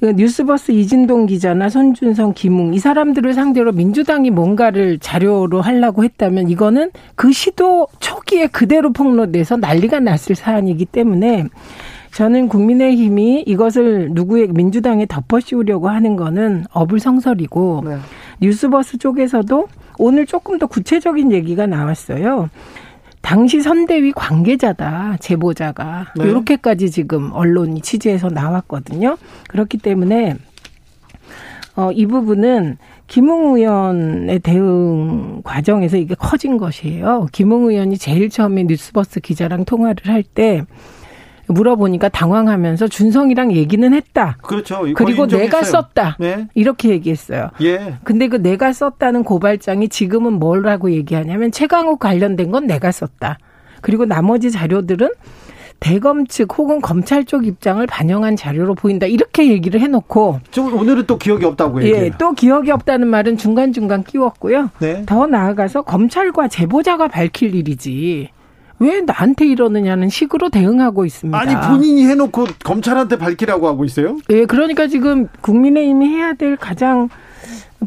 뉴스버스 0.00 0.72
이진동 0.72 1.26
기자나 1.26 1.68
손준성, 1.68 2.34
김웅 2.34 2.74
이 2.74 2.78
사람들을 2.78 3.34
상대로 3.34 3.72
민주당이 3.72 4.30
뭔가를 4.30 4.98
자료로 4.98 5.60
하려고 5.60 6.04
했다면 6.04 6.50
이거는 6.50 6.90
그 7.16 7.32
시도 7.32 7.88
초기에 7.98 8.46
그대로 8.46 8.92
폭로돼서 8.92 9.56
난리가 9.56 10.00
났을 10.00 10.34
사안이기 10.34 10.84
때문에 10.84 11.46
저는 12.12 12.48
국민의힘이 12.48 13.44
이것을 13.46 14.10
누구의 14.12 14.48
민주당에 14.48 15.06
덮어씌우려고 15.06 15.88
하는 15.88 16.16
거는 16.16 16.64
어불성설이고 16.72 17.82
네. 17.84 17.96
뉴스버스 18.40 18.98
쪽에서도 18.98 19.68
오늘 19.98 20.26
조금 20.26 20.58
더 20.58 20.66
구체적인 20.66 21.32
얘기가 21.32 21.66
나왔어요. 21.66 22.48
당시 23.20 23.60
선대위 23.60 24.12
관계자다 24.12 25.16
제보자가 25.20 26.12
네. 26.16 26.24
이렇게까지 26.24 26.90
지금 26.90 27.32
언론이 27.32 27.80
취재해서 27.80 28.28
나왔거든요. 28.28 29.16
그렇기 29.48 29.78
때문에 29.78 30.36
어, 31.76 31.92
이 31.92 32.06
부분은 32.06 32.78
김웅 33.06 33.56
의원의 33.56 34.40
대응 34.40 35.40
과정에서 35.42 35.96
이게 35.96 36.14
커진 36.14 36.58
것이에요. 36.58 37.26
김웅 37.32 37.70
의원이 37.70 37.96
제일 37.98 38.28
처음에 38.28 38.64
뉴스버스 38.64 39.20
기자랑 39.20 39.64
통화를 39.64 40.12
할 40.12 40.22
때 40.22 40.64
물어보니까 41.48 42.08
당황하면서 42.08 42.88
준성이랑 42.88 43.52
얘기는 43.52 43.92
했다. 43.92 44.36
그렇죠. 44.42 44.84
그리고 44.94 45.26
내가 45.26 45.62
썼다. 45.62 46.16
네. 46.20 46.46
이렇게 46.54 46.90
얘기했어요. 46.90 47.50
예. 47.62 47.96
근데 48.04 48.28
그 48.28 48.36
내가 48.36 48.72
썼다는 48.72 49.24
고발장이 49.24 49.88
지금은 49.88 50.34
뭐라고 50.34 50.92
얘기하냐면 50.92 51.50
최강욱 51.50 51.98
관련된 51.98 52.50
건 52.50 52.66
내가 52.66 52.92
썼다. 52.92 53.38
그리고 53.80 54.04
나머지 54.04 54.50
자료들은 54.50 55.08
대검 55.80 56.26
측 56.26 56.58
혹은 56.58 56.80
검찰 56.80 57.24
쪽 57.24 57.46
입장을 57.46 57.84
반영한 57.86 58.34
자료로 58.36 58.74
보인다. 58.74 59.06
이렇게 59.06 59.48
얘기를 59.48 59.80
해놓고. 59.80 60.40
좀 60.50 60.74
오늘은 60.76 61.06
또 61.06 61.18
기억이 61.18 61.44
없다고 61.44 61.82
얘기해요. 61.82 62.04
예, 62.06 62.10
또 62.18 62.32
기억이 62.32 62.70
없다는 62.72 63.06
말은 63.06 63.36
중간 63.36 63.72
중간 63.72 64.02
끼웠고요. 64.02 64.70
네. 64.80 65.04
더 65.06 65.26
나아가서 65.26 65.82
검찰과 65.82 66.48
제보자가 66.48 67.08
밝힐 67.08 67.54
일이지. 67.54 68.30
왜 68.80 69.00
나한테 69.00 69.46
이러느냐는 69.46 70.08
식으로 70.08 70.50
대응하고 70.50 71.04
있습니다. 71.04 71.38
아니 71.38 71.54
본인이 71.54 72.06
해놓고 72.06 72.46
검찰한테 72.64 73.18
밝히라고 73.18 73.66
하고 73.66 73.84
있어요? 73.84 74.18
예, 74.30 74.46
그러니까 74.46 74.86
지금 74.86 75.28
국민의힘이 75.40 76.08
해야 76.08 76.34
될 76.34 76.56
가장 76.56 77.08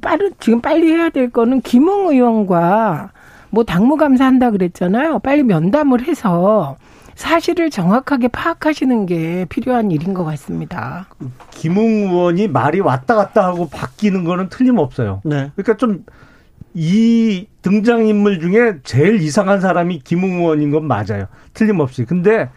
빠른 0.01 0.31
지금 0.39 0.61
빨리 0.61 0.91
해야 0.91 1.09
될 1.09 1.29
거는 1.29 1.61
김웅 1.61 2.09
의원과 2.09 3.11
뭐 3.49 3.63
당무 3.63 3.97
감사 3.97 4.25
한다 4.25 4.51
그랬잖아요. 4.51 5.19
빨리 5.19 5.43
면담을 5.43 6.07
해서 6.07 6.77
사실을 7.15 7.69
정확하게 7.69 8.29
파악하시는 8.29 9.05
게 9.05 9.45
필요한 9.49 9.91
일인 9.91 10.13
것 10.13 10.23
같습니다. 10.23 11.07
김웅 11.51 11.85
의원이 11.85 12.47
말이 12.47 12.79
왔다 12.79 13.15
갔다 13.15 13.45
하고 13.45 13.69
바뀌는 13.69 14.23
거는 14.23 14.49
틀림없어요. 14.49 15.21
네. 15.23 15.51
그러니까 15.55 15.77
좀 15.77 16.03
이 16.73 17.47
등장인물 17.61 18.39
중에 18.39 18.77
제일 18.83 19.21
이상한 19.21 19.61
사람이 19.61 19.99
김웅 19.99 20.39
의원인 20.39 20.71
건 20.71 20.85
맞아요. 20.85 21.27
틀림없이. 21.53 22.05
근데 22.05 22.49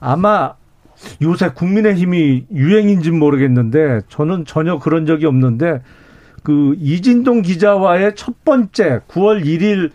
아마 0.00 0.54
요새 1.22 1.50
국민의힘이 1.50 2.46
유행인지 2.52 3.10
모르겠는데 3.10 4.02
저는 4.08 4.44
전혀 4.44 4.78
그런 4.78 5.06
적이 5.06 5.26
없는데 5.26 5.82
그 6.42 6.74
이진동 6.78 7.42
기자와의 7.42 8.14
첫 8.16 8.44
번째 8.44 9.00
9월 9.08 9.44
1일 9.44 9.90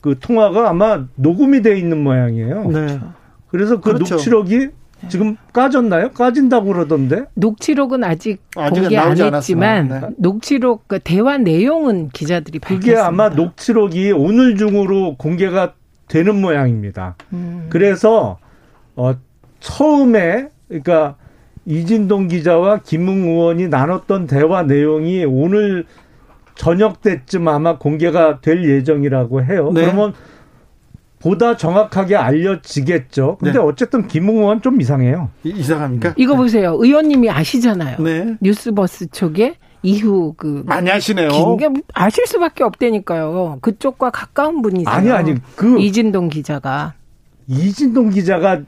그 0.00 0.18
통화가 0.18 0.68
아마 0.70 1.06
녹음이 1.16 1.62
돼 1.62 1.78
있는 1.78 2.02
모양이에요. 2.02 2.68
네. 2.68 3.00
그래서 3.48 3.80
그 3.80 3.92
그렇죠. 3.92 4.14
녹취록이 4.14 4.68
지금 5.08 5.36
까졌나요? 5.52 6.10
까진다고 6.10 6.72
그러던데? 6.72 7.26
녹취록은 7.34 8.02
아직 8.02 8.42
공개 8.52 8.96
안 8.96 9.16
했지만 9.16 9.88
네. 9.88 10.00
녹취록 10.16 10.88
그 10.88 10.98
대화 10.98 11.38
내용은 11.38 12.08
기자들이 12.08 12.58
밝혔습니다. 12.58 12.90
그게 12.90 13.00
아마 13.00 13.28
녹취록이 13.28 14.12
오늘 14.12 14.56
중으로 14.56 15.16
공개가 15.16 15.74
되는 16.08 16.40
모양입니다. 16.40 17.16
음. 17.32 17.66
그래서 17.68 18.38
어 18.96 19.14
처음에 19.60 20.48
그러니까 20.66 21.16
이진동 21.64 22.28
기자와 22.28 22.78
김웅 22.78 23.28
의원이 23.28 23.68
나눴던 23.68 24.26
대화 24.26 24.62
내용이 24.62 25.24
오늘 25.24 25.84
저녁 26.54 27.02
때쯤 27.02 27.46
아마 27.46 27.78
공개가 27.78 28.40
될 28.40 28.64
예정이라고 28.68 29.44
해요. 29.44 29.70
네. 29.72 29.82
그러면 29.82 30.12
보다 31.20 31.56
정확하게 31.56 32.16
알려지겠죠. 32.16 33.38
근데 33.38 33.52
네. 33.52 33.58
어쨌든 33.58 34.06
김웅 34.06 34.38
의원 34.38 34.62
좀 34.62 34.80
이상해요. 34.80 35.30
이, 35.42 35.62
상합니까 35.62 36.14
이거 36.16 36.36
보세요. 36.36 36.76
의원님이 36.78 37.30
아시잖아요. 37.30 37.98
네. 37.98 38.36
뉴스버스 38.40 39.08
쪽에 39.10 39.56
이후 39.82 40.34
그 40.36 40.62
많이 40.66 40.90
아시네요. 40.90 41.28
아실 41.94 42.26
수밖에 42.26 42.64
없다니까요. 42.64 43.58
그쪽과 43.60 44.10
가까운 44.10 44.62
분이죠. 44.62 44.90
아니 44.90 45.10
아니 45.10 45.34
그 45.56 45.80
이진동 45.80 46.28
기자가 46.28 46.94
이진동 47.46 48.10
기자가 48.10 48.62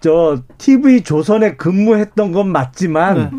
저 0.00 0.42
TV 0.58 1.02
조선에 1.02 1.56
근무했던 1.56 2.32
건 2.32 2.48
맞지만 2.48 3.16
네. 3.16 3.30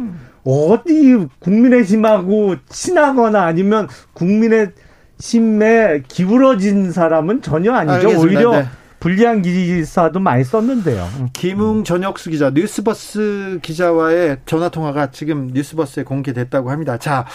어디 0.46 1.28
국민의힘하고 1.39 2.56
친하거나 2.68 3.44
아니면 3.44 3.88
국민의 4.14 4.72
심에 5.20 6.03
기울어진 6.07 6.91
사람은 6.91 7.41
전혀 7.41 7.74
아니죠. 7.74 7.93
알겠습니다. 7.93 8.22
오히려 8.39 8.51
네. 8.51 8.68
불리한 8.99 9.41
기사도 9.41 10.20
많이 10.20 10.43
썼는데요. 10.43 11.07
김웅 11.34 11.84
전혁수 11.84 12.30
기자, 12.30 12.49
뉴스버스 12.51 13.59
기자와의 13.61 14.38
전화 14.45 14.70
통화가 14.70 15.11
지금 15.11 15.47
뉴스버스에 15.53 16.03
공개됐다고 16.03 16.72
합니다. 16.72 16.97
자, 16.97 17.26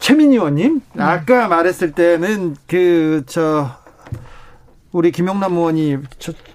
최민희 0.00 0.36
의원님, 0.36 0.80
음. 0.96 1.00
아까 1.00 1.48
말했을 1.48 1.92
때는 1.92 2.56
그 2.66 3.22
저 3.26 3.70
우리 4.96 5.10
김용남 5.12 5.52
의원이 5.52 5.98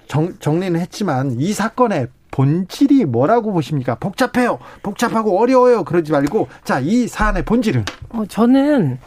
정, 0.07 0.33
정리는 0.39 0.79
했지만 0.79 1.35
이 1.39 1.53
사건의 1.53 2.07
본질이 2.31 3.05
뭐라고 3.05 3.53
보십니까? 3.53 3.95
복잡해요. 3.95 4.57
복잡하고 4.81 5.39
어려워요. 5.39 5.83
그러지 5.83 6.11
말고 6.11 6.47
자, 6.63 6.79
이 6.79 7.07
사안의 7.07 7.43
본질은 7.45 7.85
어, 8.09 8.23
저는 8.27 8.97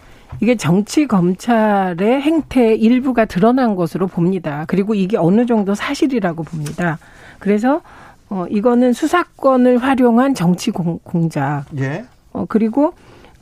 이게 0.40 0.56
정치 0.56 1.06
검찰의 1.06 2.20
행태 2.20 2.74
일부가 2.74 3.24
드러난 3.24 3.76
것으로 3.76 4.06
봅니다. 4.06 4.64
그리고 4.68 4.94
이게 4.94 5.16
어느 5.16 5.46
정도 5.46 5.74
사실이라고 5.74 6.42
봅니다. 6.42 6.98
그래서 7.38 7.80
어 8.28 8.46
이거는 8.48 8.92
수사권을 8.92 9.78
활용한 9.78 10.34
정치 10.34 10.70
공, 10.70 10.98
공작. 11.02 11.64
예. 11.78 12.04
어 12.32 12.46
그리고 12.48 12.94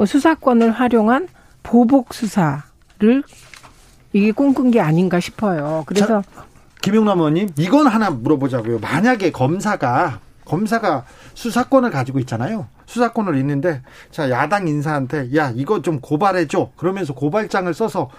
수사권을 0.04 0.72
활용한 0.72 1.28
보복 1.62 2.14
수사를 2.14 2.62
이게 4.12 4.32
꿈꾼 4.32 4.70
게 4.70 4.80
아닌가 4.80 5.20
싶어요. 5.20 5.84
그래서 5.86 6.22
자, 6.22 6.44
김용남 6.82 7.18
의원님 7.18 7.50
이건 7.56 7.86
하나 7.86 8.10
물어보자고요. 8.10 8.80
만약에 8.80 9.30
검사가 9.30 10.18
검사가 10.44 11.04
수사권을 11.34 11.90
가지고 11.90 12.18
있잖아요. 12.20 12.66
수사권을 12.86 13.36
있는데 13.38 13.82
자 14.10 14.30
야당 14.30 14.68
인사한테 14.68 15.34
야 15.36 15.52
이거 15.54 15.82
좀 15.82 16.00
고발해 16.00 16.46
줘 16.46 16.70
그러면서 16.76 17.14
고발장을 17.14 17.72
써서 17.74 18.10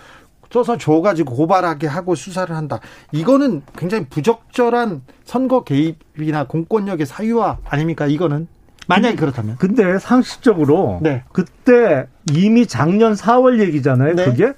써서 0.51 0.77
줘가지고 0.77 1.35
고발하게 1.35 1.87
하고 1.87 2.13
수사를 2.13 2.55
한다. 2.55 2.79
이거는 3.11 3.63
굉장히 3.75 4.05
부적절한 4.05 5.01
선거 5.23 5.63
개입이나 5.63 6.45
공권력의 6.45 7.07
사유화 7.07 7.57
아닙니까? 7.65 8.05
이거는 8.05 8.47
만약에 8.87 9.15
그렇다면. 9.15 9.55
근데 9.57 9.97
상식적으로 9.97 10.99
네. 11.01 11.23
그때 11.31 12.05
이미 12.31 12.67
작년 12.67 13.13
4월 13.13 13.59
얘기잖아요. 13.61 14.15
네. 14.15 14.25
그게 14.25 14.53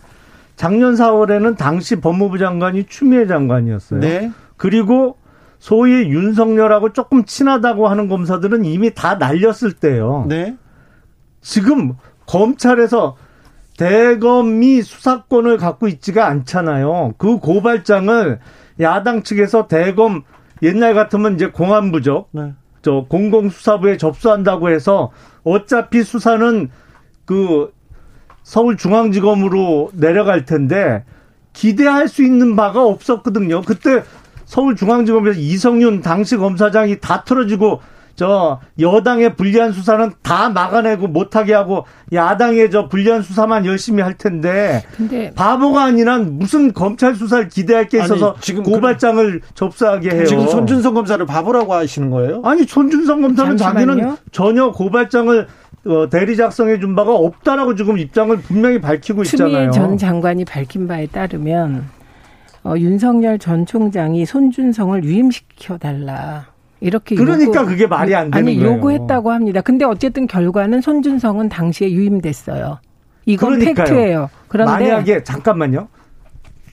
작년 0.57 0.95
4월에는 0.95 1.57
당시 1.57 1.95
법무부 1.97 2.39
장관이 2.39 2.85
추미애 2.85 3.27
장관이었어요. 3.27 3.99
네. 4.01 4.31
그리고 4.57 5.17
소위 5.59 6.09
윤석열하고 6.09 6.93
조금 6.93 7.25
친하다고 7.25 7.87
하는 7.87 8.07
검사들은 8.07 8.65
이미 8.65 8.93
다 8.93 9.15
날렸을 9.15 9.73
때요. 9.79 10.25
네. 10.27 10.57
지금 11.41 11.93
검찰에서 12.25 13.17
대검이 13.77 14.81
수사권을 14.81 15.57
갖고 15.57 15.87
있지가 15.87 16.27
않잖아요. 16.27 17.13
그 17.17 17.39
고발장을 17.39 18.39
야당 18.79 19.23
측에서 19.23 19.67
대검 19.67 20.23
옛날 20.61 20.93
같으면 20.93 21.35
이제 21.35 21.47
공안부죠. 21.47 22.27
네. 22.31 22.53
저 22.81 23.05
공공수사부에 23.09 23.97
접수한다고 23.97 24.69
해서 24.69 25.11
어차피 25.43 26.03
수사는 26.03 26.69
그 27.25 27.73
서울중앙지검으로 28.43 29.91
내려갈 29.93 30.45
텐데 30.45 31.03
기대할 31.53 32.07
수 32.07 32.23
있는 32.23 32.55
바가 32.55 32.85
없었거든요. 32.85 33.61
그때 33.61 34.03
서울중앙지검에서 34.45 35.39
이성윤 35.39 36.01
당시 36.01 36.37
검사장이 36.37 36.99
다 36.99 37.23
틀어지고 37.23 37.81
저 38.15 38.61
여당의 38.79 39.35
불리한 39.35 39.73
수사는 39.73 40.11
다 40.21 40.49
막아내고 40.49 41.07
못하게 41.07 41.53
하고 41.53 41.85
야당의 42.13 42.71
저 42.71 42.87
불리한 42.87 43.21
수사만 43.21 43.65
열심히 43.65 44.01
할 44.01 44.13
텐데 44.13 44.83
근데 44.95 45.33
바보가 45.35 45.83
아니라 45.83 46.19
무슨 46.19 46.71
검찰 46.71 47.15
수사를 47.15 47.49
기대할 47.49 47.89
게 47.89 47.97
있어서 48.01 48.31
아니, 48.31 48.41
지금 48.41 48.63
그 48.63 48.71
고발장을 48.71 49.39
그, 49.41 49.53
접수하게 49.53 50.11
해요. 50.11 50.25
지금 50.25 50.47
손준성 50.47 50.93
검사를 50.93 51.23
바보라고 51.25 51.73
하시는 51.73 52.09
거예요? 52.09 52.41
아니 52.45 52.63
손준성 52.63 53.21
검사는 53.21 53.57
잠시만요. 53.57 53.95
자기는 53.95 54.15
전혀 54.31 54.71
고발장을 54.71 55.47
어, 55.87 56.09
대리 56.09 56.35
작성해 56.37 56.79
준 56.79 56.95
바가 56.95 57.13
없다라고 57.13 57.75
지금 57.75 57.97
입장을 57.99 58.35
분명히 58.37 58.79
밝히고 58.79 59.23
있잖아요. 59.23 59.71
추미애 59.71 59.71
전 59.71 59.97
장관이 59.97 60.45
밝힌 60.45 60.87
바에 60.87 61.05
따르면 61.07 61.89
어, 62.65 62.73
윤석열 62.77 63.37
전 63.37 63.65
총장이 63.65 64.25
손준성을 64.25 65.03
유임시켜 65.03 65.77
달라. 65.77 66.47
이렇게 66.81 67.15
그러니까 67.15 67.61
요구, 67.61 67.69
그게 67.69 67.85
말이 67.87 68.15
안 68.15 68.31
되는 68.31 68.47
아니, 68.47 68.57
거예요. 68.57 68.73
요구했다고 68.73 69.31
합니다. 69.31 69.61
근데 69.61 69.85
어쨌든 69.85 70.25
결과는 70.25 70.81
손준성은 70.81 71.47
당시에 71.47 71.91
유임됐어요. 71.91 72.79
이건 73.27 73.59
그러니까요. 73.59 73.85
팩트예요. 73.85 74.29
그런데 74.47 74.71
만약에 74.71 75.23
잠깐만요. 75.23 75.87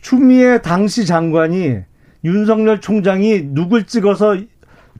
추미애 0.01 0.63
당시 0.63 1.07
장관이 1.07 1.77
윤석열 2.25 2.81
총장이 2.81 3.49
누굴 3.51 3.85
찍어서 3.85 4.39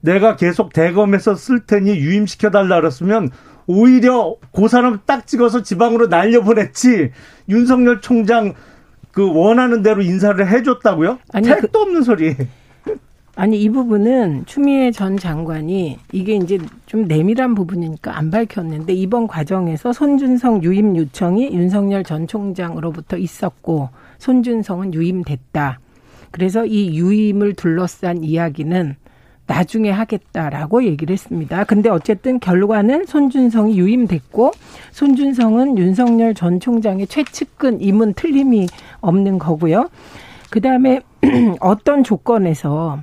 내가 0.03 0.37
계속 0.37 0.73
대검에서 0.73 1.35
쓸 1.35 1.61
테니 1.61 1.97
유임시켜 1.97 2.51
달라 2.51 2.81
그랬으면 2.81 3.31
오히려 3.67 4.37
그 4.55 4.69
사람 4.69 5.01
딱 5.07 5.27
찍어서 5.27 5.63
지방으로 5.63 6.09
날려보냈지 6.09 7.13
윤석열 7.49 8.01
총장 8.01 8.55
그 9.13 9.31
원하는 9.33 9.83
대로 9.83 10.03
인사를 10.03 10.47
해줬다고요? 10.51 11.19
아니, 11.33 11.47
택도 11.47 11.69
그, 11.71 11.79
없는 11.79 12.03
소리. 12.03 12.35
아니 13.35 13.63
이 13.63 13.71
부분은 13.71 14.45
추미애 14.45 14.91
전 14.91 15.17
장관이 15.17 15.99
이게 16.13 16.35
이제 16.35 16.59
좀 16.85 17.05
내밀한 17.05 17.55
부분이니까 17.55 18.17
안 18.17 18.31
밝혔는데 18.31 18.93
이번 18.93 19.27
과정에서 19.27 19.93
손준성 19.93 20.63
유임 20.63 20.97
요청이 20.97 21.51
윤석열 21.53 22.05
전 22.05 22.27
총장으로부터 22.27 23.17
있었고 23.17 23.89
손준성은 24.19 24.93
유임됐다. 24.93 25.81
그래서 26.31 26.67
이 26.67 26.99
유임을 26.99 27.55
둘러싼 27.55 28.23
이야기는 28.23 28.97
나중에 29.47 29.91
하겠다라고 29.91 30.85
얘기를 30.85 31.13
했습니다. 31.13 31.65
근데 31.65 31.91
어쨌든 31.91 32.39
결과는 32.41 33.07
손준성이 33.07 33.79
유임됐고 33.79 34.53
손준성은 34.93 35.79
윤석열 35.79 36.35
전 36.35 36.61
총장의 36.61 37.07
최측근 37.09 37.81
임은 37.81 38.15
틀림이 38.15 38.69
없는 39.01 39.39
거고요. 39.39 39.91
그다음에 40.51 41.01
어떤 41.61 42.05
조건에서 42.05 43.03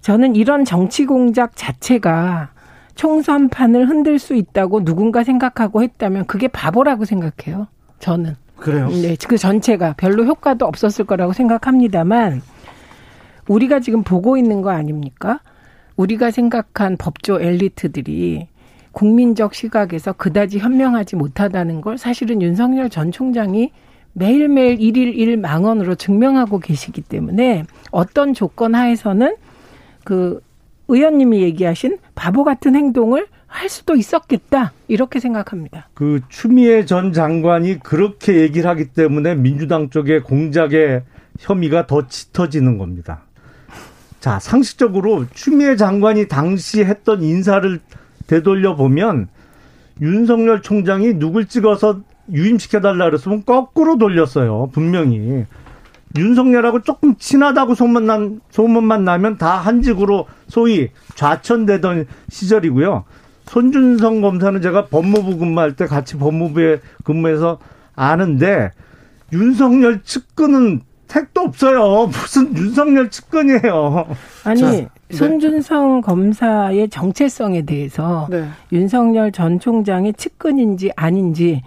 저는 0.00 0.36
이런 0.36 0.64
정치 0.64 1.06
공작 1.06 1.56
자체가 1.56 2.50
총선판을 2.94 3.88
흔들 3.88 4.18
수 4.18 4.34
있다고 4.34 4.84
누군가 4.84 5.24
생각하고 5.24 5.82
했다면 5.82 6.26
그게 6.26 6.48
바보라고 6.48 7.04
생각해요. 7.04 7.66
저는. 7.98 8.36
그래요? 8.56 8.88
네, 8.88 9.16
그 9.28 9.36
전체가 9.36 9.94
별로 9.96 10.24
효과도 10.24 10.66
없었을 10.66 11.04
거라고 11.04 11.32
생각합니다만 11.32 12.40
우리가 13.48 13.80
지금 13.80 14.02
보고 14.02 14.36
있는 14.36 14.62
거 14.62 14.70
아닙니까? 14.70 15.40
우리가 15.96 16.30
생각한 16.30 16.96
법조 16.96 17.40
엘리트들이 17.40 18.48
국민적 18.92 19.54
시각에서 19.54 20.12
그다지 20.12 20.58
현명하지 20.58 21.16
못하다는 21.16 21.80
걸 21.80 21.98
사실은 21.98 22.40
윤석열 22.40 22.88
전 22.88 23.10
총장이 23.12 23.70
매일매일 24.12 24.80
일일 24.80 25.18
일 25.18 25.36
망언으로 25.36 25.96
증명하고 25.96 26.60
계시기 26.60 27.02
때문에 27.02 27.64
어떤 27.90 28.32
조건 28.32 28.74
하에서는 28.74 29.36
그 30.04 30.40
의원님이 30.86 31.42
얘기하신 31.42 31.98
바보 32.14 32.44
같은 32.44 32.76
행동을 32.76 33.26
할 33.46 33.68
수도 33.68 33.94
있었겠다 33.94 34.72
이렇게 34.88 35.18
생각합니다. 35.20 35.88
그 35.94 36.20
추미애 36.28 36.84
전 36.84 37.12
장관이 37.12 37.80
그렇게 37.80 38.40
얘기를 38.40 38.68
하기 38.70 38.92
때문에 38.92 39.34
민주당 39.34 39.90
쪽의 39.90 40.22
공작의 40.22 41.02
혐의가 41.40 41.86
더 41.86 42.06
짙어지는 42.06 42.78
겁니다. 42.78 43.23
자 44.24 44.38
상식적으로 44.38 45.26
추미애 45.34 45.76
장관이 45.76 46.28
당시 46.28 46.82
했던 46.82 47.22
인사를 47.22 47.78
되돌려 48.26 48.74
보면 48.74 49.28
윤석열 50.00 50.62
총장이 50.62 51.18
누굴 51.18 51.44
찍어서 51.44 52.00
유임시켜달라 52.32 53.04
그랬으면 53.04 53.44
거꾸로 53.44 53.98
돌렸어요 53.98 54.70
분명히 54.72 55.44
윤석열하고 56.16 56.80
조금 56.84 57.16
친하다고 57.16 57.74
소문난 57.74 58.40
소문만 58.48 59.04
나면 59.04 59.36
다 59.36 59.58
한직으로 59.58 60.26
소위 60.48 60.88
좌천되던 61.16 62.06
시절이고요. 62.30 63.04
손준성 63.44 64.22
검사는 64.22 64.62
제가 64.62 64.86
법무부 64.86 65.36
근무할 65.36 65.76
때 65.76 65.84
같이 65.84 66.16
법무부에 66.16 66.80
근무해서 67.04 67.58
아는데 67.94 68.70
윤석열 69.34 70.02
측근은 70.02 70.80
택도 71.14 71.42
없어요. 71.42 72.06
무슨 72.06 72.56
윤석열 72.56 73.08
측근이에요. 73.08 74.06
아니 74.42 74.60
자, 74.60 74.70
네. 74.72 74.88
손준성 75.12 76.00
검사의 76.00 76.88
정체성에 76.88 77.62
대해서 77.62 78.26
네. 78.28 78.48
윤석열 78.72 79.30
전 79.30 79.60
총장의 79.60 80.14
측근인지 80.14 80.90
아닌지 80.96 81.62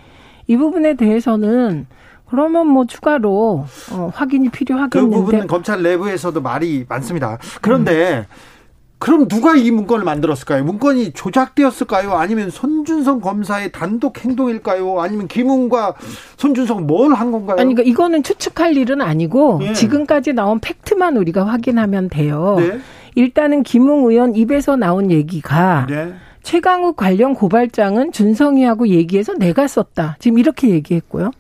이 0.48 0.58
부분에 0.58 0.96
대해서는 0.96 1.88
그러면 2.30 2.68
뭐 2.68 2.86
추가로 2.86 3.66
어, 3.94 4.12
확인이 4.14 4.50
필요하겠는데 4.50 5.16
그 5.16 5.22
부분은 5.22 5.48
검찰 5.48 5.82
내부에서도 5.82 6.42
말이 6.42 6.86
많습니다. 6.90 7.38
그런데 7.62 8.26
음. 8.30 8.57
그럼 9.00 9.28
누가 9.28 9.56
이 9.56 9.70
문건을 9.70 10.04
만들었을까요? 10.06 10.64
문건이 10.64 11.12
조작되었을까요? 11.14 12.14
아니면 12.14 12.50
손준성 12.50 13.22
검사의 13.22 13.72
단독 13.72 14.18
행동일까요? 14.24 15.00
아니면 15.02 15.28
김웅과 15.28 15.94
손준성 16.38 16.88
뭘 16.88 17.14
한 17.14 17.32
건가요? 17.32 17.58
아니, 17.60 17.74
그러니까 17.76 17.84
이거는 17.84 18.24
추측할 18.24 18.76
일은 18.76 19.02
아니고 19.02 19.60
예. 19.64 19.74
지금까지 19.74 20.34
나온 20.34 20.60
팩트만 20.60 21.16
우리가 21.18 21.46
확인하면 21.46 22.10
돼요. 22.10 22.56
네. 22.60 22.80
일단은 23.16 23.64
김웅 23.64 24.10
의원 24.10 24.36
입에서 24.36 24.76
나온 24.76 25.10
얘기가 25.12 25.86
네. 25.90 26.14
최강욱 26.44 26.96
관련 26.96 27.34
고발장은 27.34 28.12
준성이하고 28.12 28.88
얘기해서 28.88 29.34
내가 29.34 29.68
썼다. 29.68 30.18
지금 30.20 30.38
이렇게 30.40 30.70
얘기했고요. 30.70 31.32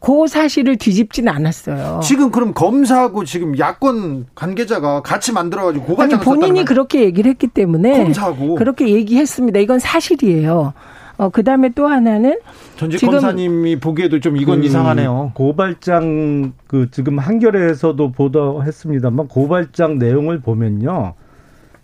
그 0.00 0.26
사실을 0.28 0.76
뒤집지는 0.76 1.32
않았어요. 1.32 2.00
지금 2.02 2.30
그럼 2.30 2.54
검사하고 2.54 3.24
지금 3.24 3.58
야권 3.58 4.26
관계자가 4.34 5.02
같이 5.02 5.32
만들어가지고 5.32 5.84
고발장 5.84 6.20
본인이 6.20 6.64
그렇게 6.64 7.02
얘기를 7.02 7.30
했기 7.30 7.46
때문에 7.48 8.04
검사하고 8.04 8.54
그렇게 8.54 8.88
얘기했습니다. 8.88 9.58
이건 9.60 9.78
사실이에요. 9.78 10.72
어, 11.18 11.30
그 11.30 11.42
다음에 11.42 11.70
또 11.70 11.88
하나는 11.88 12.38
전직 12.76 13.04
검사님이 13.04 13.80
보기에도 13.80 14.20
좀 14.20 14.36
이건 14.36 14.60
그 14.60 14.66
이상하네요. 14.66 15.32
고발장 15.34 16.52
그 16.68 16.90
지금 16.92 17.18
한겨레에서도 17.18 18.12
보도했습니다만 18.12 19.26
고발장 19.26 19.98
내용을 19.98 20.40
보면요. 20.40 21.14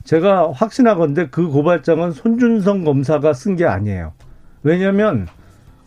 제가 0.05 0.53
확신하건데 0.53 1.29
그 1.31 1.49
고발장은 1.49 2.13
손준성 2.13 2.85
검사가 2.85 3.33
쓴 3.33 3.57
게 3.57 3.65
아니에요. 3.65 4.13
왜냐하면 4.63 5.27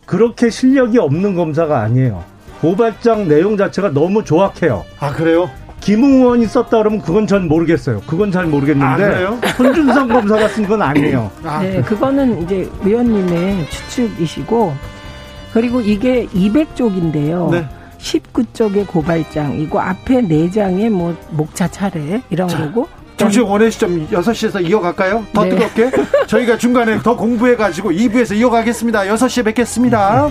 그렇게 0.08 0.48
실력이 0.48 0.98
없는 0.98 1.34
검사가 1.34 1.80
아니에요. 1.82 2.24
고발장 2.62 3.28
내용 3.28 3.58
자체가 3.58 3.90
너무 3.90 4.24
조악해요. 4.24 4.84
아 4.98 5.12
그래요? 5.12 5.50
김웅원이 5.80 6.46
썼다 6.46 6.78
그러면 6.78 7.02
그건 7.02 7.26
전 7.26 7.46
모르겠어요. 7.46 8.00
그건 8.06 8.32
잘 8.32 8.46
모르겠는데 8.46 9.04
아, 9.04 9.52
손준성 9.52 10.08
검사가 10.08 10.48
쓴 10.48 10.66
건 10.66 10.80
아니에요. 10.80 11.30
아. 11.44 11.62
네, 11.62 11.82
그거는 11.82 12.42
이제 12.42 12.68
의원님의 12.82 13.66
추측이시고 13.68 14.74
그리고 15.52 15.80
이게 15.82 16.26
200쪽인데요. 16.28 17.50
네. 17.50 17.68
19쪽의 17.98 18.86
고발장이고 18.86 19.78
앞에 19.78 20.22
4장의 20.22 20.88
뭐 20.88 21.14
목차 21.30 21.68
차례 21.68 22.22
이런 22.30 22.48
자, 22.48 22.64
거고 22.64 22.88
정치 23.18 23.40
원의 23.40 23.70
시점 23.72 24.06
6시에서 24.08 24.66
이어갈까요? 24.66 25.26
더 25.32 25.44
네. 25.44 25.50
뜨겁게 25.50 25.90
저희가 26.28 26.56
중간에 26.56 26.98
더 27.02 27.16
공부해가지고 27.16 27.90
2부에서 27.90 28.36
이어가겠습니다. 28.36 29.02
6시에 29.02 29.44
뵙겠습니다. 29.44 30.30